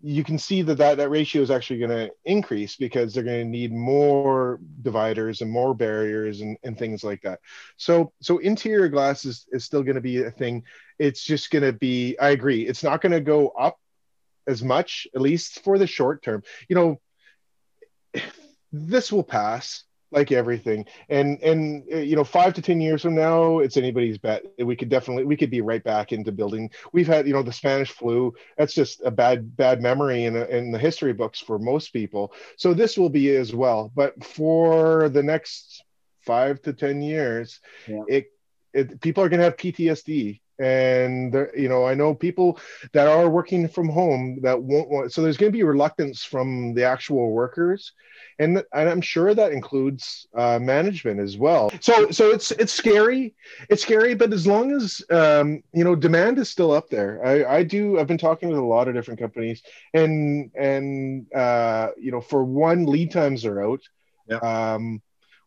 you 0.00 0.24
can 0.24 0.38
see 0.38 0.62
that 0.62 0.78
that, 0.78 0.96
that 0.96 1.10
ratio 1.10 1.42
is 1.42 1.50
actually 1.50 1.80
going 1.80 1.90
to 1.90 2.10
increase 2.24 2.76
because 2.76 3.12
they're 3.12 3.24
going 3.24 3.44
to 3.44 3.58
need 3.58 3.72
more 3.72 4.58
dividers 4.82 5.42
and 5.42 5.50
more 5.50 5.74
barriers 5.74 6.40
and, 6.40 6.56
and 6.62 6.78
things 6.78 7.04
like 7.04 7.20
that. 7.22 7.40
So 7.76 8.12
so 8.20 8.38
interior 8.38 8.88
glass 8.88 9.26
is, 9.26 9.46
is 9.52 9.64
still 9.64 9.82
going 9.82 9.96
to 9.96 10.00
be 10.00 10.22
a 10.22 10.30
thing. 10.30 10.64
It's 10.98 11.22
just 11.22 11.50
going 11.50 11.64
to 11.64 11.72
be, 11.72 12.16
I 12.18 12.30
agree, 12.30 12.66
it's 12.66 12.82
not 12.82 13.02
going 13.02 13.12
to 13.12 13.20
go 13.20 13.48
up 13.48 13.78
as 14.46 14.62
much, 14.62 15.06
at 15.14 15.20
least 15.20 15.62
for 15.64 15.78
the 15.78 15.86
short 15.86 16.22
term. 16.22 16.42
You 16.68 16.76
know, 16.76 17.00
this 18.74 19.12
will 19.12 19.22
pass 19.22 19.84
like 20.10 20.32
everything. 20.32 20.86
And 21.08 21.40
and 21.42 21.84
uh, 21.92 21.98
you 21.98 22.16
know 22.16 22.24
five 22.24 22.54
to 22.54 22.62
ten 22.62 22.80
years 22.80 23.02
from 23.02 23.14
now 23.14 23.58
it's 23.58 23.76
anybody's 23.76 24.18
bet. 24.18 24.44
We 24.58 24.76
could 24.76 24.88
definitely 24.88 25.24
we 25.24 25.36
could 25.36 25.50
be 25.50 25.60
right 25.60 25.82
back 25.82 26.12
into 26.12 26.32
building. 26.32 26.70
We've 26.92 27.06
had 27.06 27.26
you 27.26 27.32
know 27.32 27.42
the 27.42 27.52
spanish 27.52 27.90
flu 27.90 28.32
that's 28.56 28.74
just 28.74 29.02
a 29.04 29.10
bad 29.10 29.56
bad 29.56 29.82
memory 29.82 30.24
in, 30.24 30.36
in 30.36 30.70
the 30.70 30.78
history 30.78 31.12
books 31.12 31.40
for 31.40 31.58
most 31.58 31.92
people. 31.92 32.32
So 32.56 32.74
this 32.74 32.96
will 32.96 33.10
be 33.10 33.34
as 33.36 33.54
well. 33.54 33.92
But 33.94 34.24
for 34.24 35.08
the 35.08 35.22
next 35.22 35.84
five 36.24 36.62
to 36.62 36.72
ten 36.72 37.02
years 37.02 37.60
yeah. 37.86 38.02
it, 38.08 38.26
it 38.72 39.00
people 39.00 39.22
are 39.22 39.28
going 39.28 39.40
to 39.40 39.44
have 39.44 39.56
ptsd 39.56 40.40
and 40.58 41.32
there, 41.32 41.56
you 41.58 41.68
know 41.68 41.86
i 41.86 41.94
know 41.94 42.14
people 42.14 42.58
that 42.92 43.08
are 43.08 43.28
working 43.28 43.66
from 43.68 43.88
home 43.88 44.38
that 44.42 44.60
won't 44.60 44.88
want 44.88 45.12
so 45.12 45.22
there's 45.22 45.36
going 45.36 45.50
to 45.50 45.56
be 45.56 45.62
reluctance 45.64 46.24
from 46.24 46.74
the 46.74 46.84
actual 46.84 47.30
workers. 47.32 47.92
And, 48.38 48.62
and 48.72 48.88
i'm 48.88 49.00
sure 49.00 49.34
that 49.34 49.52
includes 49.52 50.26
uh, 50.34 50.58
management 50.60 51.20
as 51.20 51.36
well. 51.36 51.70
So 51.80 52.10
so 52.10 52.30
it's 52.30 52.50
it's 52.52 52.72
scary. 52.72 53.34
It's 53.68 53.82
scary 53.82 54.14
but 54.14 54.32
as 54.32 54.46
long 54.46 54.72
as 54.72 55.02
um, 55.10 55.62
you 55.72 55.84
know 55.84 55.94
demand 55.94 56.38
is 56.38 56.48
still 56.48 56.72
up 56.72 56.88
there. 56.88 57.24
I 57.24 57.44
i 57.58 57.62
do 57.62 57.98
i've 57.98 58.06
been 58.06 58.18
talking 58.18 58.48
with 58.48 58.58
a 58.58 58.62
lot 58.62 58.88
of 58.88 58.94
different 58.94 59.20
companies 59.20 59.62
and 59.92 60.50
and 60.54 61.32
uh, 61.34 61.88
you 61.96 62.12
know 62.12 62.20
for 62.20 62.44
one 62.44 62.86
lead 62.86 63.10
times 63.10 63.44
are 63.44 63.62
out. 63.62 63.82
Yeah. 64.28 64.38
um 64.38 65.02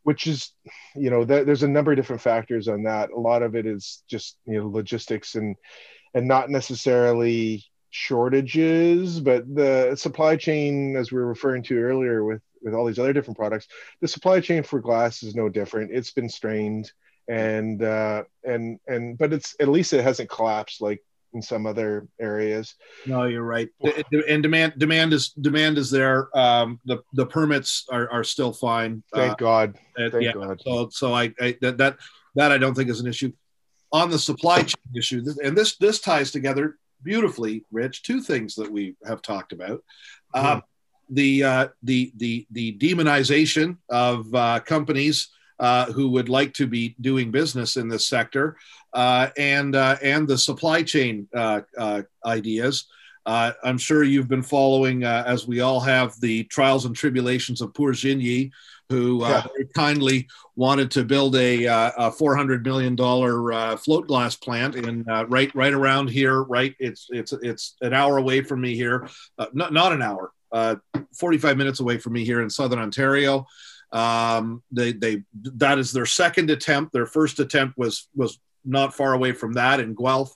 which 0.08 0.26
is 0.26 0.54
you 0.96 1.10
know 1.10 1.26
th- 1.26 1.46
there's 1.46 1.64
a 1.64 1.68
number 1.68 1.92
of 1.92 1.98
different 1.98 2.22
factors 2.22 2.70
on 2.70 2.84
that. 2.84 3.10
A 3.12 3.20
lot 3.20 3.44
of 3.44 3.58
it 3.58 3.66
is 3.66 4.04
just 4.10 4.38
you 4.46 4.58
know 4.58 4.70
logistics 4.70 5.36
and 5.36 5.58
and 6.14 6.26
not 6.26 6.50
necessarily 6.50 7.66
shortages 7.90 9.20
but 9.20 9.44
the 9.54 9.94
supply 9.98 10.38
chain 10.38 10.96
as 10.96 11.12
we 11.12 11.18
were 11.18 11.28
referring 11.28 11.62
to 11.64 11.78
earlier 11.78 12.24
with 12.24 12.42
with 12.62 12.74
all 12.74 12.86
these 12.86 13.00
other 13.00 13.12
different 13.12 13.38
products 13.38 13.68
the 14.00 14.08
supply 14.08 14.40
chain 14.40 14.64
for 14.64 14.80
glass 14.80 15.24
is 15.24 15.36
no 15.36 15.50
different. 15.50 15.92
It's 15.92 16.12
been 16.12 16.30
strained 16.30 16.90
and 17.28 17.84
uh 17.84 18.24
and 18.46 18.80
and 18.88 19.18
but 19.18 19.34
it's 19.34 19.58
at 19.60 19.68
least 19.68 19.92
it 19.92 20.04
hasn't 20.04 20.30
collapsed 20.30 20.80
like 20.82 21.04
in 21.34 21.42
some 21.42 21.66
other 21.66 22.08
areas. 22.20 22.76
No, 23.06 23.26
you're 23.26 23.44
right. 23.44 23.70
And 24.28 24.44
demand 24.44 24.74
demand 24.78 25.14
is 25.14 25.30
demand 25.30 25.78
is 25.78 25.92
there. 25.92 26.36
Um, 26.38 26.80
the 26.86 27.00
the 27.14 27.26
permits 27.26 27.86
are, 27.92 28.10
are 28.10 28.24
still 28.24 28.54
fine. 28.54 29.04
Thank 29.14 29.34
uh, 29.34 29.36
God. 29.36 29.78
Thank 29.98 30.22
yeah, 30.22 30.34
God. 30.34 30.62
So 30.64 30.90
so 30.90 31.14
I, 31.14 31.34
I 31.40 31.58
that, 31.62 31.78
that 31.78 31.98
that 32.36 32.52
I 32.52 32.58
don't 32.58 32.76
think 32.76 32.90
is 32.90 33.02
an 33.02 33.08
issue. 33.08 33.32
On 33.94 34.10
the 34.10 34.20
supply 34.20 34.64
chain 34.64 34.84
issue, 34.96 35.24
and 35.44 35.58
this 35.58 35.78
this 35.78 36.00
ties 36.00 36.32
together 36.32 36.78
beautifully, 37.04 37.64
Rich. 37.72 38.04
Two 38.04 38.22
things 38.22 38.56
that 38.56 38.70
we 38.70 38.96
have 39.06 39.22
talked 39.22 39.54
about. 39.54 39.84
Mm-hmm. 40.36 40.58
Uh, 40.58 40.62
the 41.10 41.44
uh, 41.44 41.68
the 41.84 42.12
the 42.18 42.46
the 42.52 42.78
demonization 42.78 43.78
of 43.90 44.34
uh, 44.34 44.60
companies 44.60 45.30
uh, 45.60 45.92
who 45.92 46.10
would 46.10 46.30
like 46.30 46.54
to 46.54 46.68
be 46.68 46.96
doing 47.02 47.32
business 47.32 47.78
in 47.78 47.88
this 47.88 48.08
sector, 48.08 48.58
uh, 48.94 49.30
and 49.38 49.76
uh, 49.76 49.98
and 50.02 50.28
the 50.28 50.38
supply 50.38 50.84
chain 50.84 51.28
uh, 51.36 51.62
uh, 51.78 52.04
ideas. 52.26 52.86
Uh, 53.26 53.52
I'm 53.64 53.78
sure 53.78 54.04
you've 54.04 54.30
been 54.30 54.44
following, 54.44 55.04
as 55.04 55.46
we 55.46 55.60
all 55.60 55.82
have, 55.82 56.18
the 56.22 56.46
trials 56.46 56.86
and 56.86 56.96
tribulations 56.96 57.60
of 57.60 57.74
poor 57.74 57.92
Xinyi, 57.92 58.52
who 58.88 59.20
yeah. 59.22 59.42
very 59.42 59.68
kindly 59.76 60.30
wanted 60.56 60.90
to 60.92 61.04
build 61.04 61.36
a, 61.36 61.66
a 61.66 62.10
400 62.10 62.64
million 62.64 62.96
dollar 62.96 63.76
float 63.76 64.08
glass 64.08 64.38
plant 64.38 64.76
in 64.76 65.04
right 65.28 65.54
right 65.54 65.74
around 65.74 66.10
here. 66.10 66.44
Right, 66.44 66.74
it's 66.80 67.08
it's 67.10 67.34
it's 67.34 67.76
an 67.82 67.94
hour 67.94 68.18
away 68.18 68.44
from 68.44 68.62
me 68.62 68.76
here, 68.76 69.10
not 69.52 69.74
not 69.74 69.92
an 69.92 70.02
hour, 70.02 70.32
45 71.14 71.58
minutes 71.58 71.82
away 71.82 71.98
from 71.98 72.14
me 72.14 72.24
here 72.24 72.42
in 72.42 72.50
southern 72.50 72.80
Ontario. 72.80 73.46
Um, 73.92 74.64
they 74.72 74.92
they 74.92 75.24
that 75.34 75.80
is 75.80 75.92
their 75.92 76.06
second 76.06 76.50
attempt. 76.50 76.94
Their 76.94 77.06
first 77.06 77.40
attempt 77.40 77.78
was 77.78 78.08
was 78.16 78.40
not 78.66 78.94
far 78.94 79.14
away 79.14 79.32
from 79.32 79.54
that 79.54 79.80
in 79.80 79.96
Guelph, 79.96 80.36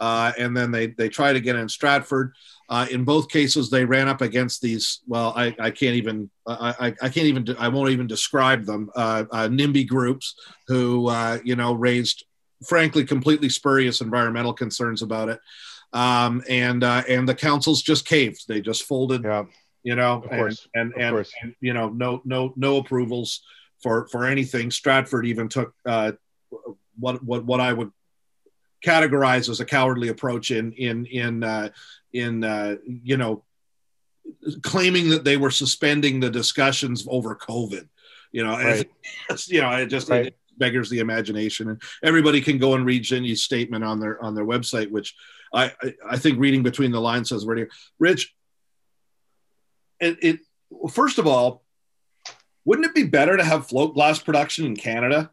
uh, 0.00 0.32
and 0.38 0.56
then 0.56 0.70
they 0.70 0.88
they 0.88 1.08
tried 1.08 1.36
again 1.36 1.56
in 1.56 1.68
Stratford. 1.68 2.34
Uh, 2.68 2.86
in 2.90 3.04
both 3.04 3.28
cases, 3.28 3.68
they 3.68 3.84
ran 3.84 4.08
up 4.08 4.20
against 4.20 4.62
these. 4.62 5.00
Well, 5.06 5.32
I, 5.36 5.54
I 5.58 5.70
can't 5.70 5.96
even 5.96 6.30
I, 6.46 6.94
I, 7.02 7.08
can't 7.08 7.26
even 7.26 7.44
I 7.58 7.68
won't 7.68 7.90
even 7.90 8.06
describe 8.06 8.64
them. 8.64 8.88
Uh, 8.94 9.24
uh 9.30 9.48
NIMBY 9.48 9.86
groups 9.86 10.34
who 10.68 11.08
uh, 11.08 11.38
you 11.44 11.56
know 11.56 11.74
raised 11.74 12.24
frankly 12.66 13.04
completely 13.04 13.48
spurious 13.48 14.00
environmental 14.00 14.52
concerns 14.52 15.02
about 15.02 15.28
it. 15.28 15.40
Um, 15.92 16.42
and 16.48 16.82
uh, 16.82 17.02
and 17.08 17.28
the 17.28 17.34
councils 17.34 17.82
just 17.82 18.06
caved. 18.06 18.46
They 18.48 18.60
just 18.60 18.84
folded. 18.84 19.24
Yeah 19.24 19.44
you 19.82 19.96
know, 19.96 20.24
and 20.30 20.58
and, 20.74 20.92
and, 20.96 21.16
and, 21.42 21.54
you 21.60 21.74
know, 21.74 21.88
no 21.88 22.22
no 22.24 22.52
no 22.56 22.76
approvals 22.76 23.42
for 23.82 24.06
for 24.08 24.24
anything. 24.24 24.70
Stratford 24.70 25.26
even 25.26 25.48
took 25.48 25.74
uh, 25.84 26.12
what 26.98 27.22
what 27.22 27.44
what 27.44 27.60
I 27.60 27.72
would 27.72 27.90
categorize 28.84 29.48
as 29.48 29.60
a 29.60 29.64
cowardly 29.64 30.08
approach 30.08 30.50
in 30.50 30.72
in 30.72 31.06
in 31.06 31.42
uh, 31.42 31.70
in 32.12 32.44
uh, 32.44 32.76
you 32.84 33.16
know 33.16 33.44
claiming 34.62 35.10
that 35.10 35.24
they 35.24 35.36
were 35.36 35.50
suspending 35.50 36.20
the 36.20 36.30
discussions 36.30 37.06
over 37.08 37.34
COVID. 37.34 37.88
You 38.30 38.44
know, 38.44 38.56
right. 38.56 38.88
you 39.46 39.60
know, 39.60 39.70
it 39.72 39.86
just 39.86 40.08
right. 40.08 40.26
it 40.26 40.36
beggars 40.56 40.90
the 40.90 41.00
imagination, 41.00 41.70
and 41.70 41.82
everybody 42.02 42.40
can 42.40 42.58
go 42.58 42.74
and 42.74 42.86
read 42.86 43.04
Xinyi's 43.04 43.42
statement 43.42 43.84
on 43.84 44.00
their 44.00 44.22
on 44.22 44.34
their 44.34 44.46
website, 44.46 44.90
which 44.90 45.14
I 45.52 45.72
I 46.08 46.18
think 46.18 46.38
reading 46.38 46.62
between 46.62 46.92
the 46.92 47.00
lines 47.00 47.28
says 47.30 47.44
right 47.44 47.58
here, 47.58 47.70
Rich 47.98 48.34
it, 50.02 50.18
it 50.22 50.40
first 50.90 51.18
of 51.18 51.26
all, 51.26 51.62
wouldn't 52.64 52.86
it 52.86 52.94
be 52.94 53.04
better 53.04 53.36
to 53.36 53.44
have 53.44 53.66
float 53.66 53.94
glass 53.94 54.18
production 54.18 54.66
in 54.66 54.76
Canada, 54.76 55.30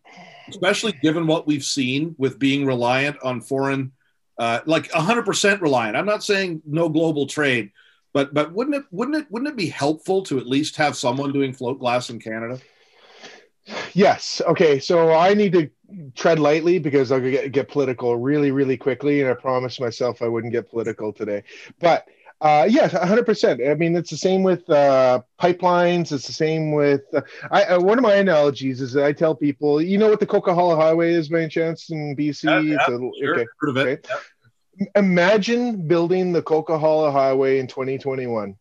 especially 0.47 0.93
given 1.01 1.27
what 1.27 1.45
we've 1.45 1.63
seen 1.63 2.15
with 2.17 2.39
being 2.39 2.65
reliant 2.65 3.17
on 3.23 3.41
foreign, 3.41 3.91
uh, 4.37 4.61
like 4.65 4.89
100% 4.91 5.61
reliant? 5.61 5.97
I'm 5.97 6.05
not 6.05 6.23
saying 6.23 6.61
no 6.65 6.89
global 6.89 7.27
trade, 7.27 7.71
but 8.13 8.33
but 8.33 8.53
wouldn't 8.53 8.75
it 8.75 8.83
wouldn't 8.91 9.17
it 9.17 9.27
wouldn't 9.29 9.49
it 9.49 9.57
be 9.57 9.67
helpful 9.67 10.23
to 10.23 10.39
at 10.39 10.47
least 10.47 10.75
have 10.77 10.95
someone 10.95 11.33
doing 11.33 11.53
float 11.53 11.79
glass 11.79 12.09
in 12.09 12.19
Canada? 12.19 12.59
Yes. 13.93 14.41
Okay. 14.47 14.79
So 14.79 15.13
I 15.13 15.33
need 15.35 15.53
to 15.53 15.69
tread 16.15 16.39
lightly 16.39 16.79
because 16.79 17.11
I'll 17.11 17.19
get, 17.19 17.51
get 17.51 17.69
political 17.69 18.17
really, 18.17 18.51
really 18.51 18.77
quickly, 18.77 19.21
and 19.21 19.29
I 19.29 19.33
promised 19.33 19.79
myself 19.79 20.21
I 20.21 20.27
wouldn't 20.27 20.53
get 20.53 20.69
political 20.69 21.13
today. 21.13 21.43
But 21.79 22.07
uh, 22.41 22.65
yes, 22.69 22.93
100%. 22.93 23.69
I 23.69 23.73
mean, 23.75 23.95
it's 23.95 24.09
the 24.09 24.17
same 24.17 24.43
with 24.43 24.69
uh, 24.69 25.21
pipelines. 25.41 26.11
It's 26.11 26.25
the 26.25 26.33
same 26.33 26.71
with. 26.71 27.01
Uh, 27.13 27.21
I, 27.51 27.63
uh, 27.65 27.79
one 27.81 27.97
of 27.97 28.03
my 28.03 28.15
analogies 28.15 28.79
is 28.79 28.93
that 28.93 29.03
I 29.03 29.11
tell 29.11 29.35
people, 29.35 29.81
you 29.81 29.97
know 29.97 30.07
what 30.07 30.21
the 30.21 30.27
Coquihalla 30.27 30.77
Highway 30.77 31.13
is 31.13 31.27
by 31.27 31.41
any 31.41 31.49
chance 31.49 31.89
in 31.89 32.15
BC? 32.15 32.43
Yeah, 32.45 32.59
yeah, 32.59 32.77
a, 32.83 32.87
sure. 32.87 33.35
okay, 33.35 33.45
Heard 33.59 33.69
of 33.69 33.77
it. 33.77 33.83
Okay. 33.83 34.19
Yeah. 34.79 34.87
Imagine 34.95 35.87
building 35.87 36.31
the 36.31 36.41
Coquihalla 36.41 37.11
Highway 37.11 37.59
in 37.59 37.67
2021. 37.67 38.55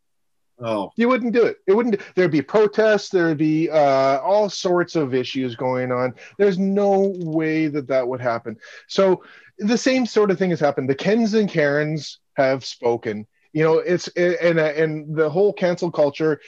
Oh, 0.61 0.91
you 0.97 1.09
wouldn't 1.09 1.33
do 1.33 1.45
it. 1.45 1.59
It 1.69 1.73
wouldn't. 1.75 2.01
There'd 2.17 2.33
be 2.33 2.43
protests. 2.43 3.11
There'd 3.11 3.39
be 3.39 3.71
uh, 3.71 4.19
all 4.19 4.51
sorts 4.51 4.97
of 4.97 5.15
issues 5.15 5.55
going 5.55 5.93
on. 5.93 6.15
There's 6.37 6.59
no 6.59 7.15
way 7.19 7.69
that 7.69 7.87
that 7.87 8.09
would 8.09 8.21
happen. 8.21 8.57
So 8.89 9.23
the 9.59 9.79
same 9.79 10.05
sort 10.05 10.33
of 10.33 10.39
thing 10.39 10.51
has 10.51 10.59
happened. 10.59 10.91
The 10.91 10.97
Kens 10.97 11.35
and 11.35 11.49
Karens 11.49 12.19
have 12.37 12.65
spoken. 12.65 13.29
You 13.53 13.65
know, 13.65 13.79
it's 13.79 14.09
and 14.09 14.59
and 14.59 15.17
the 15.17 15.31
whole 15.31 15.53
cancel 15.53 15.91
culture 15.91 16.41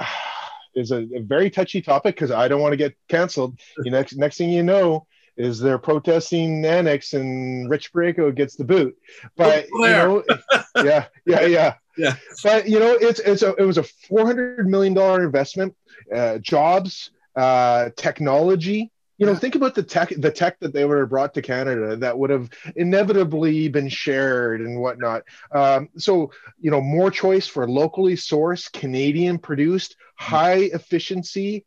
is 0.74 0.90
a, 0.90 1.06
a 1.14 1.20
very 1.20 1.50
touchy 1.50 1.82
topic 1.82 2.14
because 2.14 2.30
I 2.30 2.48
don't 2.48 2.60
want 2.60 2.72
to 2.72 2.76
get 2.76 2.96
canceled. 3.08 3.58
You 3.84 3.90
next 3.90 4.16
next 4.16 4.38
thing 4.38 4.50
you 4.50 4.62
know 4.62 5.06
is 5.36 5.60
they're 5.60 5.78
protesting 5.78 6.64
annex 6.64 7.12
and 7.14 7.70
Rich 7.70 7.92
Paraykos 7.92 8.34
gets 8.34 8.56
the 8.56 8.64
boot. 8.64 8.96
But 9.36 9.68
you 9.70 9.80
know, 9.80 10.24
yeah, 10.76 11.06
yeah, 11.24 11.42
yeah. 11.42 11.74
Yeah. 11.96 12.14
But 12.44 12.68
you 12.68 12.78
know, 12.78 12.92
it's 12.92 13.20
it's 13.20 13.42
a, 13.42 13.54
it 13.56 13.64
was 13.64 13.78
a 13.78 13.82
four 13.82 14.24
hundred 14.24 14.68
million 14.68 14.94
dollar 14.94 15.24
investment, 15.24 15.76
uh, 16.14 16.38
jobs, 16.38 17.10
uh, 17.36 17.90
technology. 17.96 18.92
You 19.18 19.26
know, 19.26 19.34
think 19.34 19.56
about 19.56 19.74
the 19.74 19.82
tech 19.82 20.12
the 20.16 20.30
tech 20.30 20.60
that 20.60 20.72
they 20.72 20.84
would 20.84 20.98
have 20.98 21.10
brought 21.10 21.34
to 21.34 21.42
Canada 21.42 21.96
that 21.96 22.18
would 22.18 22.30
have 22.30 22.50
inevitably 22.76 23.68
been 23.68 23.88
shared 23.88 24.60
and 24.60 24.80
whatnot. 24.80 25.24
Um, 25.52 25.88
so 25.96 26.30
you 26.60 26.70
know, 26.70 26.80
more 26.80 27.10
choice 27.10 27.46
for 27.46 27.68
locally 27.68 28.14
sourced, 28.14 28.72
Canadian 28.72 29.38
produced, 29.38 29.96
high 30.16 30.70
efficiency 30.72 31.64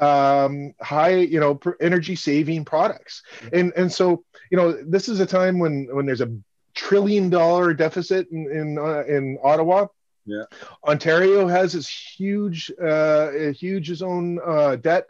um 0.00 0.74
high 0.80 1.14
you 1.14 1.38
know 1.38 1.56
energy 1.80 2.16
saving 2.16 2.64
products 2.64 3.22
and 3.52 3.72
and 3.76 3.92
so 3.92 4.24
you 4.50 4.56
know 4.56 4.72
this 4.72 5.08
is 5.08 5.20
a 5.20 5.26
time 5.26 5.60
when 5.60 5.86
when 5.92 6.04
there's 6.04 6.20
a 6.20 6.36
trillion 6.74 7.30
dollar 7.30 7.72
deficit 7.72 8.28
in 8.30 8.50
in, 8.50 8.78
uh, 8.78 9.04
in 9.04 9.38
Ottawa. 9.42 9.86
Yeah. 10.26 10.44
Ontario 10.86 11.46
has 11.46 11.74
this 11.74 11.88
huge, 11.88 12.72
uh, 12.82 13.30
huge 13.52 13.88
his 13.88 14.02
own 14.02 14.40
uh, 14.44 14.76
debt, 14.76 15.06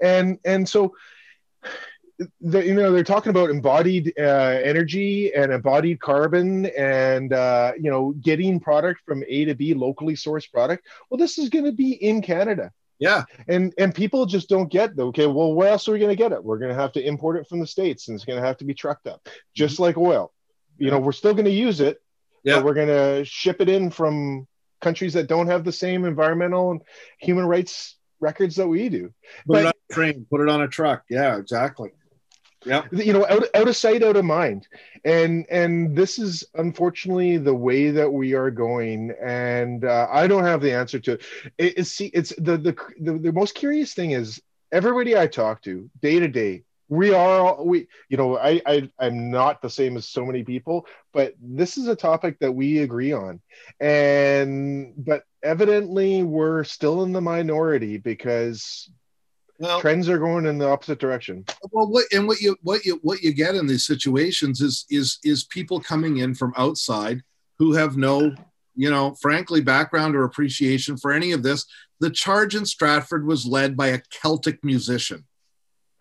and 0.00 0.38
and 0.44 0.68
so. 0.68 0.94
The, 2.40 2.64
you 2.64 2.72
know 2.72 2.92
they're 2.92 3.04
talking 3.04 3.28
about 3.28 3.50
embodied 3.50 4.14
uh, 4.18 4.22
energy 4.22 5.34
and 5.34 5.52
embodied 5.52 6.00
carbon 6.00 6.66
and 6.66 7.32
uh, 7.32 7.72
you 7.78 7.90
know 7.90 8.12
getting 8.12 8.58
product 8.58 9.02
from 9.04 9.22
a 9.28 9.44
to 9.44 9.54
b 9.54 9.74
locally 9.74 10.14
sourced 10.14 10.50
product. 10.50 10.86
Well 11.10 11.18
this 11.18 11.36
is 11.38 11.50
going 11.50 11.66
to 11.66 11.72
be 11.72 11.92
in 11.92 12.22
canada. 12.22 12.72
Yeah. 12.98 13.24
And 13.48 13.74
and 13.76 13.94
people 13.94 14.24
just 14.24 14.48
don't 14.48 14.72
get 14.72 14.98
okay 14.98 15.26
well 15.26 15.52
where 15.52 15.68
else 15.68 15.86
are 15.88 15.92
we 15.92 15.98
going 15.98 16.08
to 16.10 16.16
get 16.16 16.32
it? 16.32 16.42
We're 16.42 16.58
going 16.58 16.74
to 16.74 16.80
have 16.80 16.92
to 16.92 17.06
import 17.06 17.36
it 17.36 17.46
from 17.48 17.60
the 17.60 17.66
states 17.66 18.08
and 18.08 18.14
it's 18.14 18.24
going 18.24 18.40
to 18.40 18.46
have 18.46 18.56
to 18.58 18.64
be 18.64 18.72
trucked 18.72 19.06
up 19.06 19.28
just 19.54 19.74
mm-hmm. 19.74 19.82
like 19.82 19.98
oil. 19.98 20.32
You 20.78 20.90
know 20.90 20.98
we're 20.98 21.12
still 21.12 21.34
going 21.34 21.44
to 21.44 21.50
use 21.50 21.80
it 21.80 22.00
yeah. 22.46 22.62
we're 22.62 22.74
going 22.74 22.88
to 22.88 23.24
ship 23.24 23.60
it 23.60 23.68
in 23.68 23.90
from 23.90 24.46
countries 24.80 25.14
that 25.14 25.26
don't 25.26 25.48
have 25.48 25.64
the 25.64 25.72
same 25.72 26.04
environmental 26.04 26.70
and 26.70 26.82
human 27.18 27.44
rights 27.44 27.96
records 28.20 28.56
that 28.56 28.68
we 28.68 28.88
do. 28.88 29.12
Put 29.46 29.52
but, 29.52 29.60
it 29.60 29.66
on 29.66 29.72
a 29.90 29.94
train 29.94 30.26
put 30.30 30.40
it 30.40 30.48
on 30.48 30.62
a 30.62 30.68
truck. 30.68 31.04
Yeah 31.08 31.36
exactly. 31.36 31.90
Yeah 32.64 32.82
you 32.92 33.12
know 33.12 33.26
out, 33.28 33.44
out 33.54 33.68
of 33.68 33.76
sight 33.76 34.02
out 34.02 34.16
of 34.16 34.24
mind. 34.24 34.66
And 35.04 35.46
and 35.50 35.96
this 35.96 36.18
is 36.18 36.44
unfortunately 36.54 37.38
the 37.38 37.54
way 37.54 37.90
that 37.90 38.12
we 38.12 38.34
are 38.34 38.50
going. 38.50 39.12
And 39.22 39.84
uh, 39.84 40.08
i 40.10 40.26
don't 40.26 40.44
have 40.44 40.60
the 40.60 40.72
answer 40.72 40.98
to 41.00 41.12
it, 41.12 41.22
it 41.58 41.78
it's 41.78 41.90
see 41.90 42.06
it's 42.06 42.34
the, 42.36 42.56
the 42.56 42.76
the 43.00 43.18
the 43.18 43.32
most 43.32 43.54
curious 43.54 43.94
thing 43.94 44.12
is 44.12 44.40
everybody 44.72 45.16
i 45.16 45.26
talk 45.26 45.62
to 45.62 45.88
day 46.02 46.18
to 46.18 46.28
day 46.28 46.64
we 46.88 47.12
are 47.12 47.62
we 47.64 47.88
you 48.08 48.16
know 48.16 48.38
I, 48.38 48.62
I 48.64 48.90
i'm 48.98 49.30
not 49.30 49.60
the 49.60 49.70
same 49.70 49.96
as 49.96 50.08
so 50.08 50.24
many 50.24 50.44
people 50.44 50.86
but 51.16 51.34
this 51.40 51.78
is 51.78 51.86
a 51.86 51.96
topic 51.96 52.38
that 52.40 52.52
we 52.52 52.80
agree 52.80 53.14
on. 53.14 53.40
And 53.80 54.92
but 54.98 55.22
evidently 55.42 56.22
we're 56.22 56.62
still 56.62 57.04
in 57.04 57.12
the 57.12 57.22
minority 57.22 57.96
because 57.96 58.90
well, 59.58 59.80
trends 59.80 60.10
are 60.10 60.18
going 60.18 60.44
in 60.44 60.58
the 60.58 60.68
opposite 60.68 60.98
direction. 60.98 61.46
Well 61.72 61.88
what 61.90 62.04
and 62.12 62.28
what 62.28 62.42
you 62.42 62.54
what 62.60 62.84
you 62.84 63.00
what 63.02 63.22
you 63.22 63.32
get 63.32 63.54
in 63.54 63.66
these 63.66 63.86
situations 63.86 64.60
is 64.60 64.84
is 64.90 65.18
is 65.24 65.44
people 65.44 65.80
coming 65.80 66.18
in 66.18 66.34
from 66.34 66.52
outside 66.58 67.22
who 67.58 67.72
have 67.72 67.96
no 67.96 68.34
you 68.74 68.90
know 68.90 69.14
frankly 69.14 69.62
background 69.62 70.14
or 70.14 70.24
appreciation 70.24 70.98
for 70.98 71.12
any 71.12 71.32
of 71.32 71.42
this. 71.42 71.64
The 72.00 72.10
charge 72.10 72.54
in 72.54 72.66
stratford 72.66 73.26
was 73.26 73.46
led 73.46 73.74
by 73.74 73.86
a 73.86 74.02
celtic 74.10 74.62
musician. 74.62 75.24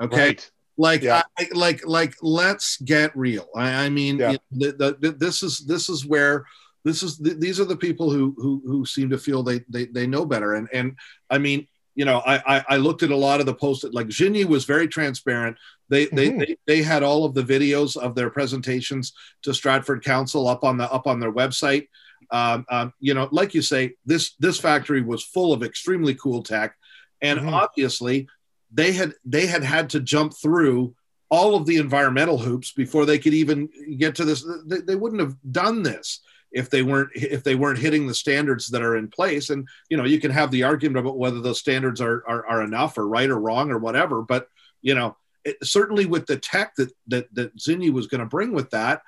Okay? 0.02 0.28
Right 0.28 0.52
like 0.78 1.04
yeah. 1.04 1.24
I, 1.38 1.48
like 1.54 1.86
like 1.86 2.16
let's 2.22 2.78
get 2.78 3.16
real 3.16 3.48
i, 3.56 3.86
I 3.86 3.90
mean 3.90 4.18
yeah. 4.18 4.36
the, 4.52 4.72
the, 4.72 4.98
the, 5.00 5.12
this 5.12 5.44
is 5.44 5.60
this 5.60 5.90
is 5.90 6.06
where 6.06 6.46
this 6.84 7.02
is 7.02 7.18
these 7.18 7.60
are 7.60 7.66
the 7.66 7.78
people 7.78 8.10
who 8.12 8.36
who 8.38 8.62
who 8.66 8.86
seem 8.86 9.10
to 9.10 9.18
feel 9.18 9.44
they 9.44 9.62
they, 9.70 9.86
they 9.86 10.08
know 10.08 10.26
better 10.26 10.56
and 10.56 10.68
and 10.74 10.96
i 11.30 11.38
mean 11.38 11.68
you 11.96 12.04
know 12.04 12.22
I, 12.26 12.64
I 12.68 12.78
looked 12.78 13.04
at 13.04 13.12
a 13.12 13.16
lot 13.16 13.40
of 13.40 13.46
the 13.46 13.54
posts 13.54 13.86
like 13.94 14.08
Xinyi 14.08 14.46
was 14.46 14.66
very 14.66 14.88
transparent 14.88 15.58
they, 15.90 16.08
mm-hmm. 16.08 16.16
they, 16.16 16.30
they 16.30 16.58
they 16.68 16.84
had 16.84 17.04
all 17.04 17.26
of 17.26 17.34
the 17.34 17.44
videos 17.44 17.96
of 17.96 18.16
their 18.16 18.30
presentations 18.30 19.14
to 19.44 19.54
stratford 19.54 20.04
council 20.04 20.48
up 20.48 20.64
on 20.64 20.78
the 20.78 20.92
up 20.92 21.08
on 21.08 21.20
their 21.20 21.32
website 21.32 21.88
um, 22.32 22.66
um, 22.70 22.94
you 23.00 23.14
know 23.14 23.30
like 23.32 23.54
you 23.54 23.62
say 23.62 23.94
this 24.06 24.36
this 24.40 24.60
factory 24.60 25.02
was 25.02 25.24
full 25.24 25.54
of 25.54 25.64
extremely 25.64 26.16
cool 26.16 26.44
tech 26.44 26.76
and 27.22 27.40
mm-hmm. 27.40 27.54
obviously 27.54 28.28
they 28.76 28.92
had 28.92 29.14
they 29.24 29.48
had 29.48 29.64
had 29.64 29.90
to 29.90 30.00
jump 30.00 30.34
through 30.36 30.94
all 31.30 31.56
of 31.56 31.66
the 31.66 31.78
environmental 31.78 32.38
hoops 32.38 32.72
before 32.72 33.06
they 33.06 33.18
could 33.18 33.34
even 33.34 33.68
get 33.98 34.16
to 34.16 34.26
this 34.26 34.46
they, 34.68 34.82
they, 34.82 34.96
wouldn't 34.96 35.22
have 35.22 35.36
done 35.52 35.82
this 35.82 36.20
if 36.52 36.70
they 36.70 36.84
weren't 36.84 37.10
if 37.16 37.44
they 37.44 37.56
weren't 37.56 37.80
hitting 37.80 38.06
the 38.06 38.14
standards 38.14 38.68
that 38.68 38.84
are 38.84 38.98
in 38.98 39.08
place 39.08 39.50
and 39.50 39.68
you 39.90 39.98
know 39.98 40.04
you 40.04 40.20
can 40.20 40.32
have 40.32 40.52
the 40.52 40.64
argument 40.64 41.00
about 41.00 41.18
whether 41.18 41.42
those 41.42 41.60
standards 41.60 42.00
are 42.00 42.24
are, 42.28 42.46
are 42.46 42.64
enough 42.64 42.98
or 42.98 43.08
right 43.08 43.30
or 43.30 43.40
wrong 43.40 43.72
or 43.72 43.80
whatever 43.80 44.22
but 44.22 44.48
you 44.82 44.94
know 44.94 45.16
it, 45.44 45.58
certainly 45.64 46.06
with 46.06 46.26
the 46.28 46.38
tech 46.38 46.76
that 46.76 46.92
that 47.08 47.34
that 47.34 47.56
Xinyi 47.58 47.92
was 47.92 48.08
going 48.08 48.20
to 48.20 48.28
bring 48.28 48.52
with 48.52 48.70
that 48.72 49.02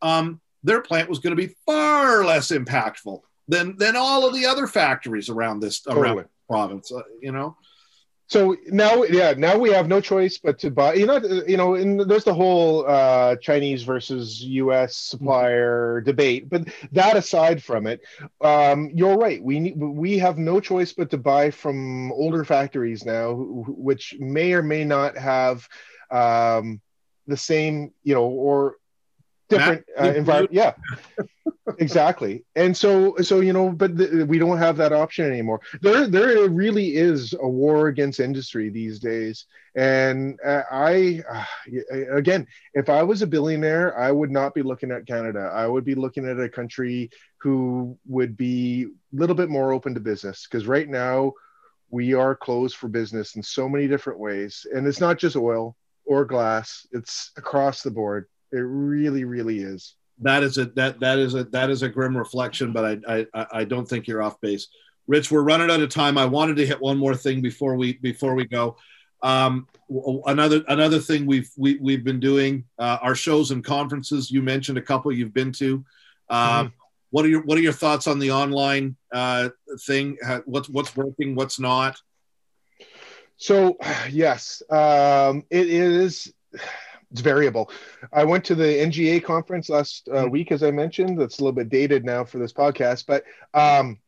um, 0.00 0.40
their 0.64 0.80
plant 0.80 1.08
was 1.08 1.18
going 1.18 1.36
to 1.36 1.42
be 1.42 1.54
far 1.64 2.24
less 2.24 2.50
impactful 2.50 3.20
than 3.46 3.76
than 3.76 3.94
all 3.96 4.26
of 4.26 4.34
the 4.34 4.46
other 4.46 4.66
factories 4.66 5.28
around 5.28 5.60
this 5.60 5.80
totally. 5.80 6.08
around 6.08 6.28
province 6.48 6.92
uh, 6.92 7.02
you 7.20 7.32
know 7.32 7.56
so 8.32 8.56
now 8.68 9.02
yeah 9.02 9.34
now 9.36 9.58
we 9.58 9.70
have 9.70 9.88
no 9.88 10.00
choice 10.00 10.38
but 10.38 10.58
to 10.58 10.70
buy 10.70 10.94
you 10.94 11.04
know 11.04 11.18
you 11.46 11.58
know 11.58 11.74
and 11.74 12.00
there's 12.00 12.24
the 12.24 12.32
whole 12.32 12.86
uh, 12.88 13.36
chinese 13.36 13.82
versus 13.82 14.42
us 14.42 14.96
supplier 14.96 15.98
mm-hmm. 15.98 16.06
debate 16.06 16.48
but 16.48 16.66
that 16.92 17.14
aside 17.14 17.62
from 17.62 17.86
it 17.86 18.00
um, 18.40 18.90
you're 18.94 19.18
right 19.18 19.42
we 19.42 19.60
need, 19.60 19.78
we 19.78 20.18
have 20.18 20.38
no 20.38 20.60
choice 20.60 20.94
but 20.94 21.10
to 21.10 21.18
buy 21.18 21.50
from 21.50 22.10
older 22.12 22.42
factories 22.42 23.04
now 23.04 23.34
which 23.34 24.16
may 24.18 24.54
or 24.54 24.62
may 24.62 24.82
not 24.82 25.16
have 25.18 25.68
um, 26.10 26.80
the 27.26 27.36
same 27.36 27.92
you 28.02 28.14
know 28.14 28.24
or 28.24 28.76
different 29.50 29.84
uh, 30.00 30.04
environment 30.04 30.54
yeah 30.54 30.72
exactly. 31.78 32.44
And 32.56 32.76
so 32.76 33.16
so 33.18 33.40
you 33.40 33.52
know 33.52 33.70
but 33.70 33.92
we 33.94 34.38
don't 34.38 34.58
have 34.58 34.76
that 34.78 34.92
option 34.92 35.26
anymore. 35.26 35.60
There 35.80 36.06
there 36.06 36.48
really 36.48 36.96
is 36.96 37.34
a 37.34 37.48
war 37.48 37.88
against 37.88 38.20
industry 38.20 38.68
these 38.68 38.98
days. 38.98 39.46
And 39.74 40.38
uh, 40.44 40.62
i 40.70 41.22
uh, 41.32 42.14
again 42.14 42.46
if 42.74 42.90
i 42.90 43.02
was 43.02 43.22
a 43.22 43.26
billionaire 43.26 43.98
i 43.98 44.12
would 44.12 44.30
not 44.30 44.54
be 44.54 44.62
looking 44.62 44.90
at 44.90 45.06
canada. 45.06 45.50
I 45.52 45.66
would 45.66 45.84
be 45.84 45.94
looking 45.94 46.28
at 46.28 46.40
a 46.40 46.48
country 46.48 47.10
who 47.38 47.96
would 48.06 48.36
be 48.36 48.84
a 48.84 49.16
little 49.16 49.36
bit 49.36 49.48
more 49.48 49.72
open 49.72 49.94
to 49.94 50.00
business 50.00 50.46
because 50.46 50.66
right 50.66 50.88
now 50.88 51.32
we 51.90 52.14
are 52.14 52.34
closed 52.34 52.76
for 52.76 52.88
business 52.88 53.36
in 53.36 53.42
so 53.42 53.68
many 53.68 53.86
different 53.86 54.18
ways. 54.18 54.66
And 54.74 54.86
it's 54.86 55.00
not 55.00 55.18
just 55.18 55.36
oil 55.36 55.76
or 56.06 56.24
glass. 56.24 56.86
It's 56.92 57.30
across 57.36 57.82
the 57.82 57.90
board. 57.90 58.26
It 58.50 58.58
really 58.58 59.24
really 59.24 59.60
is 59.60 59.94
that 60.20 60.42
is 60.42 60.58
a 60.58 60.66
that 60.66 61.00
that 61.00 61.18
is 61.18 61.34
a 61.34 61.44
that 61.44 61.70
is 61.70 61.82
a 61.82 61.88
grim 61.88 62.16
reflection, 62.16 62.72
but 62.72 63.00
I 63.06 63.26
I 63.34 63.46
I 63.52 63.64
don't 63.64 63.88
think 63.88 64.06
you're 64.06 64.22
off 64.22 64.40
base. 64.40 64.68
Rich, 65.06 65.30
we're 65.30 65.42
running 65.42 65.70
out 65.70 65.80
of 65.80 65.88
time. 65.88 66.16
I 66.16 66.26
wanted 66.26 66.56
to 66.56 66.66
hit 66.66 66.80
one 66.80 66.96
more 66.96 67.14
thing 67.14 67.42
before 67.42 67.76
we 67.76 67.94
before 67.94 68.34
we 68.34 68.44
go. 68.44 68.76
Um, 69.22 69.68
another 70.26 70.64
another 70.68 70.98
thing 70.98 71.26
we've 71.26 71.50
we, 71.56 71.76
we've 71.76 72.04
been 72.04 72.20
doing 72.20 72.64
uh, 72.78 72.98
our 73.02 73.14
shows 73.14 73.50
and 73.50 73.64
conferences. 73.64 74.30
You 74.30 74.42
mentioned 74.42 74.78
a 74.78 74.82
couple 74.82 75.12
you've 75.12 75.34
been 75.34 75.52
to. 75.52 75.84
Uh, 76.28 76.64
mm-hmm. 76.64 76.74
What 77.10 77.24
are 77.24 77.28
your 77.28 77.42
What 77.42 77.58
are 77.58 77.62
your 77.62 77.72
thoughts 77.72 78.06
on 78.06 78.18
the 78.18 78.32
online 78.32 78.96
uh, 79.12 79.50
thing? 79.86 80.18
What's 80.44 80.68
what's 80.68 80.96
working? 80.96 81.34
What's 81.34 81.60
not? 81.60 82.00
So 83.36 83.76
yes, 84.10 84.62
um, 84.70 85.44
it 85.50 85.68
is 85.68 86.32
it's 87.12 87.20
variable. 87.20 87.70
I 88.12 88.24
went 88.24 88.44
to 88.46 88.54
the 88.54 88.64
NGA 88.64 89.22
conference 89.22 89.68
last 89.68 90.08
uh, 90.08 90.14
mm-hmm. 90.14 90.30
week, 90.30 90.50
as 90.50 90.62
I 90.62 90.70
mentioned. 90.70 91.20
That's 91.20 91.38
a 91.38 91.44
little 91.44 91.52
bit 91.54 91.68
dated 91.68 92.04
now 92.04 92.24
for 92.24 92.38
this 92.38 92.52
podcast, 92.52 93.04
but 93.06 93.24
um, 93.54 93.98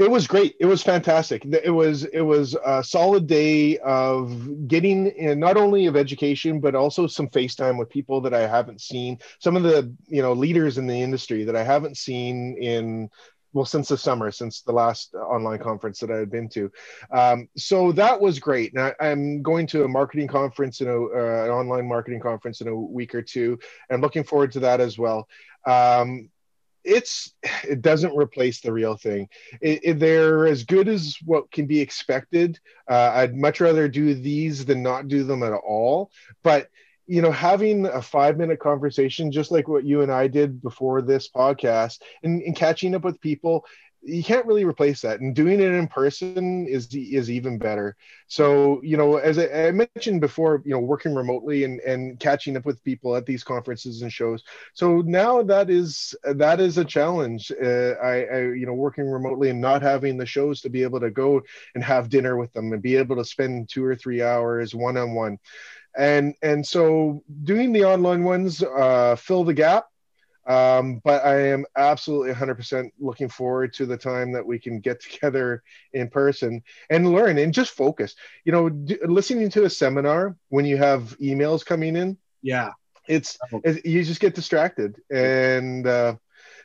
it 0.00 0.10
was 0.10 0.26
great. 0.26 0.56
It 0.60 0.66
was 0.66 0.82
fantastic. 0.82 1.44
It 1.44 1.70
was 1.70 2.04
it 2.04 2.20
was 2.20 2.54
a 2.64 2.84
solid 2.84 3.26
day 3.26 3.78
of 3.78 4.68
getting 4.68 5.08
in 5.08 5.40
not 5.40 5.56
only 5.56 5.86
of 5.86 5.96
education, 5.96 6.60
but 6.60 6.74
also 6.74 7.06
some 7.06 7.28
FaceTime 7.28 7.78
with 7.78 7.90
people 7.90 8.20
that 8.22 8.34
I 8.34 8.46
haven't 8.46 8.80
seen. 8.80 9.18
Some 9.40 9.56
of 9.56 9.62
the 9.62 9.94
you 10.06 10.22
know 10.22 10.32
leaders 10.34 10.78
in 10.78 10.86
the 10.86 11.02
industry 11.02 11.44
that 11.44 11.56
I 11.56 11.64
haven't 11.64 11.96
seen 11.96 12.56
in 12.58 13.10
well 13.52 13.64
since 13.64 13.88
the 13.88 13.98
summer 13.98 14.30
since 14.30 14.62
the 14.62 14.72
last 14.72 15.14
online 15.14 15.58
conference 15.58 15.98
that 16.00 16.10
i 16.10 16.16
had 16.16 16.30
been 16.30 16.48
to. 16.48 16.70
Um, 17.10 17.48
so 17.56 17.92
that 17.92 18.20
was 18.20 18.38
great. 18.38 18.72
And 18.74 18.94
I, 19.00 19.06
am 19.06 19.42
going 19.42 19.66
to 19.68 19.84
a 19.84 19.88
marketing 19.88 20.28
conference 20.28 20.80
in 20.80 20.88
a 20.88 21.02
uh, 21.02 21.44
an 21.44 21.50
online 21.50 21.88
marketing 21.88 22.20
conference 22.20 22.60
in 22.60 22.68
a 22.68 22.74
week 22.74 23.14
or 23.14 23.22
two 23.22 23.58
and 23.88 24.02
looking 24.02 24.24
forward 24.24 24.52
to 24.52 24.60
that 24.60 24.80
as 24.80 24.98
well. 24.98 25.28
Um, 25.66 26.30
it's 26.84 27.34
it 27.64 27.82
doesn't 27.82 28.16
replace 28.16 28.60
the 28.60 28.72
real 28.72 28.96
thing. 28.96 29.28
It, 29.60 29.80
it, 29.82 29.98
they're 29.98 30.46
as 30.46 30.64
good 30.64 30.88
as 30.88 31.16
what 31.24 31.50
can 31.50 31.66
be 31.66 31.80
expected. 31.80 32.58
Uh, 32.88 33.12
i'd 33.14 33.36
much 33.36 33.60
rather 33.60 33.88
do 33.88 34.14
these 34.14 34.64
than 34.64 34.82
not 34.82 35.08
do 35.08 35.24
them 35.24 35.42
at 35.42 35.52
all. 35.52 36.10
But 36.42 36.68
you 37.10 37.20
know 37.20 37.32
having 37.32 37.86
a 37.86 38.00
five 38.00 38.38
minute 38.38 38.60
conversation 38.60 39.32
just 39.32 39.50
like 39.50 39.66
what 39.66 39.84
you 39.84 40.02
and 40.02 40.12
i 40.12 40.28
did 40.28 40.62
before 40.62 41.02
this 41.02 41.28
podcast 41.28 42.00
and, 42.22 42.40
and 42.42 42.54
catching 42.54 42.94
up 42.94 43.02
with 43.02 43.20
people 43.20 43.64
you 44.02 44.24
can't 44.24 44.46
really 44.46 44.64
replace 44.64 45.02
that 45.02 45.20
and 45.20 45.34
doing 45.34 45.60
it 45.60 45.72
in 45.72 45.86
person 45.86 46.66
is 46.66 46.88
is 46.94 47.30
even 47.30 47.58
better. 47.58 47.96
So 48.28 48.80
you 48.82 48.96
know 48.96 49.16
as 49.16 49.38
I, 49.38 49.68
I, 49.68 49.70
mentioned 49.72 50.22
before 50.22 50.62
you 50.64 50.72
know 50.72 50.78
working 50.78 51.14
remotely 51.14 51.64
and 51.64 51.80
and 51.80 52.18
catching 52.18 52.56
up 52.56 52.64
with 52.64 52.82
people 52.82 53.14
at 53.14 53.26
these 53.26 53.44
conferences 53.44 54.00
and 54.02 54.12
shows. 54.12 54.42
So 54.72 55.02
now 55.02 55.42
that 55.42 55.68
is 55.68 56.14
that 56.22 56.60
is 56.60 56.78
a 56.78 56.84
challenge. 56.84 57.52
Uh, 57.52 57.94
I, 58.02 58.24
I 58.24 58.38
you 58.52 58.64
know 58.64 58.74
working 58.74 59.10
remotely 59.10 59.50
and 59.50 59.60
not 59.60 59.82
having 59.82 60.16
the 60.16 60.26
shows 60.26 60.62
to 60.62 60.70
be 60.70 60.82
able 60.82 61.00
to 61.00 61.10
go 61.10 61.42
and 61.74 61.84
have 61.84 62.08
dinner 62.08 62.36
with 62.36 62.52
them 62.54 62.72
and 62.72 62.80
be 62.80 62.96
able 62.96 63.16
to 63.16 63.24
spend 63.24 63.68
two 63.68 63.84
or 63.84 63.96
three 63.96 64.22
hours 64.22 64.74
one 64.74 64.96
on 64.96 65.14
one 65.14 65.38
and 65.96 66.34
and 66.42 66.66
so 66.66 67.22
doing 67.44 67.72
the 67.72 67.84
online 67.84 68.24
ones 68.24 68.62
uh, 68.62 69.16
fill 69.16 69.44
the 69.44 69.54
gap 69.54 69.86
um, 70.46 71.00
but 71.04 71.24
I 71.24 71.48
am 71.48 71.64
absolutely 71.76 72.32
100% 72.32 72.90
looking 72.98 73.28
forward 73.28 73.72
to 73.74 73.86
the 73.86 73.96
time 73.96 74.32
that 74.32 74.44
we 74.44 74.58
can 74.58 74.80
get 74.80 75.00
together 75.02 75.62
in 75.92 76.08
person 76.08 76.62
and 76.88 77.12
learn 77.12 77.38
and 77.38 77.54
just 77.54 77.72
focus. 77.72 78.14
You 78.44 78.52
know, 78.52 78.68
d- 78.68 78.98
listening 79.04 79.50
to 79.50 79.64
a 79.64 79.70
seminar 79.70 80.36
when 80.48 80.64
you 80.64 80.76
have 80.76 81.16
emails 81.18 81.64
coming 81.64 81.94
in. 81.94 82.18
Yeah. 82.42 82.70
It's, 83.06 83.38
it's 83.64 83.84
you 83.84 84.02
just 84.02 84.20
get 84.20 84.34
distracted. 84.34 84.96
And 85.10 85.86
uh, 85.86 86.16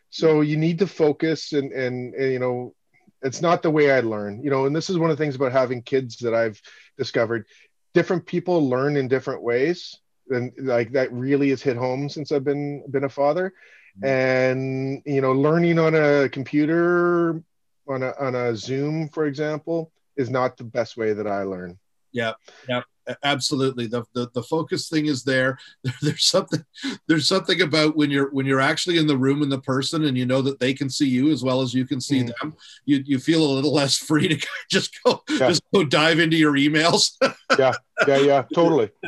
so 0.10 0.42
you 0.42 0.58
need 0.58 0.80
to 0.80 0.88
focus 0.88 1.54
and, 1.54 1.72
and, 1.72 2.14
and, 2.16 2.32
you 2.32 2.40
know, 2.40 2.74
it's 3.22 3.42
not 3.42 3.64
the 3.64 3.72
way 3.72 3.92
I 3.92 4.02
learn, 4.02 4.44
you 4.44 4.52
know, 4.52 4.66
and 4.66 4.76
this 4.76 4.90
is 4.90 5.00
one 5.00 5.10
of 5.10 5.18
the 5.18 5.24
things 5.24 5.36
about 5.36 5.52
having 5.52 5.82
kids 5.82 6.18
that 6.18 6.36
I've 6.36 6.62
discovered. 6.98 7.48
Different 7.96 8.28
people 8.28 8.70
learn 8.70 8.96
in 8.96 9.08
different 9.08 9.42
ways 9.42 10.00
and 10.30 10.52
like 10.58 10.92
that 10.92 11.12
really 11.12 11.50
has 11.50 11.62
hit 11.62 11.78
home 11.78 12.10
since 12.10 12.32
I've 12.32 12.44
been 12.44 12.84
been 12.92 13.06
a 13.06 13.10
father. 13.10 13.54
Mm-hmm. 13.98 14.06
And 14.06 15.02
you 15.06 15.22
know, 15.22 15.32
learning 15.32 15.80
on 15.80 15.96
a 15.96 16.30
computer, 16.30 17.42
on 17.88 18.04
a 18.04 18.14
on 18.20 18.36
a 18.36 18.56
Zoom, 18.56 19.10
for 19.10 19.26
example, 19.26 19.92
is 20.18 20.30
not 20.30 20.58
the 20.58 20.64
best 20.64 20.98
way 20.98 21.14
that 21.14 21.28
I 21.28 21.44
learn. 21.44 21.80
Yeah, 22.12 22.34
yeah 22.70 22.82
absolutely 23.24 23.88
the, 23.88 24.04
the 24.14 24.30
the 24.34 24.44
focus 24.44 24.90
thing 24.90 25.06
is 25.06 25.24
there 25.24 25.58
there's 26.02 26.26
something 26.26 26.64
there's 27.08 27.28
something 27.28 27.62
about 27.62 27.96
when 27.96 28.10
you're 28.10 28.32
when 28.32 28.46
you're 28.46 28.62
actually 28.62 28.98
in 28.98 29.08
the 29.08 29.18
room 29.18 29.42
and 29.42 29.52
the 29.52 29.62
person 29.62 30.06
and 30.06 30.18
you 30.18 30.26
know 30.26 30.42
that 30.42 30.60
they 30.60 30.74
can 30.74 30.90
see 30.90 31.08
you 31.08 31.32
as 31.32 31.44
well 31.44 31.62
as 31.62 31.74
you 31.74 31.86
can 31.86 32.02
see 32.02 32.24
mm. 32.24 32.32
them 32.40 32.56
you 32.86 33.04
you 33.06 33.20
feel 33.20 33.44
a 33.44 33.54
little 33.54 33.74
less 33.74 33.98
free 33.98 34.28
to 34.28 34.48
just 34.70 34.98
go 35.04 35.22
yeah. 35.30 35.50
just 35.50 35.64
go 35.74 35.84
dive 35.84 36.20
into 36.20 36.38
your 36.38 36.54
emails 36.54 37.12
yeah 37.60 37.74
yeah 38.08 38.18
yeah 38.18 38.44
totally. 38.54 38.90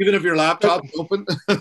Even 0.00 0.14
if 0.14 0.22
your 0.22 0.36
laptop's 0.36 0.90
open? 0.98 1.26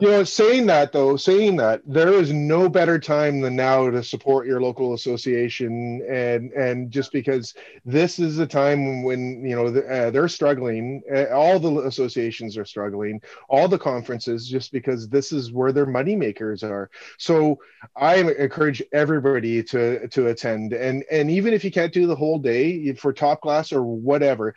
You 0.00 0.10
know 0.10 0.24
saying 0.24 0.66
that 0.66 0.92
though 0.92 1.16
saying 1.16 1.56
that 1.56 1.80
there 1.86 2.12
is 2.12 2.32
no 2.32 2.68
better 2.68 2.98
time 2.98 3.40
than 3.40 3.56
now 3.56 3.88
to 3.88 4.02
support 4.02 4.46
your 4.46 4.60
local 4.60 4.92
association 4.92 6.02
and 6.10 6.52
and 6.52 6.90
just 6.90 7.10
because 7.10 7.54
this 7.86 8.18
is 8.18 8.38
a 8.38 8.46
time 8.46 9.02
when 9.04 9.46
you 9.46 9.56
know 9.56 9.66
uh, 9.66 10.10
they're 10.10 10.28
struggling 10.28 11.02
all 11.32 11.58
the 11.58 11.86
associations 11.86 12.58
are 12.58 12.64
struggling 12.66 13.20
all 13.48 13.66
the 13.68 13.78
conferences 13.78 14.48
just 14.48 14.72
because 14.72 15.08
this 15.08 15.32
is 15.32 15.52
where 15.52 15.72
their 15.72 15.86
money 15.86 16.16
makers 16.16 16.62
are. 16.62 16.90
So 17.16 17.60
i 17.96 18.16
encourage 18.16 18.82
everybody 18.92 19.62
to 19.62 20.08
to 20.08 20.26
attend. 20.26 20.72
And 20.72 21.04
and 21.10 21.30
even 21.30 21.54
if 21.54 21.64
you 21.64 21.70
can't 21.70 21.92
do 21.92 22.06
the 22.06 22.16
whole 22.16 22.38
day 22.38 22.92
for 22.94 23.12
Top 23.12 23.40
Glass 23.42 23.72
or 23.72 23.82
whatever 23.84 24.54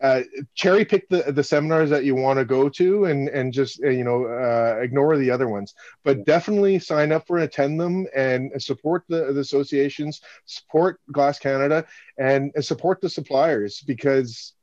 uh, 0.00 0.22
cherry 0.54 0.84
pick 0.84 1.08
the, 1.08 1.30
the 1.32 1.44
seminars 1.44 1.90
that 1.90 2.04
you 2.04 2.14
want 2.14 2.38
to 2.38 2.44
go 2.44 2.68
to 2.70 3.04
and 3.04 3.28
and 3.28 3.52
just 3.52 3.82
uh, 3.84 3.88
you 3.88 4.04
know 4.04 4.24
uh, 4.24 4.78
ignore 4.80 5.16
the 5.16 5.30
other 5.30 5.48
ones. 5.48 5.74
But 6.04 6.24
definitely 6.24 6.78
sign 6.78 7.12
up 7.12 7.26
for 7.26 7.36
and 7.36 7.44
attend 7.44 7.78
them 7.78 8.06
and 8.14 8.50
support 8.62 9.04
the, 9.08 9.32
the 9.32 9.40
associations 9.40 10.20
support 10.46 11.00
glass 11.12 11.38
canada 11.38 11.84
and, 12.18 12.50
and 12.54 12.64
support 12.64 13.00
the 13.00 13.10
suppliers 13.10 13.82
because 13.86 14.54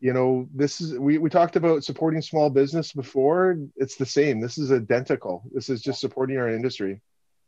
you 0.00 0.12
know 0.12 0.48
this 0.54 0.80
is 0.80 0.96
we, 0.96 1.18
we 1.18 1.30
talked 1.30 1.56
about 1.56 1.82
supporting 1.82 2.22
small 2.22 2.48
business 2.48 2.92
before. 2.92 3.58
It's 3.76 3.96
the 3.96 4.06
same. 4.06 4.40
This 4.40 4.56
is 4.56 4.70
identical. 4.70 5.42
This 5.52 5.68
is 5.68 5.82
just 5.82 6.00
supporting 6.00 6.38
our 6.38 6.48
industry. 6.48 7.00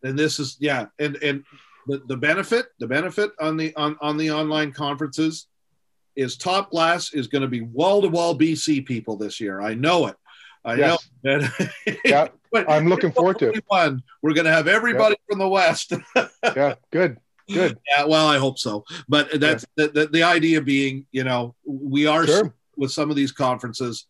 And 0.02 0.18
this 0.18 0.40
is 0.40 0.56
yeah 0.58 0.86
and 0.98 1.16
and 1.22 1.44
the, 1.86 2.02
the 2.06 2.16
benefit 2.16 2.66
the 2.80 2.88
benefit 2.88 3.30
on 3.38 3.56
the 3.56 3.74
on, 3.76 3.96
on 4.00 4.16
the 4.16 4.32
online 4.32 4.72
conferences 4.72 5.46
is 6.20 6.36
top 6.36 6.70
glass 6.70 7.12
is 7.12 7.26
going 7.26 7.42
to 7.42 7.48
be 7.48 7.60
wall-to-wall 7.60 8.38
bc 8.38 8.84
people 8.86 9.16
this 9.16 9.40
year 9.40 9.60
i 9.60 9.74
know 9.74 10.06
it 10.06 10.16
i 10.64 10.74
yes. 10.74 11.08
know 11.24 11.48
yeah 12.04 12.28
i'm 12.68 12.88
looking 12.88 13.12
forward 13.12 13.38
to 13.38 13.50
it 13.50 13.64
we're 14.22 14.34
going 14.34 14.44
to 14.44 14.52
have 14.52 14.68
everybody 14.68 15.16
from 15.28 15.38
the 15.38 15.48
west 15.48 15.92
yeah 16.56 16.74
good 16.90 17.18
Good. 17.52 17.78
Yeah, 17.88 18.04
well, 18.04 18.26
I 18.26 18.38
hope 18.38 18.58
so. 18.58 18.84
But 19.08 19.40
that's 19.40 19.66
yeah. 19.76 19.86
the, 19.86 19.92
the, 19.92 20.06
the 20.06 20.22
idea 20.22 20.60
being, 20.60 21.06
you 21.10 21.24
know, 21.24 21.54
we 21.64 22.06
are 22.06 22.26
sure. 22.26 22.54
with 22.76 22.92
some 22.92 23.10
of 23.10 23.16
these 23.16 23.32
conferences, 23.32 24.06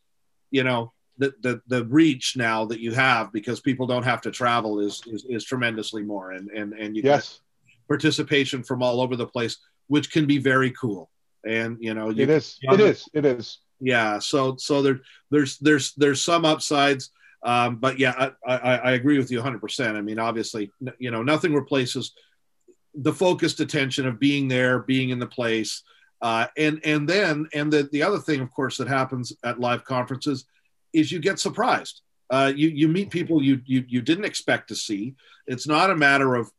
you 0.51 0.65
know, 0.65 0.93
the, 1.19 1.35
the 1.43 1.61
the 1.67 1.85
reach 1.85 2.35
now 2.37 2.65
that 2.65 2.81
you 2.81 2.93
have 2.93 3.31
because 3.31 3.61
people 3.61 3.87
don't 3.87 4.05
have 4.05 4.23
to 4.23 4.31
travel 4.31 4.81
is 4.81 5.03
is, 5.07 5.27
is 5.29 5.45
tremendously 5.45 6.03
more 6.03 6.33
and 6.33 6.49
and 6.51 6.73
and 6.73 6.97
you 6.97 7.03
yes. 7.05 7.29
get 7.29 7.41
participation 7.89 8.63
from 8.63 8.83
all 8.83 9.01
over 9.01 9.17
the 9.17 9.27
place, 9.27 9.59
which 9.89 10.11
can 10.11 10.25
be 10.27 10.39
very 10.39 10.71
cool. 10.71 11.11
And 11.47 11.79
you 11.81 11.95
know, 11.95 12.11
you, 12.11 12.25
it 12.25 12.31
is. 12.31 12.59
It 12.63 12.81
is. 12.81 13.09
It 13.15 13.25
is. 13.25 13.59
Yeah. 13.81 14.19
So 14.19 14.57
so 14.59 14.83
there 14.83 15.01
there's 15.31 15.59
there's 15.59 15.95
there's 15.95 16.23
some 16.23 16.45
upsides. 16.45 17.11
Um, 17.43 17.77
but 17.77 17.99
yeah, 17.99 18.33
I, 18.47 18.55
I, 18.55 18.77
I 18.77 18.91
agree 18.93 19.17
with 19.17 19.31
you 19.31 19.41
100%. 19.41 19.97
I 19.97 20.03
mean, 20.03 20.19
obviously, 20.19 20.71
you 20.99 21.11
know, 21.11 21.23
nothing 21.23 21.55
replaces 21.55 22.13
the 22.95 23.15
focused 23.15 23.61
attention 23.61 24.07
of 24.07 24.21
being 24.21 24.47
there, 24.47 24.81
being 24.81 25.09
in 25.09 25.19
the 25.19 25.27
place, 25.27 25.83
uh, 26.23 26.47
and 26.57 26.81
and 26.85 27.09
then 27.09 27.49
and 27.55 27.73
the 27.73 27.89
the 27.93 28.03
other 28.03 28.19
thing, 28.19 28.41
of 28.41 28.51
course, 28.51 28.77
that 28.77 28.89
happens 28.89 29.33
at 29.45 29.61
live 29.61 29.85
conferences 29.85 30.45
is 30.93 31.11
you 31.11 31.19
get 31.19 31.39
surprised. 31.39 32.03
Uh, 32.29 32.53
you 32.55 32.69
you 32.69 32.89
meet 32.89 33.11
people 33.11 33.43
you 33.43 33.61
you 33.65 33.85
you 33.89 34.03
didn't 34.03 34.25
expect 34.25 34.69
to 34.69 34.77
see. 34.77 35.15
It's 35.47 35.67
not 35.67 35.91
a 35.91 35.97
matter 35.97 36.35
of 36.35 36.51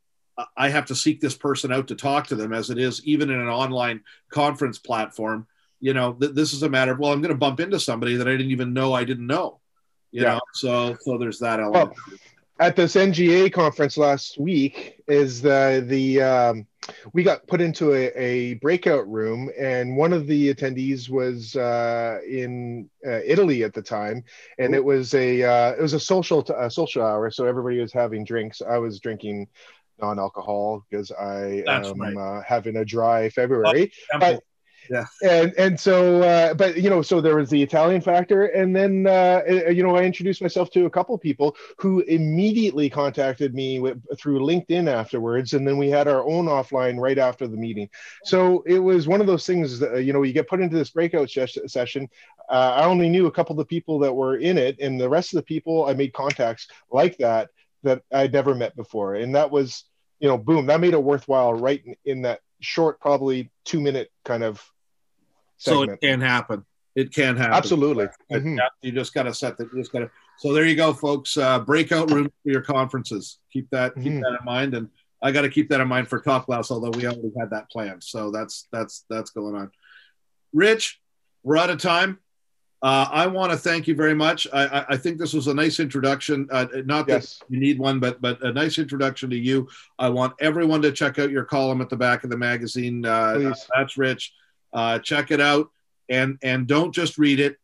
I 0.56 0.70
have 0.70 0.86
to 0.88 0.96
seek 0.96 1.20
this 1.20 1.36
person 1.36 1.72
out 1.72 1.88
to 1.90 1.96
talk 1.96 2.28
to 2.28 2.36
them, 2.36 2.54
as 2.54 2.70
it 2.70 2.78
is 2.78 3.04
even 3.06 3.30
in 3.30 3.40
an 3.40 3.48
online 3.48 4.02
conference 4.30 4.80
platform. 4.80 5.48
You 5.80 5.94
know, 5.94 6.14
th- 6.14 6.34
this 6.34 6.54
is 6.54 6.64
a 6.64 6.70
matter 6.70 6.92
of 6.92 7.00
well, 7.00 7.12
I'm 7.12 7.22
going 7.22 7.34
to 7.34 7.38
bump 7.38 7.60
into 7.60 7.80
somebody 7.80 8.16
that 8.16 8.28
I 8.28 8.32
didn't 8.32 8.52
even 8.52 8.74
know 8.74 8.94
I 8.94 9.04
didn't 9.04 9.28
know. 9.28 9.60
You 10.12 10.24
yeah. 10.24 10.34
know, 10.34 10.42
so 10.54 10.98
so 11.02 11.18
there's 11.18 11.40
that 11.40 11.60
element. 11.60 11.96
Well, 12.10 12.20
at 12.62 12.76
this 12.76 12.96
NGA 12.96 13.52
conference 13.52 13.98
last 13.98 14.40
week 14.40 15.02
is 15.08 15.42
the 15.42 15.84
the 15.88 16.22
um, 16.22 16.68
we 17.12 17.24
got 17.24 17.48
put 17.48 17.60
into 17.60 17.94
a, 17.94 18.12
a, 18.16 18.54
breakout 18.56 19.08
room 19.10 19.50
and 19.60 19.98
one 19.98 20.14
of 20.14 20.28
the 20.28 20.54
attendees 20.54 21.10
was 21.10 21.56
uh, 21.56 22.20
in 22.28 22.88
uh, 23.06 23.20
Italy 23.26 23.64
at 23.64 23.74
the 23.74 23.82
time 23.82 24.24
and 24.60 24.76
it 24.76 24.84
was 24.84 25.14
a 25.16 25.44
uh, 25.44 25.72
it 25.72 25.82
was 25.82 25.94
a 25.94 26.00
social 26.00 26.44
t- 26.44 26.54
a 26.56 26.70
social 26.70 27.04
hour 27.04 27.32
so 27.32 27.46
everybody 27.46 27.80
was 27.80 27.94
having 27.94 28.24
drinks 28.24 28.62
I 28.62 28.78
was 28.78 29.00
drinking 29.00 29.48
non-alcohol 30.02 30.86
because 30.89 31.12
I 31.12 31.64
That's 31.66 31.89
am 31.89 32.02
right. 32.02 32.18
Uh, 32.18 32.41
having 32.45 32.78
a 32.78 32.86
dry 32.86 33.30
February. 33.30 33.91
Oh, 34.14 34.20
but 34.20 34.43
yeah. 34.89 35.06
and 35.24 35.54
and 35.58 35.80
so 35.80 36.22
uh, 36.22 36.54
but 36.54 36.78
you 36.78 36.89
know 36.89 37.02
so 37.02 37.22
there 37.22 37.36
was 37.36 37.49
the 37.49 37.62
italian 37.62 38.02
factor 38.02 38.45
and 38.47 38.76
then 38.76 39.06
uh, 39.08 39.41
uh 39.47 39.70
you 39.70 39.84
know 39.84 39.95
i 39.95 40.04
introduced 40.04 40.41
myself 40.41 40.70
to 40.72 40.86
a 40.86 40.89
couple 40.89 41.18
people 41.18 41.56
who 41.78 42.02
immediately 42.02 42.89
contacted 42.89 43.54
me 43.54 43.80
with, 43.80 44.02
through 44.18 44.39
linkedin 44.39 44.91
afterwards 44.91 45.54
and 45.54 45.68
then 45.68 45.78
we 45.78 45.89
had 45.89 46.08
our 46.08 46.24
own 46.26 46.45
offline 46.45 46.99
right 46.99 47.18
after 47.18 47.47
the 47.47 47.58
meeting. 47.58 47.89
So 48.24 48.64
it 48.66 48.80
was 48.80 49.08
one 49.08 49.22
of 49.22 49.28
those 49.28 49.45
things 49.45 49.80
that 49.80 50.04
you 50.04 50.14
know 50.14 50.24
you 50.24 50.34
get 50.34 50.49
put 50.49 50.62
into 50.62 50.76
this 50.76 50.89
breakout 50.89 51.30
sh- 51.30 51.58
session 51.68 52.10
uh, 52.49 52.74
i 52.78 52.86
only 52.86 53.10
knew 53.10 53.28
a 53.28 53.32
couple 53.32 53.54
of 53.54 53.58
the 53.58 53.66
people 53.66 53.99
that 53.99 54.14
were 54.14 54.38
in 54.38 54.58
it 54.58 54.80
and 54.80 54.99
the 54.99 55.10
rest 55.10 55.34
of 55.34 55.38
the 55.38 55.43
people 55.43 55.86
i 55.86 55.93
made 55.93 56.14
contacts 56.14 56.68
like 56.91 57.18
that 57.18 57.49
that 57.84 58.02
i'd 58.14 58.34
never 58.34 58.56
met 58.56 58.76
before. 58.76 59.16
And 59.16 59.36
that 59.36 59.52
was 59.52 59.86
you 60.22 60.30
know 60.30 60.38
boom 60.38 60.68
that 60.68 60.80
made 60.80 60.94
it 60.94 61.04
worthwhile 61.04 61.54
right 61.54 61.84
in, 61.86 61.96
in 62.06 62.22
that 62.22 62.40
short, 62.62 63.00
probably 63.02 63.52
two 63.66 63.82
minute 63.82 64.10
kind 64.24 64.44
of. 64.44 64.64
Segment. 65.58 65.90
So 65.90 65.94
it 65.94 66.02
can 66.02 66.22
happen. 66.22 66.66
It 66.96 67.14
can 67.14 67.38
happen. 67.38 67.54
Absolutely. 67.54 68.08
Mm-hmm. 68.32 68.58
You 68.82 68.92
just 68.92 69.14
got 69.14 69.24
to 69.24 69.34
set 69.34 69.58
that. 69.58 69.70
You 69.72 69.80
just 69.80 69.92
got 69.92 70.00
to. 70.00 70.12
So 70.40 70.54
there 70.54 70.66
you 70.66 70.76
go, 70.76 70.92
folks. 70.92 71.38
Uh, 71.38 71.60
breakout 71.60 72.10
room 72.12 72.32
for 72.44 72.52
your 72.52 72.62
conferences. 72.62 73.38
Keep 73.54 73.70
that. 73.70 73.92
Mm-hmm. 73.92 74.04
Keep 74.04 74.14
that 74.24 74.38
in 74.40 74.46
mind. 74.46 74.74
And 74.74 74.90
I 75.22 75.32
got 75.32 75.42
to 75.42 75.50
keep 75.50 75.70
that 75.70 75.80
in 75.80 75.88
mind 75.88 76.08
for 76.08 76.20
Top 76.20 76.48
Glass, 76.48 76.72
although 76.72 76.90
we 76.90 77.06
already 77.06 77.32
had 77.40 77.52
that 77.52 77.70
planned. 77.70 78.04
So 78.04 78.32
that's 78.32 78.68
that's 78.72 79.06
that's 79.10 79.30
going 79.30 79.56
on. 79.56 79.72
Rich, 80.52 81.00
we're 81.44 81.58
out 81.58 81.70
of 81.70 81.80
time. 81.80 82.20
Uh, 82.84 83.08
I 83.12 83.28
want 83.28 83.52
to 83.52 83.58
thank 83.58 83.88
you 83.88 83.94
very 83.94 84.16
much. 84.16 84.48
I, 84.52 84.86
I, 84.90 84.98
think 84.98 85.20
this 85.20 85.34
was 85.34 85.46
a 85.46 85.54
nice 85.54 85.80
introduction. 85.80 86.48
Uh, 86.52 86.66
not 86.86 87.06
that 87.06 87.22
yes. 87.22 87.40
you 87.48 87.60
need 87.60 87.78
one, 87.78 88.00
but 88.00 88.20
but 88.22 88.42
a 88.42 88.52
nice 88.52 88.80
introduction 88.80 89.30
to 89.30 89.38
you. 89.38 89.68
I 90.00 90.10
want 90.10 90.34
everyone 90.40 90.82
to 90.82 90.92
check 90.92 91.20
out 91.20 91.30
your 91.30 91.44
column 91.44 91.82
at 91.82 91.90
the 91.90 91.96
back 91.96 92.24
of 92.24 92.32
the 92.32 92.38
magazine. 92.38 93.06
Uh, 93.06 93.54
that's 93.76 93.98
Rich. 93.98 94.34
Uh, 94.74 94.98
check 94.98 95.30
it 95.30 95.40
out, 95.40 95.70
and 96.10 96.40
and 96.42 96.66
don't 96.66 96.92
just 96.92 97.20
read 97.20 97.40
it. 97.40 97.58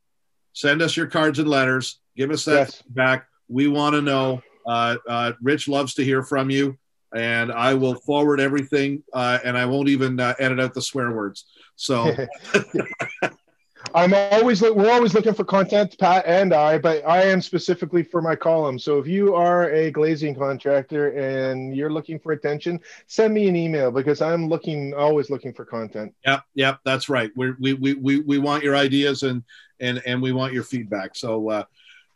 Send 0.54 0.84
us 0.84 0.96
your 0.96 1.08
cards 1.08 1.40
and 1.40 1.50
letters. 1.50 2.00
Give 2.16 2.30
us 2.30 2.46
that 2.46 2.68
yes. 2.68 2.84
back. 2.84 3.28
We 3.48 3.68
want 3.68 3.96
to 3.96 4.04
know. 4.04 4.44
Uh, 4.68 4.98
uh, 5.10 5.32
Rich 5.42 5.68
loves 5.68 5.96
to 5.96 6.04
hear 6.04 6.22
from 6.22 6.52
you, 6.52 6.78
and 7.16 7.52
I 7.52 7.74
will 7.74 7.96
forward 7.96 8.40
everything, 8.40 9.02
and 9.16 9.58
I 9.58 9.66
won't 9.66 9.90
even 9.90 10.20
edit 10.20 10.60
out 10.60 10.76
the 10.76 10.82
swear 10.84 11.12
words. 11.12 11.46
So. 11.76 12.14
I'm 13.96 14.14
always 14.14 14.62
we're 14.62 14.92
always 14.92 15.14
looking 15.14 15.34
for 15.34 15.44
content, 15.44 15.98
Pat 15.98 16.26
and 16.26 16.54
I, 16.54 16.78
but 16.78 17.06
I 17.08 17.24
am 17.24 17.42
specifically 17.42 18.04
for 18.04 18.22
my 18.22 18.36
column. 18.36 18.78
So 18.78 19.00
if 19.00 19.08
you 19.08 19.34
are 19.34 19.72
a 19.72 19.92
glazing 19.92 20.36
contractor 20.36 21.10
and 21.18 21.76
you're 21.76 21.90
looking 21.90 22.20
for 22.20 22.34
attention, 22.34 22.80
send 23.08 23.34
me 23.34 23.48
an 23.48 23.56
email 23.56 23.92
because 23.92 24.22
I'm 24.22 24.50
looking 24.50 24.94
always 24.94 25.30
looking 25.30 25.54
for 25.54 25.66
content. 25.66 26.14
Yep, 26.26 26.44
yep, 26.54 26.80
that's 26.84 27.10
right. 27.10 27.32
We're, 27.36 27.56
we 27.60 27.74
we 27.74 27.94
we 27.96 28.20
we 28.22 28.38
want 28.40 28.64
your 28.64 28.76
ideas 28.76 29.24
and 29.24 29.44
and 29.80 30.02
and 30.06 30.22
we 30.22 30.32
want 30.32 30.54
your 30.54 30.64
feedback. 30.64 31.16
So. 31.16 31.50
Uh, 31.50 31.64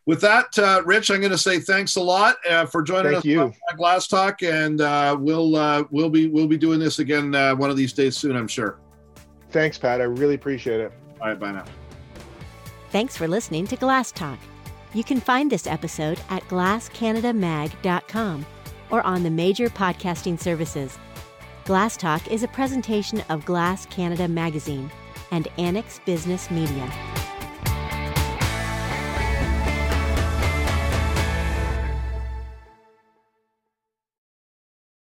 with 0.08 0.20
that, 0.22 0.58
uh, 0.58 0.82
Rich, 0.84 1.12
I'm 1.12 1.20
going 1.20 1.32
to 1.32 1.38
say 1.38 1.60
thanks 1.60 1.96
a 1.96 2.02
lot 2.02 2.36
uh, 2.50 2.66
for 2.66 2.82
joining 2.82 3.12
Thank 3.12 3.18
us 3.20 3.26
you. 3.26 3.42
on 3.42 3.54
Glass 3.78 4.08
Talk, 4.08 4.42
and 4.42 4.82
uh, 4.82 5.16
we'll 5.18 5.56
uh, 5.56 5.84
we'll 5.92 6.10
be 6.10 6.28
we'll 6.28 6.48
be 6.48 6.58
doing 6.58 6.80
this 6.80 6.98
again 6.98 7.36
uh, 7.36 7.56
one 7.56 7.70
of 7.70 7.78
these 7.78 7.94
days 7.94 8.18
soon, 8.18 8.36
I'm 8.36 8.48
sure. 8.48 8.80
Thanks, 9.52 9.78
Pat. 9.78 10.02
I 10.02 10.06
really 10.06 10.34
appreciate 10.34 10.80
it. 10.80 10.92
All 11.22 11.30
right, 11.30 11.40
bye 11.40 11.52
now. 11.52 11.66
Thanks 12.90 13.16
for 13.16 13.28
listening 13.28 13.68
to 13.68 13.76
Glass 13.76 14.12
Talk. 14.12 14.40
You 14.94 15.04
can 15.04 15.22
find 15.22 15.50
this 15.50 15.68
episode 15.68 16.20
at 16.30 16.44
glasscanadamag.com 16.50 18.46
or 18.90 19.02
on 19.06 19.24
the 19.24 19.30
major 19.30 19.70
podcasting 19.70 20.40
services. 20.40 20.98
Glass 21.64 21.96
Talk 21.96 22.30
is 22.30 22.44
a 22.44 22.48
presentation 22.50 23.24
of 23.30 23.46
Glass 23.46 23.86
Canada 23.86 24.28
Magazine 24.28 24.92
and 25.32 25.48
Annex 25.58 26.02
Business 26.06 26.52
Media. 26.52 26.92